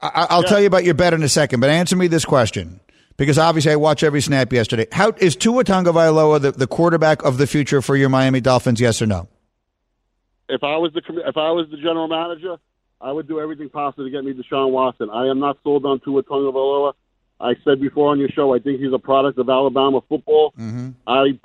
I, 0.00 0.26
I'll 0.30 0.42
tell 0.42 0.60
you 0.60 0.66
about 0.66 0.84
your 0.84 0.94
bet 0.94 1.14
in 1.14 1.22
a 1.22 1.28
second, 1.28 1.60
but 1.60 1.70
answer 1.70 1.96
me 1.96 2.06
this 2.06 2.24
question. 2.24 2.80
Because 3.16 3.38
obviously 3.38 3.70
I 3.72 3.76
watch 3.76 4.02
every 4.02 4.20
snap 4.20 4.52
yesterday. 4.52 4.86
How 4.90 5.12
is 5.18 5.36
Tua 5.36 5.62
Tagovailoa 5.64 6.40
the, 6.40 6.50
the 6.52 6.66
quarterback 6.66 7.22
of 7.22 7.38
the 7.38 7.46
future 7.46 7.80
for 7.80 7.94
your 7.96 8.08
Miami 8.08 8.40
Dolphins? 8.40 8.80
Yes 8.80 9.00
or 9.00 9.06
no? 9.06 9.28
If 10.48 10.64
I 10.64 10.76
was 10.78 10.92
the 10.92 11.00
if 11.26 11.36
I 11.36 11.52
was 11.52 11.68
the 11.70 11.76
general 11.76 12.08
manager, 12.08 12.56
I 13.00 13.12
would 13.12 13.28
do 13.28 13.38
everything 13.40 13.68
possible 13.70 14.04
to 14.04 14.10
get 14.10 14.24
me 14.24 14.32
Deshaun 14.32 14.72
Watson. 14.72 15.10
I 15.10 15.28
am 15.28 15.38
not 15.38 15.58
sold 15.62 15.86
on 15.86 16.00
Tua 16.00 16.24
Tagovailoa. 16.24 16.94
I 17.40 17.54
said 17.64 17.80
before 17.80 18.10
on 18.10 18.18
your 18.18 18.28
show, 18.28 18.54
I 18.54 18.58
think 18.58 18.80
he's 18.80 18.92
a 18.92 18.98
product 18.98 19.38
of 19.38 19.48
Alabama 19.48 20.00
football. 20.08 20.52
Mm-hmm. 20.58 20.90
I 21.06 21.38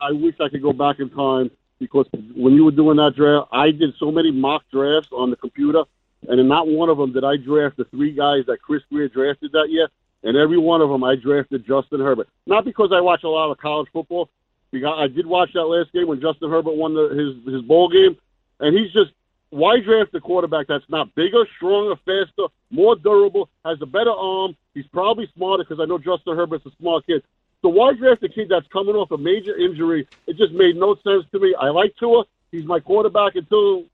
I 0.00 0.12
wish 0.12 0.34
I 0.40 0.48
could 0.48 0.62
go 0.62 0.72
back 0.72 1.00
in 1.00 1.10
time 1.10 1.50
because 1.78 2.06
when 2.34 2.54
you 2.54 2.64
were 2.64 2.70
doing 2.70 2.96
that 2.98 3.16
draft, 3.16 3.48
I 3.52 3.70
did 3.70 3.94
so 3.98 4.12
many 4.12 4.30
mock 4.30 4.64
drafts 4.70 5.08
on 5.12 5.30
the 5.30 5.36
computer, 5.36 5.84
and 6.28 6.38
in 6.38 6.48
not 6.48 6.68
one 6.68 6.88
of 6.88 6.98
them 6.98 7.12
did 7.12 7.24
I 7.24 7.36
draft 7.36 7.78
the 7.78 7.84
three 7.84 8.12
guys 8.12 8.44
that 8.46 8.60
Chris 8.62 8.82
Grier 8.92 9.08
drafted 9.08 9.52
that 9.52 9.70
year. 9.70 9.88
And 10.22 10.36
every 10.36 10.58
one 10.58 10.82
of 10.82 10.90
them, 10.90 11.02
I 11.02 11.16
drafted 11.16 11.66
Justin 11.66 12.00
Herbert. 12.00 12.28
Not 12.46 12.66
because 12.66 12.90
I 12.92 13.00
watch 13.00 13.24
a 13.24 13.28
lot 13.28 13.50
of 13.50 13.56
college 13.56 13.88
football. 13.90 14.28
Because 14.70 14.94
I 14.98 15.08
did 15.08 15.26
watch 15.26 15.52
that 15.54 15.64
last 15.64 15.92
game 15.92 16.06
when 16.06 16.20
Justin 16.20 16.50
Herbert 16.50 16.76
won 16.76 16.94
the, 16.94 17.08
his 17.08 17.54
his 17.54 17.62
bowl 17.62 17.88
game, 17.88 18.16
and 18.60 18.76
he's 18.76 18.92
just 18.92 19.10
why 19.50 19.80
draft 19.80 20.14
a 20.14 20.20
quarterback 20.20 20.66
that's 20.68 20.88
not 20.88 21.14
bigger, 21.14 21.44
stronger, 21.56 21.96
faster, 22.06 22.46
more 22.70 22.96
durable, 22.96 23.48
has 23.64 23.78
a 23.82 23.86
better 23.86 24.12
arm. 24.12 24.56
He's 24.74 24.86
probably 24.86 25.28
smarter 25.36 25.64
because 25.64 25.80
I 25.80 25.86
know 25.86 25.98
Justin 25.98 26.36
Herbert's 26.36 26.66
a 26.66 26.70
smart 26.78 27.06
kid. 27.06 27.22
So 27.62 27.68
why 27.68 27.92
draft 27.94 28.22
a 28.22 28.28
kid 28.28 28.48
that's 28.48 28.66
coming 28.68 28.94
off 28.94 29.10
a 29.10 29.18
major 29.18 29.56
injury? 29.56 30.08
It 30.26 30.36
just 30.36 30.52
made 30.52 30.76
no 30.76 30.94
sense 30.94 31.24
to 31.32 31.40
me. 31.40 31.54
I 31.58 31.68
like 31.68 31.94
Tua. 31.98 32.24
He's 32.52 32.64
my 32.64 32.80
quarterback 32.80 33.34
until 33.34 33.84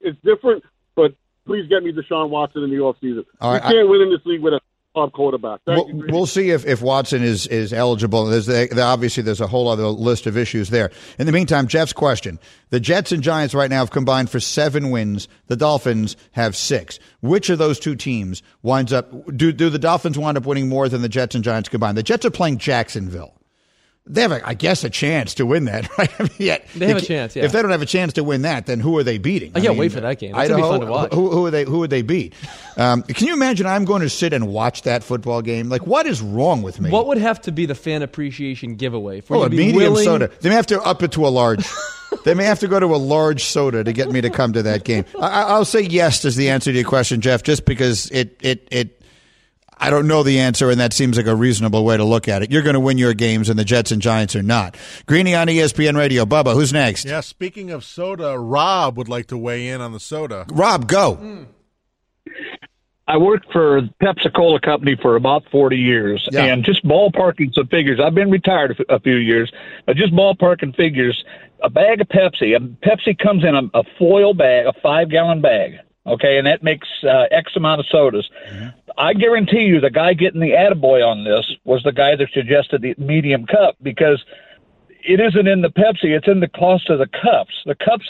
it's 0.00 0.18
different. 0.22 0.64
But 0.94 1.14
please 1.46 1.68
get 1.68 1.82
me 1.82 1.92
Deshaun 1.92 2.30
Watson 2.30 2.62
in 2.62 2.70
the 2.70 2.76
offseason. 2.76 3.24
All 3.40 3.52
we 3.52 3.60
can't 3.60 3.88
win 3.88 4.02
in 4.02 4.10
this 4.10 4.24
league 4.24 4.40
with 4.40 4.54
a 4.54 4.60
top 4.94 5.12
quarterback. 5.12 5.60
We'll, 5.66 5.86
we'll 6.08 6.26
see 6.26 6.50
if, 6.50 6.66
if 6.66 6.82
Watson 6.82 7.22
is, 7.22 7.46
is 7.46 7.72
eligible. 7.72 8.26
There's 8.26 8.46
the, 8.46 8.68
the- 8.70 8.82
obviously 8.82 9.22
there's 9.22 9.40
a 9.40 9.46
whole 9.46 9.68
other 9.68 9.86
list 9.86 10.26
of 10.26 10.36
issues 10.36 10.70
there. 10.70 10.90
In 11.18 11.26
the 11.26 11.32
meantime, 11.32 11.66
Jeff's 11.66 11.92
question: 11.92 12.38
the 12.70 12.80
Jets 12.80 13.12
and 13.12 13.22
Giants 13.22 13.54
right 13.54 13.70
now 13.70 13.80
have 13.80 13.90
combined 13.90 14.30
for 14.30 14.40
seven 14.40 14.90
wins. 14.90 15.28
The 15.48 15.56
Dolphins 15.56 16.16
have 16.32 16.56
six. 16.56 16.98
Which 17.20 17.50
of 17.50 17.58
those 17.58 17.78
two 17.78 17.94
teams 17.96 18.42
winds 18.62 18.92
up? 18.92 19.10
Do 19.36 19.52
do 19.52 19.70
the 19.70 19.78
Dolphins 19.78 20.18
wind 20.18 20.36
up 20.36 20.46
winning 20.46 20.68
more 20.68 20.88
than 20.88 21.02
the 21.02 21.08
Jets 21.08 21.34
and 21.34 21.44
Giants 21.44 21.68
combined? 21.68 21.96
The 21.98 22.02
Jets 22.02 22.24
are 22.26 22.30
playing 22.30 22.58
Jacksonville. 22.58 23.34
They 24.04 24.22
have, 24.22 24.32
a, 24.32 24.46
I 24.46 24.54
guess, 24.54 24.82
a 24.82 24.90
chance 24.90 25.34
to 25.34 25.46
win 25.46 25.66
that, 25.66 25.88
right? 25.98 26.10
I 26.18 26.24
mean, 26.24 26.32
yet, 26.38 26.66
They 26.74 26.88
have 26.88 26.96
a 26.96 27.00
chance, 27.00 27.36
yeah. 27.36 27.44
If 27.44 27.52
they 27.52 27.62
don't 27.62 27.70
have 27.70 27.82
a 27.82 27.86
chance 27.86 28.14
to 28.14 28.24
win 28.24 28.42
that, 28.42 28.66
then 28.66 28.80
who 28.80 28.98
are 28.98 29.04
they 29.04 29.18
beating? 29.18 29.52
I 29.54 29.60
can't 29.60 29.78
wait 29.78 29.92
for 29.92 30.00
that 30.00 30.18
game. 30.18 30.34
It's 30.34 30.48
gonna 30.48 30.62
be 30.62 30.68
fun 30.68 30.80
to 30.80 30.86
watch. 30.86 31.14
Who, 31.14 31.30
who 31.30 31.46
are 31.46 31.50
they? 31.52 31.64
Who 31.64 31.78
would 31.78 31.90
they 31.90 32.02
beat? 32.02 32.34
Um, 32.76 33.02
can 33.04 33.28
you 33.28 33.32
imagine? 33.32 33.66
I'm 33.66 33.84
going 33.84 34.02
to 34.02 34.08
sit 34.08 34.32
and 34.32 34.48
watch 34.48 34.82
that 34.82 35.04
football 35.04 35.40
game. 35.40 35.68
Like, 35.68 35.86
what 35.86 36.06
is 36.06 36.20
wrong 36.20 36.62
with 36.62 36.80
me? 36.80 36.90
What 36.90 37.06
would 37.06 37.18
have 37.18 37.40
to 37.42 37.52
be 37.52 37.66
the 37.66 37.76
fan 37.76 38.02
appreciation 38.02 38.74
giveaway 38.74 39.20
for 39.20 39.36
oh, 39.36 39.42
you 39.44 39.44
to 39.44 39.50
be 39.50 39.56
medium 39.58 39.92
willing? 39.92 40.04
soda. 40.04 40.30
They 40.40 40.48
may 40.48 40.56
have 40.56 40.66
to 40.68 40.82
up 40.82 41.02
it 41.04 41.12
to 41.12 41.26
a 41.26 41.30
large. 41.30 41.64
they 42.24 42.34
may 42.34 42.44
have 42.44 42.58
to 42.60 42.68
go 42.68 42.80
to 42.80 42.86
a 42.86 42.96
large 42.96 43.44
soda 43.44 43.84
to 43.84 43.92
get 43.92 44.10
me 44.10 44.20
to 44.20 44.30
come 44.30 44.52
to 44.54 44.62
that 44.64 44.84
game. 44.84 45.04
I, 45.20 45.28
I- 45.28 45.42
I'll 45.52 45.64
say 45.64 45.82
yes 45.82 46.24
is 46.24 46.36
the 46.36 46.50
answer 46.50 46.72
to 46.72 46.76
your 46.76 46.88
question, 46.88 47.20
Jeff, 47.20 47.42
just 47.42 47.64
because 47.64 48.10
it 48.10 48.36
it 48.42 48.66
it. 48.70 48.98
I 49.82 49.90
don't 49.90 50.06
know 50.06 50.22
the 50.22 50.38
answer, 50.38 50.70
and 50.70 50.78
that 50.80 50.92
seems 50.92 51.16
like 51.16 51.26
a 51.26 51.34
reasonable 51.34 51.84
way 51.84 51.96
to 51.96 52.04
look 52.04 52.28
at 52.28 52.42
it. 52.42 52.50
You're 52.52 52.62
going 52.62 52.74
to 52.74 52.80
win 52.80 52.98
your 52.98 53.14
games, 53.14 53.48
and 53.48 53.58
the 53.58 53.64
Jets 53.64 53.90
and 53.90 54.00
Giants 54.00 54.36
are 54.36 54.42
not. 54.42 54.76
Greeny 55.06 55.34
on 55.34 55.48
ESPN 55.48 55.96
Radio. 55.96 56.24
Bubba, 56.24 56.54
who's 56.54 56.72
next? 56.72 57.04
Yeah, 57.04 57.20
speaking 57.20 57.70
of 57.70 57.84
soda, 57.84 58.38
Rob 58.38 58.96
would 58.96 59.08
like 59.08 59.26
to 59.26 59.36
weigh 59.36 59.68
in 59.68 59.80
on 59.80 59.92
the 59.92 59.98
soda. 60.00 60.46
Rob, 60.52 60.86
go. 60.86 61.46
I 63.08 63.16
worked 63.16 63.52
for 63.52 63.82
Pepsi 64.00 64.32
Cola 64.34 64.60
Company 64.60 64.96
for 65.02 65.16
about 65.16 65.42
40 65.50 65.76
years, 65.76 66.26
Yeah. 66.30 66.44
and 66.44 66.64
just 66.64 66.84
ballparking 66.84 67.52
some 67.52 67.66
figures. 67.66 67.98
I've 68.02 68.14
been 68.14 68.30
retired 68.30 68.80
a 68.88 69.00
few 69.00 69.16
years, 69.16 69.52
but 69.86 69.96
just 69.96 70.14
ballparking 70.14 70.76
figures. 70.76 71.22
A 71.64 71.68
bag 71.70 72.00
of 72.00 72.08
Pepsi, 72.08 72.56
a 72.56 72.60
Pepsi 72.60 73.18
comes 73.18 73.44
in 73.44 73.54
a, 73.54 73.62
a 73.78 73.82
foil 73.98 74.34
bag, 74.34 74.66
a 74.66 74.72
five 74.80 75.10
gallon 75.10 75.40
bag, 75.40 75.78
okay, 76.06 76.38
and 76.38 76.46
that 76.46 76.62
makes 76.62 76.88
uh, 77.04 77.26
X 77.30 77.52
amount 77.56 77.80
of 77.80 77.86
sodas. 77.90 78.28
I 78.98 79.14
guarantee 79.14 79.62
you, 79.62 79.80
the 79.80 79.90
guy 79.90 80.14
getting 80.14 80.40
the 80.40 80.50
attaboy 80.50 81.06
on 81.06 81.24
this 81.24 81.50
was 81.64 81.82
the 81.82 81.92
guy 81.92 82.16
that 82.16 82.28
suggested 82.32 82.82
the 82.82 82.94
medium 82.98 83.46
cup 83.46 83.76
because 83.82 84.22
it 85.04 85.20
isn't 85.20 85.48
in 85.48 85.62
the 85.62 85.70
Pepsi; 85.70 86.16
it's 86.16 86.28
in 86.28 86.40
the 86.40 86.48
cost 86.48 86.90
of 86.90 86.98
the 86.98 87.06
cups. 87.08 87.54
The 87.66 87.74
cups 87.74 88.08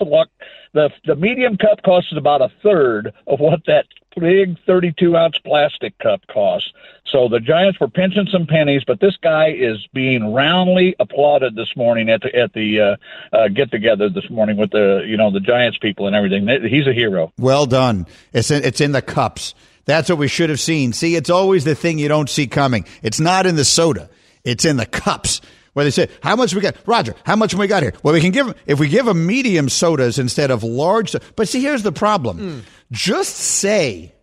the 0.73 0.91
the 1.05 1.17
medium 1.17 1.57
cup 1.57 1.83
costs 1.85 2.13
about 2.17 2.43
a 2.43 2.51
third 2.63 3.13
of 3.27 3.41
what 3.41 3.61
that 3.67 3.87
big 4.19 4.59
32 4.67 5.17
ounce 5.17 5.39
plastic 5.39 5.99
cup 5.99 6.21
costs. 6.29 6.73
So 7.11 7.29
the 7.29 7.41
Giants 7.41 7.79
were 7.81 7.89
pinching 7.89 8.27
some 8.31 8.47
pennies, 8.47 8.83
but 8.87 9.01
this 9.01 9.17
guy 9.23 9.51
is 9.51 9.87
being 9.93 10.33
roundly 10.33 10.95
applauded 10.99 11.57
this 11.57 11.77
morning 11.77 12.09
at 12.09 12.23
the 12.23 12.35
at 12.35 12.53
the 12.55 12.81
uh, 12.81 13.37
uh, 13.37 13.49
get 13.49 13.71
together 13.71 14.09
this 14.09 14.29
morning 14.31 14.57
with 14.57 14.71
the 14.71 15.05
you 15.07 15.17
know 15.17 15.31
the 15.31 15.41
Giants 15.41 15.79
people 15.79 16.07
and 16.07 16.17
everything. 16.17 16.47
He's 16.69 16.87
a 16.87 16.93
hero. 16.93 17.33
Well 17.39 17.67
done. 17.67 18.07
It's 18.33 18.51
in, 18.51 18.65
it's 18.65 18.81
in 18.81 18.93
the 18.93 19.03
cups. 19.03 19.55
That's 19.85 20.09
what 20.09 20.19
we 20.19 20.29
should 20.29 20.49
have 20.49 20.61
seen. 20.61 20.93
See, 20.93 21.17
it's 21.17 21.31
always 21.31 21.65
the 21.65 21.75
thing 21.75 21.99
you 21.99 22.09
don't 22.09 22.31
see 22.31 22.47
coming. 22.47 22.87
It's 23.03 23.19
not 23.19 23.47
in 23.47 23.57
the 23.57 23.65
soda. 23.65 24.09
It's 24.45 24.65
in 24.65 24.77
the 24.77 24.87
cups. 24.87 25.41
Where 25.73 25.85
they 25.85 25.91
say, 25.91 26.09
"How 26.23 26.37
much 26.37 26.55
we 26.55 26.61
got, 26.61 26.77
Roger? 26.87 27.15
How 27.25 27.37
much 27.37 27.55
we 27.55 27.67
got 27.67 27.83
here?" 27.83 27.95
Well, 28.03 28.15
we 28.15 28.21
can 28.21 28.31
give 28.31 28.47
them 28.47 28.55
if 28.67 28.79
we 28.79 28.89
give 28.89 29.07
them 29.07 29.27
medium 29.27 29.69
sodas 29.69 30.19
instead 30.19 30.51
of 30.51 30.63
large. 30.63 31.17
But 31.37 31.49
see, 31.49 31.63
here's 31.63 31.83
the 31.83 31.93
problem. 31.93 32.39
Hmm. 32.39 32.59
Just 32.91 33.37
say 33.37 34.15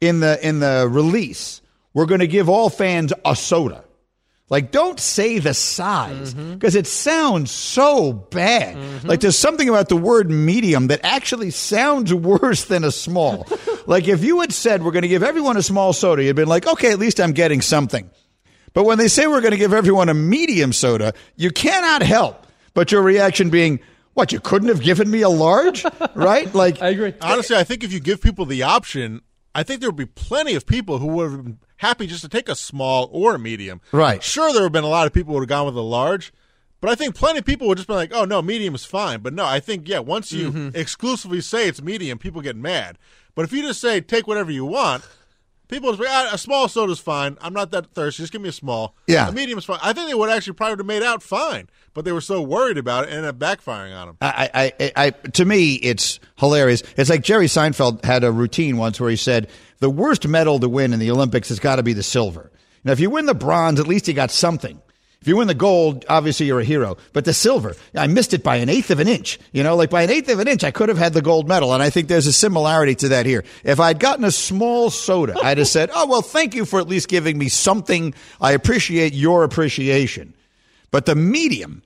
in 0.00 0.20
the 0.20 0.38
in 0.46 0.60
the 0.60 0.86
release, 0.90 1.62
we're 1.94 2.06
going 2.06 2.20
to 2.20 2.26
give 2.26 2.48
all 2.48 2.70
fans 2.70 3.12
a 3.24 3.34
soda. 3.34 3.84
Like, 4.50 4.72
don't 4.72 4.98
say 4.98 5.38
the 5.38 5.54
size 5.54 6.34
mm-hmm. 6.34 6.54
because 6.54 6.74
it 6.74 6.88
sounds 6.88 7.52
so 7.52 8.12
bad. 8.12 8.76
Mm-hmm. 8.76 9.06
Like, 9.06 9.20
there's 9.20 9.38
something 9.38 9.68
about 9.68 9.88
the 9.88 9.96
word 9.96 10.28
medium 10.28 10.88
that 10.88 11.00
actually 11.04 11.50
sounds 11.50 12.12
worse 12.14 12.64
than 12.64 12.82
a 12.82 12.90
small. 12.90 13.46
like, 13.86 14.08
if 14.08 14.24
you 14.24 14.40
had 14.40 14.52
said 14.52 14.82
we're 14.82 14.90
going 14.90 15.02
to 15.02 15.08
give 15.08 15.22
everyone 15.22 15.56
a 15.56 15.62
small 15.62 15.92
soda, 15.92 16.24
you'd 16.24 16.34
been 16.34 16.48
like, 16.48 16.66
okay, 16.66 16.90
at 16.90 16.98
least 16.98 17.20
I'm 17.20 17.30
getting 17.30 17.60
something. 17.60 18.10
But 18.72 18.84
when 18.84 18.98
they 18.98 19.08
say 19.08 19.26
we're 19.26 19.40
going 19.40 19.50
to 19.52 19.56
give 19.58 19.72
everyone 19.72 20.08
a 20.08 20.14
medium 20.14 20.72
soda, 20.72 21.12
you 21.36 21.50
cannot 21.50 22.02
help 22.02 22.46
but 22.72 22.92
your 22.92 23.02
reaction 23.02 23.50
being, 23.50 23.80
what, 24.14 24.30
you 24.32 24.38
couldn't 24.40 24.68
have 24.68 24.80
given 24.80 25.10
me 25.10 25.22
a 25.22 25.28
large? 25.28 25.84
right? 26.14 26.52
Like, 26.54 26.80
I 26.80 26.88
agree. 26.90 27.14
Honestly, 27.20 27.56
I 27.56 27.64
think 27.64 27.82
if 27.82 27.92
you 27.92 27.98
give 28.00 28.20
people 28.22 28.46
the 28.46 28.62
option, 28.62 29.22
I 29.54 29.64
think 29.64 29.80
there 29.80 29.88
would 29.90 29.96
be 29.96 30.06
plenty 30.06 30.54
of 30.54 30.66
people 30.66 30.98
who 30.98 31.08
would 31.08 31.30
have 31.32 31.44
been 31.44 31.58
happy 31.78 32.06
just 32.06 32.22
to 32.22 32.28
take 32.28 32.48
a 32.48 32.54
small 32.54 33.08
or 33.12 33.34
a 33.34 33.38
medium. 33.40 33.80
Right. 33.90 34.22
Sure, 34.22 34.52
there 34.52 34.62
would 34.62 34.66
have 34.66 34.72
been 34.72 34.84
a 34.84 34.88
lot 34.88 35.06
of 35.08 35.12
people 35.12 35.32
who 35.34 35.40
would 35.40 35.50
have 35.50 35.56
gone 35.56 35.66
with 35.66 35.76
a 35.76 35.80
large, 35.80 36.32
but 36.80 36.90
I 36.90 36.94
think 36.94 37.14
plenty 37.16 37.40
of 37.40 37.44
people 37.44 37.66
would 37.68 37.76
just 37.78 37.88
be 37.88 37.94
like, 37.94 38.12
"Oh 38.14 38.24
no, 38.24 38.40
medium 38.40 38.74
is 38.74 38.84
fine." 38.86 39.20
But 39.20 39.34
no, 39.34 39.44
I 39.44 39.58
think 39.60 39.88
yeah, 39.88 39.98
once 39.98 40.32
you 40.32 40.50
Mm-hmm. 40.50 40.76
exclusively 40.76 41.40
say 41.40 41.66
it's 41.68 41.82
medium, 41.82 42.18
people 42.18 42.40
get 42.40 42.56
mad. 42.56 42.96
But 43.34 43.44
if 43.44 43.52
you 43.52 43.62
just 43.62 43.80
say 43.80 44.00
take 44.00 44.26
whatever 44.26 44.50
you 44.50 44.64
want, 44.64 45.04
people 45.70 45.94
just 45.94 46.08
ah, 46.08 46.30
a 46.32 46.38
small 46.38 46.68
soda's 46.68 46.98
fine. 46.98 47.38
I'm 47.40 47.52
not 47.52 47.70
that 47.70 47.92
thirsty. 47.94 48.22
Just 48.22 48.32
give 48.32 48.42
me 48.42 48.48
a 48.48 48.52
small. 48.52 48.94
Yeah. 49.06 49.28
a 49.28 49.32
medium 49.32 49.58
is 49.58 49.64
fine. 49.64 49.78
I 49.82 49.92
think 49.92 50.08
they 50.08 50.14
would 50.14 50.30
actually 50.30 50.54
probably 50.54 50.76
have 50.76 50.86
made 50.86 51.02
out 51.02 51.22
fine, 51.22 51.68
but 51.94 52.04
they 52.04 52.12
were 52.12 52.20
so 52.20 52.42
worried 52.42 52.76
about 52.76 53.04
it 53.04 53.10
and 53.10 53.24
ended 53.24 53.30
up 53.30 53.38
backfiring 53.38 53.96
on 53.98 54.08
them. 54.08 54.16
I, 54.20 54.50
I, 54.52 54.72
I, 54.80 54.92
I, 54.96 55.10
to 55.10 55.44
me, 55.44 55.74
it's 55.74 56.20
hilarious. 56.36 56.82
It's 56.96 57.08
like 57.08 57.22
Jerry 57.22 57.46
Seinfeld 57.46 58.04
had 58.04 58.24
a 58.24 58.32
routine 58.32 58.76
once 58.76 59.00
where 59.00 59.10
he 59.10 59.16
said, 59.16 59.48
the 59.78 59.90
worst 59.90 60.26
medal 60.28 60.58
to 60.58 60.68
win 60.68 60.92
in 60.92 60.98
the 60.98 61.10
Olympics 61.10 61.48
has 61.48 61.58
got 61.58 61.76
to 61.76 61.82
be 61.82 61.92
the 61.92 62.02
silver. 62.02 62.50
Now, 62.84 62.92
if 62.92 63.00
you 63.00 63.10
win 63.10 63.26
the 63.26 63.34
bronze, 63.34 63.80
at 63.80 63.86
least 63.86 64.08
you 64.08 64.14
got 64.14 64.30
something. 64.30 64.80
If 65.20 65.28
you 65.28 65.36
win 65.36 65.48
the 65.48 65.54
gold, 65.54 66.06
obviously 66.08 66.46
you're 66.46 66.60
a 66.60 66.64
hero. 66.64 66.96
But 67.12 67.26
the 67.26 67.34
silver, 67.34 67.76
I 67.94 68.06
missed 68.06 68.32
it 68.32 68.42
by 68.42 68.56
an 68.56 68.70
eighth 68.70 68.90
of 68.90 69.00
an 69.00 69.08
inch. 69.08 69.38
You 69.52 69.62
know, 69.62 69.76
like 69.76 69.90
by 69.90 70.02
an 70.02 70.10
eighth 70.10 70.30
of 70.30 70.38
an 70.38 70.48
inch, 70.48 70.64
I 70.64 70.70
could 70.70 70.88
have 70.88 70.96
had 70.96 71.12
the 71.12 71.20
gold 71.20 71.46
medal. 71.46 71.74
And 71.74 71.82
I 71.82 71.90
think 71.90 72.08
there's 72.08 72.26
a 72.26 72.32
similarity 72.32 72.94
to 72.96 73.08
that 73.10 73.26
here. 73.26 73.44
If 73.62 73.80
I'd 73.80 73.98
gotten 73.98 74.24
a 74.24 74.30
small 74.30 74.88
soda, 74.88 75.34
I'd 75.42 75.58
have 75.58 75.68
said, 75.68 75.90
oh, 75.94 76.06
well, 76.06 76.22
thank 76.22 76.54
you 76.54 76.64
for 76.64 76.80
at 76.80 76.88
least 76.88 77.08
giving 77.08 77.36
me 77.36 77.50
something. 77.50 78.14
I 78.40 78.52
appreciate 78.52 79.12
your 79.12 79.44
appreciation. 79.44 80.32
But 80.90 81.04
the 81.04 81.14
medium, 81.14 81.82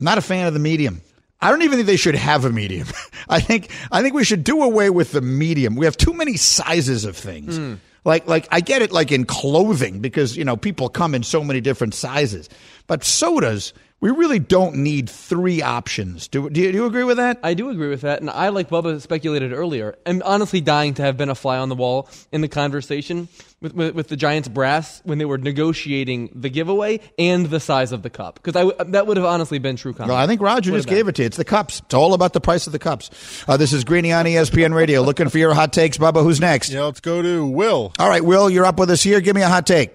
not 0.00 0.16
a 0.16 0.22
fan 0.22 0.46
of 0.46 0.54
the 0.54 0.60
medium. 0.60 1.02
I 1.42 1.50
don't 1.50 1.60
even 1.60 1.76
think 1.76 1.86
they 1.86 1.96
should 1.96 2.14
have 2.14 2.46
a 2.46 2.50
medium. 2.50 2.88
I 3.28 3.40
think 3.40 3.70
I 3.92 4.00
think 4.00 4.14
we 4.14 4.24
should 4.24 4.44
do 4.44 4.62
away 4.62 4.88
with 4.88 5.12
the 5.12 5.20
medium. 5.20 5.76
We 5.76 5.84
have 5.84 5.96
too 5.96 6.14
many 6.14 6.38
sizes 6.38 7.04
of 7.04 7.18
things. 7.18 7.58
Hmm. 7.58 7.74
Like 8.04 8.26
like 8.26 8.46
I 8.50 8.60
get 8.60 8.82
it 8.82 8.92
like 8.92 9.10
in 9.10 9.24
clothing 9.24 10.00
because 10.00 10.36
you 10.36 10.44
know 10.44 10.56
people 10.56 10.88
come 10.88 11.14
in 11.14 11.22
so 11.22 11.42
many 11.42 11.60
different 11.60 11.94
sizes. 11.94 12.48
But 12.86 13.02
sodas, 13.02 13.72
we 14.00 14.10
really 14.10 14.38
don't 14.38 14.76
need 14.76 15.08
three 15.08 15.62
options. 15.62 16.28
Do, 16.28 16.50
do, 16.50 16.60
you, 16.60 16.72
do 16.72 16.78
you 16.78 16.84
agree 16.86 17.04
with 17.04 17.16
that? 17.16 17.38
I 17.42 17.54
do 17.54 17.70
agree 17.70 17.88
with 17.88 18.02
that, 18.02 18.20
and 18.20 18.28
I, 18.28 18.50
like 18.50 18.68
Bubba 18.68 19.00
speculated 19.00 19.52
earlier, 19.52 19.96
am 20.04 20.20
honestly 20.24 20.60
dying 20.60 20.92
to 20.94 21.02
have 21.02 21.16
been 21.16 21.30
a 21.30 21.34
fly 21.34 21.56
on 21.56 21.70
the 21.70 21.74
wall 21.74 22.08
in 22.30 22.42
the 22.42 22.48
conversation 22.48 23.28
with, 23.62 23.72
with, 23.72 23.94
with 23.94 24.08
the 24.08 24.16
Giants 24.16 24.48
brass 24.48 25.00
when 25.04 25.16
they 25.16 25.24
were 25.24 25.38
negotiating 25.38 26.30
the 26.34 26.50
giveaway 26.50 27.00
and 27.18 27.46
the 27.46 27.60
size 27.60 27.92
of 27.92 28.02
the 28.02 28.10
cup, 28.10 28.34
because 28.34 28.56
I 28.56 28.64
w- 28.64 28.92
that 28.92 29.06
would 29.06 29.16
have 29.16 29.24
honestly 29.24 29.58
been 29.58 29.76
true. 29.76 29.94
Well, 29.98 30.12
I 30.12 30.26
think 30.26 30.42
Roger 30.42 30.72
just 30.72 30.88
gave 30.88 31.08
it 31.08 31.14
to 31.14 31.22
you. 31.22 31.26
It's 31.26 31.38
the 31.38 31.44
cups. 31.44 31.80
It's 31.80 31.94
all 31.94 32.12
about 32.12 32.34
the 32.34 32.40
price 32.42 32.66
of 32.66 32.72
the 32.74 32.78
cups. 32.78 33.08
Uh, 33.48 33.56
this 33.56 33.72
is 33.72 33.84
Greeny 33.84 34.12
on 34.12 34.26
ESPN 34.26 34.74
Radio. 34.74 35.00
Looking 35.00 35.30
for 35.30 35.38
your 35.38 35.54
hot 35.54 35.72
takes, 35.72 35.96
Bubba. 35.96 36.22
Who's 36.22 36.40
next? 36.40 36.70
Yeah, 36.70 36.82
let's 36.82 37.00
go 37.00 37.22
to 37.22 37.46
Will. 37.46 37.92
All 37.98 38.08
right, 38.10 38.22
Will, 38.24 38.50
you're 38.50 38.66
up 38.66 38.78
with 38.78 38.90
us 38.90 39.02
here. 39.02 39.20
Give 39.22 39.34
me 39.34 39.42
a 39.42 39.48
hot 39.48 39.66
take. 39.66 39.92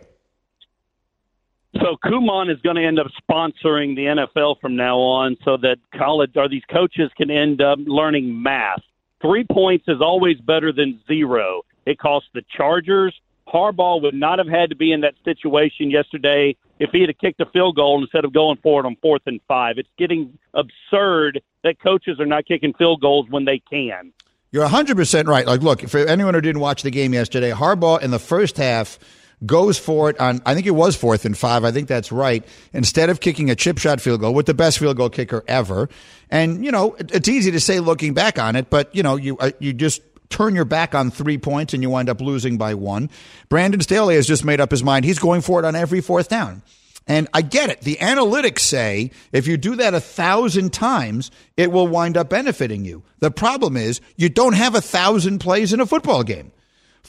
So 1.75 1.97
Kumon 2.03 2.51
is 2.51 2.60
going 2.62 2.77
to 2.77 2.84
end 2.84 2.99
up 2.99 3.08
sponsoring 3.29 3.95
the 3.95 4.05
NFL 4.05 4.60
from 4.60 4.75
now 4.75 4.97
on, 4.97 5.38
so 5.45 5.55
that 5.58 5.77
college 5.95 6.32
or 6.36 6.49
these 6.49 6.63
coaches 6.71 7.12
can 7.15 7.29
end 7.29 7.62
up 7.62 7.77
learning 7.86 8.41
math. 8.41 8.82
Three 9.21 9.45
points 9.49 9.86
is 9.88 10.01
always 10.01 10.39
better 10.39 10.71
than 10.71 10.99
zero. 11.08 11.62
It 11.86 11.99
costs 11.99 12.29
the 12.34 12.41
Chargers. 12.55 13.13
Harbaugh 13.47 14.01
would 14.01 14.13
not 14.13 14.39
have 14.39 14.47
had 14.47 14.69
to 14.69 14.75
be 14.75 14.91
in 14.91 15.01
that 15.01 15.15
situation 15.25 15.89
yesterday 15.91 16.55
if 16.79 16.91
he 16.91 17.01
had 17.01 17.17
kicked 17.19 17.41
a 17.41 17.45
field 17.47 17.75
goal 17.75 18.01
instead 18.01 18.25
of 18.25 18.34
going 18.34 18.58
for 18.62 18.79
it 18.82 18.86
on 18.86 18.95
fourth 19.01 19.23
and 19.25 19.39
five. 19.47 19.77
It's 19.77 19.89
getting 19.97 20.38
absurd 20.53 21.41
that 21.63 21.82
coaches 21.82 22.19
are 22.19 22.25
not 22.25 22.45
kicking 22.45 22.73
field 22.73 23.01
goals 23.01 23.27
when 23.29 23.45
they 23.45 23.60
can. 23.60 24.13
You're 24.51 24.67
100% 24.67 25.27
right. 25.27 25.45
Like, 25.45 25.62
look, 25.62 25.82
for 25.82 25.99
anyone 25.99 26.34
who 26.34 26.41
didn't 26.41 26.62
watch 26.62 26.82
the 26.82 26.89
game 26.89 27.13
yesterday, 27.13 27.51
Harbaugh 27.51 28.01
in 28.01 28.12
the 28.12 28.19
first 28.19 28.58
half 28.58 28.97
goes 29.45 29.78
for 29.78 30.10
it 30.10 30.19
on, 30.19 30.41
I 30.45 30.54
think 30.54 30.67
it 30.67 30.71
was 30.71 30.95
fourth 30.95 31.25
and 31.25 31.38
five. 31.38 31.63
I 31.63 31.71
think 31.71 31.88
that's 31.88 32.12
right. 32.12 32.45
Instead 32.73 33.10
of 33.10 33.19
kicking 33.19 33.49
a 33.49 33.56
chip 33.56 33.78
shot 33.78 34.02
field 34.02 34.21
goal 34.21 34.34
with 34.34 34.45
the 34.45 34.54
best 34.54 34.80
field 34.80 34.97
goal 34.97 35.10
kicker 35.10 35.43
ever. 35.47 35.89
And, 36.30 36.65
you 36.65 36.71
know, 36.71 36.95
it's 36.99 37.28
easy 37.28 37.52
to 37.52 37.60
say 37.60 37.80
looking 37.80 38.13
back 38.13 38.38
on 38.38 38.56
it, 38.56 38.69
but, 38.69 38.93
you 38.95 39.04
know, 39.04 39.15
you, 39.15 39.38
uh, 39.38 39.52
you 39.60 39.73
just 39.73 40.02
turn 40.30 40.56
your 40.56 40.65
back 40.65 40.93
on 40.93 41.12
three 41.12 41.38
points 41.38 41.73
and 41.73 41.82
you 41.82 41.89
wind 41.89 42.10
up 42.10 42.21
losing 42.21 42.58
by 42.58 42.73
one. 42.73 43.10
Brandon 43.49 43.82
Staley 43.82 44.15
has 44.15 44.28
just 44.28 44.45
made 44.45 44.62
up 44.62 44.71
his 44.71 44.84
mind. 44.84 45.06
He's 45.06 45.19
going 45.19 45.41
for 45.41 45.60
it 45.60 45.65
on 45.65 45.75
every 45.75 46.02
fourth 46.02 46.30
down. 46.30 46.62
And 47.08 47.28
I 47.34 47.41
get 47.41 47.71
it. 47.71 47.82
The 47.82 47.95
analytics 47.95 48.60
say 48.60 49.10
if 49.32 49.47
you 49.47 49.58
do 49.58 49.75
that 49.78 49.95
a 49.95 49.99
thousand 49.99 50.71
times, 50.71 51.32
it 51.58 51.71
will 51.71 51.88
wind 51.88 52.15
up 52.15 52.30
benefiting 52.30 52.86
you. 52.86 53.02
The 53.17 53.32
problem 53.32 53.75
is 53.75 53.99
you 54.15 54.30
don't 54.30 54.54
have 54.54 54.75
a 54.75 54.82
thousand 54.82 55.39
plays 55.39 55.73
in 55.73 55.80
a 55.80 55.88
football 55.88 56.23
game. 56.23 56.52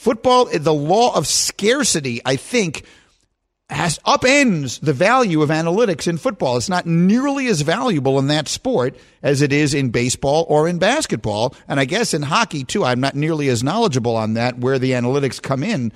Football, 0.01 0.45
the 0.45 0.73
law 0.73 1.15
of 1.15 1.27
scarcity, 1.27 2.21
I 2.25 2.35
think, 2.35 2.85
has 3.69 3.99
upends 3.99 4.79
the 4.79 4.93
value 4.93 5.43
of 5.43 5.51
analytics 5.51 6.07
in 6.07 6.17
football. 6.17 6.57
It's 6.57 6.69
not 6.69 6.87
nearly 6.87 7.45
as 7.45 7.61
valuable 7.61 8.17
in 8.17 8.25
that 8.25 8.47
sport 8.47 8.97
as 9.21 9.43
it 9.43 9.53
is 9.53 9.75
in 9.75 9.91
baseball 9.91 10.47
or 10.49 10.67
in 10.67 10.79
basketball. 10.79 11.53
And 11.67 11.79
I 11.79 11.85
guess 11.85 12.15
in 12.15 12.23
hockey 12.23 12.63
too. 12.63 12.83
I'm 12.83 12.99
not 12.99 13.13
nearly 13.13 13.47
as 13.49 13.63
knowledgeable 13.63 14.15
on 14.15 14.33
that 14.33 14.57
where 14.57 14.79
the 14.79 14.93
analytics 14.93 15.39
come 15.39 15.61
in 15.61 15.91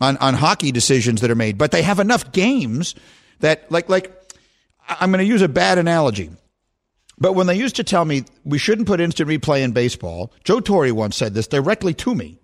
on, 0.00 0.16
on 0.18 0.34
hockey 0.34 0.70
decisions 0.70 1.20
that 1.22 1.30
are 1.32 1.34
made. 1.34 1.58
But 1.58 1.72
they 1.72 1.82
have 1.82 1.98
enough 1.98 2.30
games 2.30 2.94
that 3.40 3.68
like 3.72 3.88
like 3.88 4.36
I'm 4.88 5.10
going 5.10 5.18
to 5.18 5.28
use 5.28 5.42
a 5.42 5.48
bad 5.48 5.78
analogy. 5.78 6.30
But 7.18 7.32
when 7.32 7.48
they 7.48 7.56
used 7.56 7.74
to 7.74 7.82
tell 7.82 8.04
me 8.04 8.22
we 8.44 8.58
shouldn't 8.58 8.86
put 8.86 9.00
instant 9.00 9.28
replay 9.28 9.64
in 9.64 9.72
baseball, 9.72 10.32
Joe 10.44 10.60
Torre 10.60 10.94
once 10.94 11.16
said 11.16 11.34
this 11.34 11.48
directly 11.48 11.92
to 11.94 12.14
me 12.14 12.38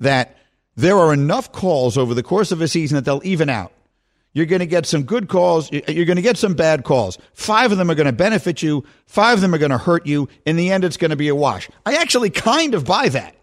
that 0.00 0.34
there 0.78 0.96
are 0.96 1.12
enough 1.12 1.50
calls 1.50 1.98
over 1.98 2.14
the 2.14 2.22
course 2.22 2.52
of 2.52 2.60
a 2.60 2.68
season 2.68 2.94
that 2.94 3.04
they'll 3.04 3.20
even 3.24 3.50
out. 3.50 3.72
You're 4.32 4.46
going 4.46 4.60
to 4.60 4.66
get 4.66 4.86
some 4.86 5.02
good 5.02 5.28
calls. 5.28 5.72
You're 5.72 6.04
going 6.04 6.16
to 6.16 6.22
get 6.22 6.36
some 6.36 6.54
bad 6.54 6.84
calls. 6.84 7.18
Five 7.32 7.72
of 7.72 7.78
them 7.78 7.90
are 7.90 7.96
going 7.96 8.06
to 8.06 8.12
benefit 8.12 8.62
you. 8.62 8.84
Five 9.06 9.38
of 9.38 9.40
them 9.40 9.52
are 9.52 9.58
going 9.58 9.72
to 9.72 9.78
hurt 9.78 10.06
you. 10.06 10.28
In 10.46 10.54
the 10.54 10.70
end, 10.70 10.84
it's 10.84 10.96
going 10.96 11.10
to 11.10 11.16
be 11.16 11.26
a 11.26 11.34
wash. 11.34 11.68
I 11.84 11.96
actually 11.96 12.30
kind 12.30 12.74
of 12.74 12.84
buy 12.84 13.08
that 13.08 13.34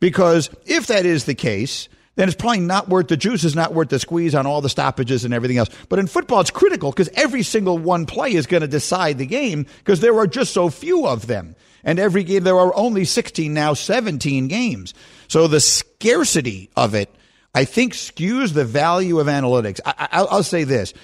because 0.00 0.50
if 0.66 0.88
that 0.88 1.06
is 1.06 1.24
the 1.24 1.36
case, 1.36 1.88
then 2.16 2.26
it's 2.26 2.36
probably 2.36 2.60
not 2.60 2.88
worth 2.88 3.06
the 3.06 3.16
juice 3.16 3.44
is 3.44 3.54
not 3.54 3.72
worth 3.72 3.90
the 3.90 4.00
squeeze 4.00 4.34
on 4.34 4.44
all 4.44 4.60
the 4.60 4.68
stoppages 4.68 5.24
and 5.24 5.32
everything 5.32 5.58
else. 5.58 5.70
But 5.88 6.00
in 6.00 6.08
football, 6.08 6.40
it's 6.40 6.50
critical 6.50 6.90
because 6.90 7.10
every 7.14 7.44
single 7.44 7.78
one 7.78 8.06
play 8.06 8.32
is 8.32 8.46
going 8.46 8.62
to 8.62 8.66
decide 8.66 9.18
the 9.18 9.26
game 9.26 9.66
because 9.78 10.00
there 10.00 10.18
are 10.18 10.26
just 10.26 10.52
so 10.52 10.68
few 10.68 11.06
of 11.06 11.28
them. 11.28 11.54
And 11.84 11.98
every 11.98 12.24
game, 12.24 12.44
there 12.44 12.58
are 12.58 12.74
only 12.74 13.04
16, 13.04 13.52
now 13.52 13.74
17 13.74 14.48
games. 14.48 14.94
So 15.28 15.46
the 15.46 15.60
scarcity 15.60 16.70
of 16.76 16.94
it, 16.94 17.14
I 17.54 17.64
think, 17.64 17.94
skews 17.94 18.54
the 18.54 18.64
value 18.64 19.18
of 19.18 19.26
analytics. 19.26 19.80
I, 19.84 20.08
I, 20.12 20.18
I'll 20.22 20.42
say 20.42 20.64
this. 20.64 20.94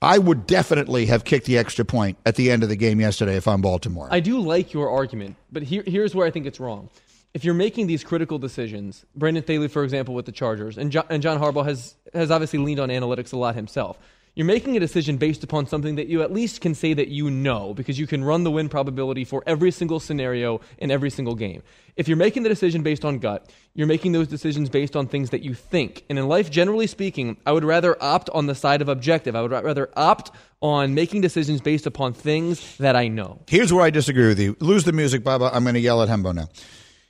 I 0.00 0.18
would 0.18 0.46
definitely 0.46 1.06
have 1.06 1.24
kicked 1.24 1.46
the 1.46 1.58
extra 1.58 1.84
point 1.84 2.18
at 2.24 2.36
the 2.36 2.50
end 2.52 2.62
of 2.62 2.68
the 2.68 2.76
game 2.76 3.00
yesterday 3.00 3.36
if 3.36 3.48
I'm 3.48 3.60
Baltimore. 3.60 4.08
I 4.10 4.20
do 4.20 4.38
like 4.38 4.72
your 4.72 4.88
argument, 4.88 5.36
but 5.50 5.64
here, 5.64 5.82
here's 5.86 6.14
where 6.14 6.26
I 6.26 6.30
think 6.30 6.46
it's 6.46 6.60
wrong. 6.60 6.88
If 7.34 7.44
you're 7.44 7.54
making 7.54 7.88
these 7.88 8.04
critical 8.04 8.38
decisions, 8.38 9.04
Brandon 9.16 9.42
Staley, 9.42 9.68
for 9.68 9.82
example, 9.82 10.14
with 10.14 10.24
the 10.24 10.32
Chargers, 10.32 10.78
and 10.78 10.92
John, 10.92 11.04
and 11.10 11.20
John 11.20 11.38
Harbaugh 11.38 11.64
has, 11.64 11.96
has 12.14 12.30
obviously 12.30 12.60
leaned 12.60 12.80
on 12.80 12.90
analytics 12.90 13.32
a 13.32 13.36
lot 13.36 13.54
himself. 13.54 13.98
You're 14.38 14.46
making 14.46 14.76
a 14.76 14.80
decision 14.80 15.16
based 15.16 15.42
upon 15.42 15.66
something 15.66 15.96
that 15.96 16.06
you 16.06 16.22
at 16.22 16.32
least 16.32 16.60
can 16.60 16.72
say 16.72 16.94
that 16.94 17.08
you 17.08 17.28
know 17.28 17.74
because 17.74 17.98
you 17.98 18.06
can 18.06 18.22
run 18.22 18.44
the 18.44 18.52
win 18.52 18.68
probability 18.68 19.24
for 19.24 19.42
every 19.48 19.72
single 19.72 19.98
scenario 19.98 20.60
in 20.78 20.92
every 20.92 21.10
single 21.10 21.34
game. 21.34 21.64
If 21.96 22.06
you're 22.06 22.16
making 22.16 22.44
the 22.44 22.48
decision 22.48 22.84
based 22.84 23.04
on 23.04 23.18
gut, 23.18 23.50
you're 23.74 23.88
making 23.88 24.12
those 24.12 24.28
decisions 24.28 24.68
based 24.68 24.94
on 24.94 25.08
things 25.08 25.30
that 25.30 25.42
you 25.42 25.54
think. 25.54 26.04
And 26.08 26.20
in 26.20 26.28
life, 26.28 26.52
generally 26.52 26.86
speaking, 26.86 27.36
I 27.44 27.50
would 27.50 27.64
rather 27.64 28.00
opt 28.00 28.30
on 28.30 28.46
the 28.46 28.54
side 28.54 28.80
of 28.80 28.88
objective. 28.88 29.34
I 29.34 29.42
would 29.42 29.50
rather 29.50 29.90
opt 29.96 30.30
on 30.60 30.94
making 30.94 31.22
decisions 31.22 31.60
based 31.60 31.88
upon 31.88 32.12
things 32.12 32.76
that 32.76 32.94
I 32.94 33.08
know. 33.08 33.40
Here's 33.48 33.72
where 33.72 33.84
I 33.84 33.90
disagree 33.90 34.28
with 34.28 34.38
you. 34.38 34.56
Lose 34.60 34.84
the 34.84 34.92
music, 34.92 35.24
Bubba. 35.24 35.50
I'm 35.52 35.64
going 35.64 35.74
to 35.74 35.80
yell 35.80 36.00
at 36.00 36.08
Hembo 36.08 36.32
now. 36.32 36.48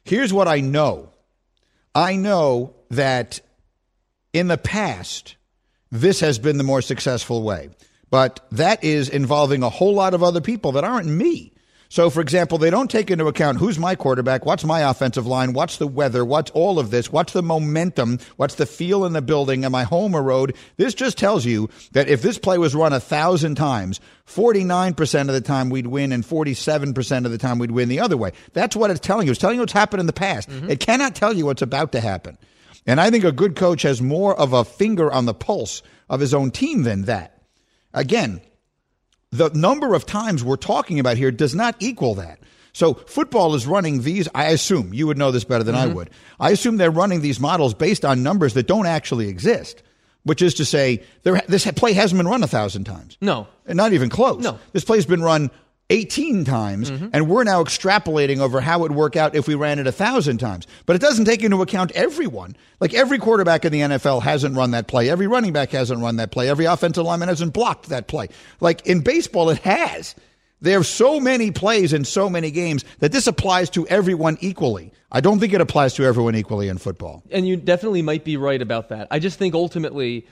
Here's 0.02 0.32
what 0.32 0.48
I 0.48 0.60
know 0.60 1.10
I 1.94 2.16
know 2.16 2.74
that 2.88 3.40
in 4.32 4.48
the 4.48 4.56
past, 4.56 5.36
this 5.90 6.20
has 6.20 6.38
been 6.38 6.58
the 6.58 6.64
more 6.64 6.82
successful 6.82 7.42
way. 7.42 7.70
But 8.10 8.40
that 8.52 8.82
is 8.82 9.08
involving 9.08 9.62
a 9.62 9.68
whole 9.68 9.94
lot 9.94 10.14
of 10.14 10.22
other 10.22 10.40
people 10.40 10.72
that 10.72 10.84
aren't 10.84 11.08
me. 11.08 11.52
So, 11.90 12.10
for 12.10 12.20
example, 12.20 12.58
they 12.58 12.68
don't 12.68 12.90
take 12.90 13.10
into 13.10 13.28
account 13.28 13.58
who's 13.58 13.78
my 13.78 13.94
quarterback, 13.94 14.44
what's 14.44 14.62
my 14.62 14.80
offensive 14.80 15.26
line, 15.26 15.54
what's 15.54 15.78
the 15.78 15.86
weather, 15.86 16.22
what's 16.22 16.50
all 16.50 16.78
of 16.78 16.90
this, 16.90 17.10
what's 17.10 17.32
the 17.32 17.42
momentum, 17.42 18.18
what's 18.36 18.56
the 18.56 18.66
feel 18.66 19.06
in 19.06 19.14
the 19.14 19.22
building, 19.22 19.64
am 19.64 19.74
I 19.74 19.84
home 19.84 20.14
or 20.14 20.22
road? 20.22 20.54
This 20.76 20.92
just 20.92 21.16
tells 21.16 21.46
you 21.46 21.70
that 21.92 22.08
if 22.08 22.20
this 22.20 22.36
play 22.36 22.58
was 22.58 22.74
run 22.74 22.92
a 22.92 23.00
thousand 23.00 23.54
times, 23.54 24.00
49% 24.26 25.20
of 25.20 25.26
the 25.28 25.40
time 25.40 25.70
we'd 25.70 25.86
win 25.86 26.12
and 26.12 26.22
47% 26.22 27.24
of 27.24 27.30
the 27.30 27.38
time 27.38 27.58
we'd 27.58 27.70
win 27.70 27.88
the 27.88 28.00
other 28.00 28.18
way. 28.18 28.32
That's 28.52 28.76
what 28.76 28.90
it's 28.90 29.00
telling 29.00 29.26
you. 29.26 29.30
It's 29.30 29.40
telling 29.40 29.56
you 29.56 29.62
what's 29.62 29.72
happened 29.72 30.00
in 30.00 30.06
the 30.06 30.12
past. 30.12 30.50
Mm-hmm. 30.50 30.70
It 30.70 30.80
cannot 30.80 31.14
tell 31.14 31.32
you 31.32 31.46
what's 31.46 31.62
about 31.62 31.92
to 31.92 32.00
happen. 32.00 32.36
And 32.88 33.00
I 33.00 33.10
think 33.10 33.22
a 33.22 33.32
good 33.32 33.54
coach 33.54 33.82
has 33.82 34.00
more 34.00 34.34
of 34.34 34.52
a 34.54 34.64
finger 34.64 35.12
on 35.12 35.26
the 35.26 35.34
pulse 35.34 35.82
of 36.08 36.20
his 36.20 36.32
own 36.32 36.50
team 36.50 36.84
than 36.84 37.02
that. 37.02 37.42
Again, 37.92 38.40
the 39.30 39.50
number 39.50 39.94
of 39.94 40.06
times 40.06 40.42
we're 40.42 40.56
talking 40.56 40.98
about 40.98 41.18
here 41.18 41.30
does 41.30 41.54
not 41.54 41.76
equal 41.80 42.14
that. 42.14 42.38
So 42.72 42.94
football 42.94 43.54
is 43.54 43.66
running 43.66 44.02
these. 44.02 44.26
I 44.34 44.46
assume 44.46 44.94
you 44.94 45.06
would 45.06 45.18
know 45.18 45.30
this 45.30 45.44
better 45.44 45.64
than 45.64 45.74
I 45.74 45.86
Mhm. 45.86 45.94
would. 45.96 46.10
I 46.40 46.50
assume 46.50 46.78
they're 46.78 46.90
running 46.90 47.20
these 47.20 47.38
models 47.38 47.74
based 47.74 48.06
on 48.06 48.22
numbers 48.22 48.54
that 48.54 48.66
don't 48.66 48.86
actually 48.86 49.28
exist, 49.28 49.82
which 50.22 50.40
is 50.40 50.54
to 50.54 50.64
say, 50.64 51.02
there, 51.24 51.42
this 51.46 51.66
play 51.72 51.92
hasn't 51.92 52.18
been 52.18 52.28
run 52.28 52.42
a 52.42 52.46
thousand 52.46 52.84
times. 52.84 53.18
No. 53.20 53.48
Not 53.68 53.92
even 53.92 54.08
close. 54.08 54.42
No. 54.42 54.58
This 54.72 54.84
play's 54.84 55.04
been 55.06 55.22
run 55.22 55.50
18 55.90 56.44
times, 56.44 56.90
mm-hmm. 56.90 57.08
and 57.12 57.28
we're 57.28 57.44
now 57.44 57.64
extrapolating 57.64 58.40
over 58.40 58.60
how 58.60 58.78
it 58.78 58.82
would 58.82 58.92
work 58.92 59.16
out 59.16 59.34
if 59.34 59.48
we 59.48 59.54
ran 59.54 59.78
it 59.78 59.86
a 59.86 59.92
thousand 59.92 60.38
times. 60.38 60.66
But 60.84 60.96
it 60.96 61.02
doesn't 61.02 61.24
take 61.24 61.42
into 61.42 61.62
account 61.62 61.92
everyone. 61.92 62.56
Like 62.78 62.92
every 62.92 63.18
quarterback 63.18 63.64
in 63.64 63.72
the 63.72 63.80
NFL 63.80 64.22
hasn't 64.22 64.54
run 64.54 64.72
that 64.72 64.86
play. 64.86 65.08
Every 65.08 65.26
running 65.26 65.52
back 65.52 65.70
hasn't 65.70 66.02
run 66.02 66.16
that 66.16 66.30
play. 66.30 66.48
Every 66.48 66.66
offensive 66.66 67.04
lineman 67.04 67.28
hasn't 67.28 67.54
blocked 67.54 67.88
that 67.88 68.06
play. 68.06 68.28
Like 68.60 68.86
in 68.86 69.00
baseball, 69.00 69.48
it 69.48 69.58
has. 69.58 70.14
There 70.60 70.78
are 70.78 70.84
so 70.84 71.20
many 71.20 71.52
plays 71.52 71.92
in 71.92 72.04
so 72.04 72.28
many 72.28 72.50
games 72.50 72.84
that 72.98 73.12
this 73.12 73.26
applies 73.26 73.70
to 73.70 73.86
everyone 73.86 74.36
equally. 74.40 74.92
I 75.10 75.20
don't 75.20 75.38
think 75.38 75.52
it 75.52 75.60
applies 75.60 75.94
to 75.94 76.04
everyone 76.04 76.34
equally 76.34 76.68
in 76.68 76.78
football. 76.78 77.22
And 77.30 77.46
you 77.46 77.56
definitely 77.56 78.02
might 78.02 78.24
be 78.24 78.36
right 78.36 78.60
about 78.60 78.88
that. 78.88 79.08
I 79.10 79.20
just 79.20 79.38
think 79.38 79.54
ultimately, 79.54 80.26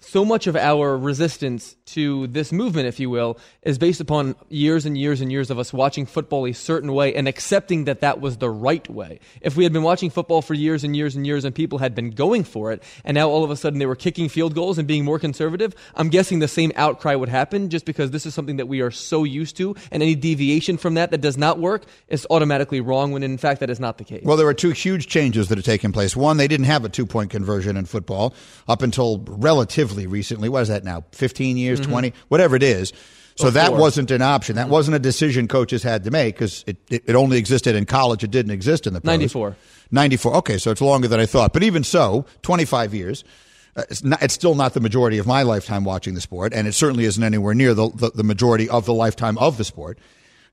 so 0.00 0.24
much 0.24 0.46
of 0.46 0.56
our 0.56 0.96
resistance 0.96 1.76
to 1.86 2.26
this 2.28 2.52
movement, 2.52 2.88
if 2.88 2.98
you 2.98 3.10
will, 3.10 3.38
is 3.62 3.78
based 3.78 4.00
upon 4.00 4.34
years 4.48 4.86
and 4.86 4.96
years 4.96 5.20
and 5.20 5.30
years 5.30 5.50
of 5.50 5.58
us 5.58 5.72
watching 5.72 6.06
football 6.06 6.46
a 6.46 6.52
certain 6.52 6.92
way 6.92 7.14
and 7.14 7.28
accepting 7.28 7.84
that 7.84 8.00
that 8.00 8.20
was 8.20 8.38
the 8.38 8.50
right 8.50 8.88
way. 8.88 9.20
If 9.42 9.56
we 9.56 9.64
had 9.64 9.72
been 9.72 9.82
watching 9.82 10.10
football 10.10 10.40
for 10.40 10.54
years 10.54 10.84
and 10.84 10.96
years 10.96 11.16
and 11.16 11.26
years 11.26 11.44
and 11.44 11.54
people 11.54 11.78
had 11.78 11.94
been 11.94 12.10
going 12.10 12.44
for 12.44 12.72
it, 12.72 12.82
and 13.04 13.14
now 13.14 13.28
all 13.28 13.44
of 13.44 13.50
a 13.50 13.56
sudden 13.56 13.78
they 13.78 13.86
were 13.86 13.96
kicking 13.96 14.28
field 14.28 14.54
goals 14.54 14.78
and 14.78 14.88
being 14.88 15.04
more 15.04 15.18
conservative, 15.18 15.74
I'm 15.94 16.08
guessing 16.08 16.38
the 16.38 16.48
same 16.48 16.72
outcry 16.76 17.14
would 17.14 17.28
happen 17.28 17.68
just 17.68 17.84
because 17.84 18.10
this 18.10 18.24
is 18.24 18.34
something 18.34 18.56
that 18.56 18.66
we 18.66 18.80
are 18.80 18.90
so 18.90 19.24
used 19.24 19.56
to, 19.58 19.76
and 19.90 20.02
any 20.02 20.14
deviation 20.14 20.78
from 20.78 20.94
that 20.94 21.10
that 21.10 21.20
does 21.20 21.36
not 21.36 21.58
work 21.58 21.84
is 22.08 22.26
automatically 22.30 22.80
wrong 22.80 23.12
when 23.12 23.22
in 23.22 23.36
fact 23.36 23.60
that 23.60 23.68
is 23.68 23.80
not 23.80 23.98
the 23.98 24.04
case. 24.04 24.22
Well, 24.24 24.38
there 24.38 24.46
were 24.46 24.54
two 24.54 24.70
huge 24.70 25.08
changes 25.08 25.48
that 25.48 25.58
have 25.58 25.64
taken 25.64 25.92
place. 25.92 26.16
One, 26.16 26.38
they 26.38 26.48
didn't 26.48 26.66
have 26.66 26.84
a 26.84 26.88
two 26.88 27.04
point 27.04 27.30
conversion 27.30 27.76
in 27.76 27.84
football 27.84 28.34
up 28.66 28.82
until 28.82 29.24
relatively 29.26 29.89
recently. 30.06 30.48
What 30.48 30.62
is 30.62 30.68
that 30.68 30.84
now? 30.84 31.04
15 31.12 31.56
years, 31.56 31.80
Mhm. 31.80 31.84
20, 31.90 32.12
whatever 32.28 32.56
it 32.56 32.62
is. 32.62 32.92
So 33.36 33.48
Or 33.48 33.50
that 33.52 33.72
wasn't 33.74 34.10
an 34.10 34.20
option. 34.22 34.56
That 34.56 34.68
wasn't 34.68 34.96
a 34.96 34.98
decision 34.98 35.48
coaches 35.48 35.82
had 35.82 36.04
to 36.04 36.10
make 36.10 36.34
because 36.34 36.62
it, 36.66 36.76
it, 36.90 37.04
it 37.06 37.14
only 37.14 37.38
existed 37.38 37.74
in 37.74 37.86
college. 37.86 38.22
It 38.22 38.30
didn't 38.30 38.52
exist 38.52 38.86
in 38.86 38.92
the 38.92 39.00
pros. 39.00 39.08
94. 39.08 39.56
94. 39.90 40.34
Okay, 40.36 40.58
so 40.58 40.70
it's 40.70 40.80
longer 40.82 41.08
than 41.08 41.20
I 41.20 41.26
thought. 41.26 41.52
But 41.52 41.62
even 41.62 41.82
so, 41.84 42.26
25 42.42 42.92
years. 42.94 43.24
Uh, 43.76 43.82
it's, 43.88 44.02
not, 44.02 44.20
it's 44.20 44.34
still 44.34 44.56
not 44.56 44.74
the 44.74 44.80
majority 44.80 45.16
of 45.18 45.28
my 45.28 45.42
lifetime 45.44 45.84
watching 45.84 46.14
the 46.14 46.20
sport, 46.20 46.52
and 46.52 46.66
it 46.66 46.72
certainly 46.74 47.04
isn't 47.04 47.22
anywhere 47.22 47.54
near 47.54 47.72
the, 47.72 47.88
the, 47.94 48.10
the 48.10 48.24
majority 48.24 48.68
of 48.68 48.84
the 48.84 48.92
lifetime 48.92 49.38
of 49.38 49.58
the 49.58 49.64
sport. 49.64 49.96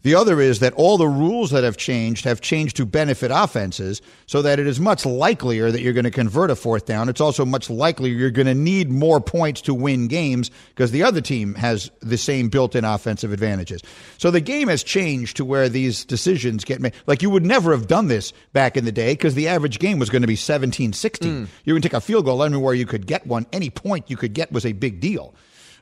The 0.04 0.14
other 0.14 0.40
is 0.40 0.60
that 0.60 0.74
all 0.74 0.98
the 0.98 1.08
rules 1.08 1.50
that 1.52 1.64
have 1.64 1.76
changed 1.76 2.24
have 2.26 2.40
changed 2.40 2.78
to 2.78 2.86
benefit 2.86 3.32
offenses 3.34 4.02
so 4.28 4.44
that 4.44 4.60
it 4.60 4.68
is 4.68 4.80
much 4.80 5.06
likelier 5.06 5.72
that 5.72 5.82
you're 5.82 5.94
going 5.94 6.06
to 6.06 6.12
convert 6.12 6.52
a 6.52 6.56
fourth 6.56 6.86
down. 6.86 7.10
It's 7.10 7.20
also 7.20 7.44
much 7.46 7.70
likelier 7.70 8.14
you're 8.14 8.30
going 8.30 8.48
to 8.48 8.54
need 8.54 8.92
more 8.92 9.20
points 9.20 9.60
to 9.62 9.74
win 9.74 10.08
games 10.08 10.52
because 10.70 10.92
the 10.92 11.02
other 11.02 11.20
team 11.20 11.56
has 11.56 11.90
the 12.02 12.18
same 12.18 12.48
built 12.48 12.76
in 12.76 12.86
offensive 12.86 13.34
advantages. 13.34 13.82
So 14.20 14.30
the 14.30 14.40
game 14.40 14.68
has 14.68 14.84
changed 14.84 15.36
to 15.38 15.46
where 15.46 15.68
these 15.68 16.06
decisions 16.06 16.64
get 16.64 16.80
made. 16.80 16.94
Like 17.08 17.24
you 17.24 17.32
would 17.32 17.46
never 17.46 17.72
have 17.72 17.88
done 17.88 18.08
this 18.08 18.34
back 18.54 18.78
in 18.78 18.86
the 18.86 18.92
day 18.92 19.14
because 19.14 19.34
the 19.34 19.48
average 19.48 19.80
game 19.80 19.98
was 19.98 20.12
going 20.12 20.22
to 20.22 20.28
be 20.28 20.36
17 20.36 20.94
16. 20.94 21.46
Mm. 21.46 21.48
You 21.66 21.74
would 21.74 21.84
take 21.84 21.94
a 21.94 22.02
field 22.02 22.26
goal 22.26 22.44
anywhere 22.44 22.76
you 22.76 22.86
could 22.86 23.08
get 23.08 23.26
one. 23.26 23.48
Any 23.52 23.72
point 23.72 24.12
you 24.12 24.18
could 24.18 24.34
get 24.34 24.52
was 24.52 24.66
a 24.66 24.74
big 24.74 25.00
deal. 25.00 25.34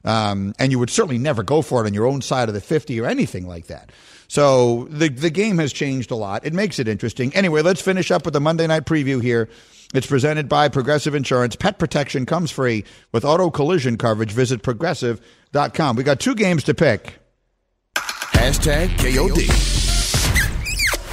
Um, 0.06 0.53
and 0.60 0.72
you 0.72 0.80
would 0.80 0.89
certainly 0.89 1.18
never 1.18 1.43
go 1.43 1.62
for 1.62 1.84
it 1.84 1.88
on 1.88 1.93
your 1.93 2.06
own 2.06 2.22
side 2.22 2.47
of 2.47 2.53
the 2.53 2.62
50 2.62 3.01
or 3.01 3.08
anything 3.08 3.47
like 3.47 3.68
that. 3.68 3.91
So 4.28 4.88
the, 4.89 5.10
the 5.10 5.30
game 5.30 5.58
has 5.58 5.74
changed 5.74 6.12
a 6.12 6.16
lot. 6.16 6.45
It 6.45 6.53
makes 6.53 6.80
it 6.80 6.88
interesting. 6.88 7.36
Anyway, 7.36 7.62
let's 7.62 7.82
finish 7.82 8.12
up 8.12 8.26
with 8.26 8.34
the 8.34 8.39
Monday 8.39 8.68
night 8.68 8.86
preview 8.86 9.22
here. 9.22 9.49
It's 9.93 10.08
presented 10.08 10.49
by 10.49 10.70
Progressive 10.70 11.16
Insurance. 11.16 11.56
Pet 11.56 11.80
protection 11.80 12.26
comes 12.26 12.51
free 12.51 12.86
with 13.12 13.24
auto 13.24 13.49
collision 13.49 13.97
coverage. 13.97 14.32
Visit 14.32 14.64
progressive.com. 14.64 15.95
We 15.95 16.03
got 16.03 16.20
two 16.20 16.36
games 16.36 16.64
to 16.66 16.74
pick. 16.74 17.20
Hashtag 17.95 18.89
KOD. 18.97 19.47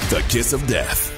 The 0.09 0.21
kiss 0.27 0.53
of 0.53 0.65
death. 0.67 1.12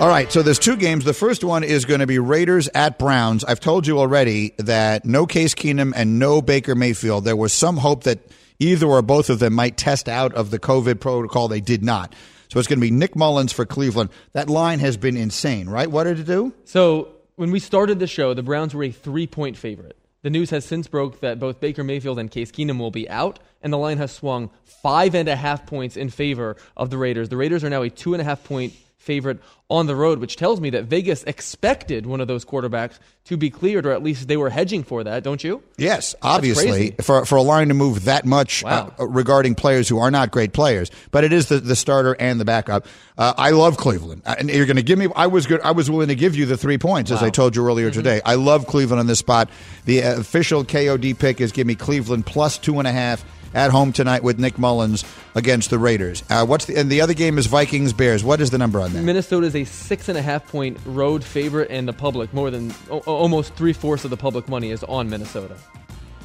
All 0.00 0.06
right, 0.06 0.30
so 0.30 0.42
there's 0.44 0.60
two 0.60 0.76
games. 0.76 1.04
The 1.04 1.12
first 1.12 1.42
one 1.42 1.64
is 1.64 1.84
going 1.84 1.98
to 1.98 2.06
be 2.06 2.20
Raiders 2.20 2.68
at 2.72 3.00
Browns. 3.00 3.42
I've 3.42 3.58
told 3.58 3.84
you 3.84 3.98
already 3.98 4.54
that 4.58 5.04
no 5.04 5.26
Case 5.26 5.56
Keenum 5.56 5.92
and 5.96 6.20
no 6.20 6.40
Baker 6.40 6.76
Mayfield. 6.76 7.24
There 7.24 7.34
was 7.34 7.52
some 7.52 7.76
hope 7.78 8.04
that 8.04 8.20
either 8.60 8.86
or 8.86 9.02
both 9.02 9.28
of 9.28 9.40
them 9.40 9.54
might 9.54 9.76
test 9.76 10.08
out 10.08 10.32
of 10.34 10.52
the 10.52 10.60
COVID 10.60 11.00
protocol. 11.00 11.48
They 11.48 11.60
did 11.60 11.82
not. 11.82 12.14
So 12.46 12.60
it's 12.60 12.68
going 12.68 12.78
to 12.78 12.86
be 12.86 12.92
Nick 12.92 13.16
Mullens 13.16 13.52
for 13.52 13.66
Cleveland. 13.66 14.10
That 14.34 14.48
line 14.48 14.78
has 14.78 14.96
been 14.96 15.16
insane, 15.16 15.68
right? 15.68 15.90
What 15.90 16.04
did 16.04 16.20
it 16.20 16.26
do? 16.26 16.54
So 16.64 17.08
when 17.34 17.50
we 17.50 17.58
started 17.58 17.98
the 17.98 18.06
show, 18.06 18.34
the 18.34 18.42
Browns 18.44 18.76
were 18.76 18.84
a 18.84 18.92
three-point 18.92 19.56
favorite. 19.56 19.98
The 20.22 20.30
news 20.30 20.50
has 20.50 20.64
since 20.64 20.86
broke 20.86 21.18
that 21.22 21.40
both 21.40 21.58
Baker 21.58 21.82
Mayfield 21.82 22.20
and 22.20 22.30
Case 22.30 22.52
Keenum 22.52 22.78
will 22.78 22.92
be 22.92 23.10
out, 23.10 23.40
and 23.62 23.72
the 23.72 23.78
line 23.78 23.98
has 23.98 24.12
swung 24.12 24.50
five 24.62 25.16
and 25.16 25.28
a 25.28 25.34
half 25.34 25.66
points 25.66 25.96
in 25.96 26.08
favor 26.08 26.56
of 26.76 26.90
the 26.90 26.98
Raiders. 26.98 27.30
The 27.30 27.36
Raiders 27.36 27.64
are 27.64 27.70
now 27.70 27.82
a 27.82 27.90
two 27.90 28.14
and 28.14 28.20
a 28.20 28.24
half 28.24 28.44
point 28.44 28.74
favorite 28.98 29.38
on 29.70 29.86
the 29.86 29.94
road, 29.94 30.18
which 30.18 30.36
tells 30.36 30.60
me 30.60 30.70
that 30.70 30.84
Vegas 30.84 31.22
expected 31.24 32.06
one 32.06 32.20
of 32.20 32.28
those 32.28 32.44
quarterbacks 32.44 32.98
to 33.24 33.36
be 33.36 33.50
cleared, 33.50 33.84
or 33.86 33.92
at 33.92 34.02
least 34.02 34.26
they 34.28 34.36
were 34.36 34.48
hedging 34.50 34.82
for 34.82 35.04
that, 35.04 35.22
don't 35.22 35.44
you? 35.44 35.62
Yes, 35.76 36.14
obviously, 36.22 36.92
for 37.02 37.24
for 37.26 37.36
a 37.36 37.42
line 37.42 37.68
to 37.68 37.74
move 37.74 38.04
that 38.06 38.24
much 38.24 38.64
uh, 38.64 38.88
regarding 38.98 39.54
players 39.54 39.88
who 39.88 39.98
are 39.98 40.10
not 40.10 40.30
great 40.30 40.52
players, 40.52 40.90
but 41.10 41.24
it 41.24 41.32
is 41.32 41.48
the, 41.48 41.58
the 41.60 41.76
starter 41.76 42.14
and 42.18 42.40
the 42.40 42.44
backup. 42.44 42.86
Uh, 43.16 43.34
I 43.36 43.50
love 43.50 43.76
Cleveland, 43.76 44.22
Uh, 44.24 44.36
and 44.38 44.48
you're 44.50 44.66
going 44.66 44.76
to 44.76 44.82
give 44.82 44.98
me. 44.98 45.08
I 45.14 45.26
was 45.26 45.46
good. 45.46 45.60
I 45.60 45.72
was 45.72 45.90
willing 45.90 46.08
to 46.08 46.14
give 46.14 46.34
you 46.34 46.46
the 46.46 46.56
three 46.56 46.78
points, 46.78 47.10
as 47.10 47.22
I 47.22 47.30
told 47.30 47.54
you 47.56 47.66
earlier 47.66 47.90
Mhm. 47.90 47.94
today. 47.94 48.20
I 48.24 48.34
love 48.36 48.66
Cleveland 48.66 49.00
on 49.00 49.06
this 49.06 49.18
spot. 49.18 49.50
The 49.84 50.02
uh, 50.02 50.20
official 50.20 50.64
KOD 50.64 51.12
pick 51.18 51.40
is 51.40 51.52
give 51.52 51.66
me 51.66 51.74
Cleveland 51.74 52.24
plus 52.26 52.56
two 52.58 52.78
and 52.78 52.88
a 52.88 52.92
half 52.92 53.24
at 53.54 53.70
home 53.70 53.92
tonight 53.92 54.22
with 54.22 54.38
Nick 54.38 54.58
Mullens 54.58 55.04
against 55.34 55.70
the 55.70 55.78
Raiders. 55.78 56.22
Uh, 56.28 56.44
what's 56.44 56.66
the 56.66 56.76
and 56.76 56.90
the 56.90 57.00
other 57.00 57.14
game 57.14 57.38
is 57.38 57.46
Vikings 57.46 57.92
Bears. 57.92 58.22
What 58.24 58.40
is 58.40 58.50
the 58.50 58.58
number 58.58 58.80
on 58.80 58.92
that? 58.92 59.02
Minnesota 59.02 59.46
is 59.46 59.56
a 59.56 59.64
six 59.64 60.08
and 60.08 60.18
a 60.18 60.22
half 60.22 60.46
point 60.48 60.78
road 60.84 61.24
favorite, 61.24 61.70
and 61.70 61.88
the 61.88 61.92
public, 61.92 62.32
more 62.32 62.50
than 62.50 62.74
o- 62.90 62.98
almost 63.00 63.54
three 63.54 63.72
fourths 63.72 64.04
of 64.04 64.10
the 64.10 64.16
public 64.16 64.48
money 64.48 64.70
is 64.70 64.84
on 64.84 65.08
Minnesota. 65.08 65.56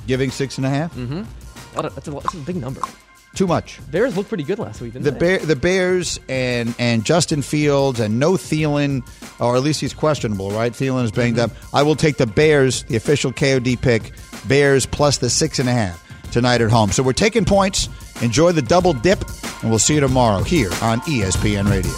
Giving 0.07 0.31
six 0.31 0.57
and 0.57 0.65
a 0.65 0.69
half. 0.69 0.93
Mm-hmm. 0.95 1.23
That's 1.81 2.07
a, 2.07 2.11
that's 2.11 2.33
a 2.33 2.37
big 2.37 2.57
number. 2.57 2.81
Too 3.35 3.47
much. 3.47 3.79
Bears 3.89 4.15
looked 4.15 4.29
pretty 4.29 4.43
good 4.43 4.59
last 4.59 4.79
week, 4.79 4.93
didn't 4.93 5.05
the 5.05 5.11
they? 5.11 5.17
Bear, 5.17 5.39
the 5.39 5.55
Bears 5.55 6.19
and 6.29 6.75
and 6.77 7.03
Justin 7.03 7.41
Fields 7.41 7.99
and 7.99 8.19
no 8.19 8.33
Thielen, 8.33 9.01
or 9.39 9.55
at 9.55 9.63
least 9.63 9.81
he's 9.81 9.93
questionable, 9.93 10.51
right? 10.51 10.71
Thielen 10.71 11.03
is 11.03 11.11
banged 11.11 11.39
up. 11.39 11.49
I 11.73 11.81
will 11.81 11.95
take 11.95 12.17
the 12.17 12.27
Bears, 12.27 12.83
the 12.83 12.95
official 12.95 13.31
KOD 13.31 13.81
pick, 13.81 14.11
Bears 14.47 14.85
plus 14.85 15.17
the 15.17 15.31
six 15.31 15.57
and 15.57 15.67
a 15.67 15.71
half 15.71 16.03
tonight 16.33 16.61
at 16.61 16.71
home. 16.71 16.91
So 16.91 17.03
we're 17.03 17.13
taking 17.13 17.45
points. 17.45 17.87
Enjoy 18.21 18.51
the 18.51 18.61
double 18.61 18.93
dip, 18.93 19.21
and 19.61 19.69
we'll 19.69 19.79
see 19.79 19.95
you 19.95 19.99
tomorrow 20.01 20.43
here 20.43 20.69
on 20.81 20.99
ESPN 21.01 21.69
Radio. 21.69 21.91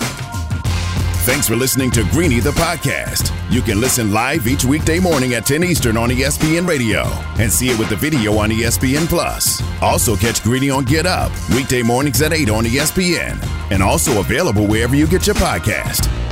Thanks 1.25 1.47
for 1.47 1.55
listening 1.55 1.89
to 1.91 2.03
Greeny 2.11 2.39
the 2.39 2.51
podcast. 2.51 3.31
You 3.49 3.63
can 3.63 3.81
listen 3.81 4.13
live 4.13 4.45
each 4.47 4.63
weekday 4.63 4.99
morning 4.99 5.33
at 5.33 5.47
10 5.47 5.63
Eastern 5.63 5.97
on 5.97 6.09
ESPN 6.09 6.67
Radio 6.67 7.01
and 7.39 7.51
see 7.51 7.69
it 7.69 7.79
with 7.79 7.89
the 7.89 7.95
video 7.95 8.37
on 8.37 8.51
ESPN 8.51 9.07
Plus. 9.07 9.63
Also 9.81 10.15
catch 10.15 10.43
Greeny 10.43 10.69
on 10.69 10.83
Get 10.83 11.07
Up 11.07 11.31
weekday 11.49 11.81
mornings 11.81 12.21
at 12.21 12.31
8 12.31 12.49
on 12.51 12.65
ESPN 12.65 13.43
and 13.71 13.81
also 13.81 14.19
available 14.19 14.67
wherever 14.67 14.95
you 14.95 15.07
get 15.07 15.25
your 15.25 15.35
podcast. 15.37 16.24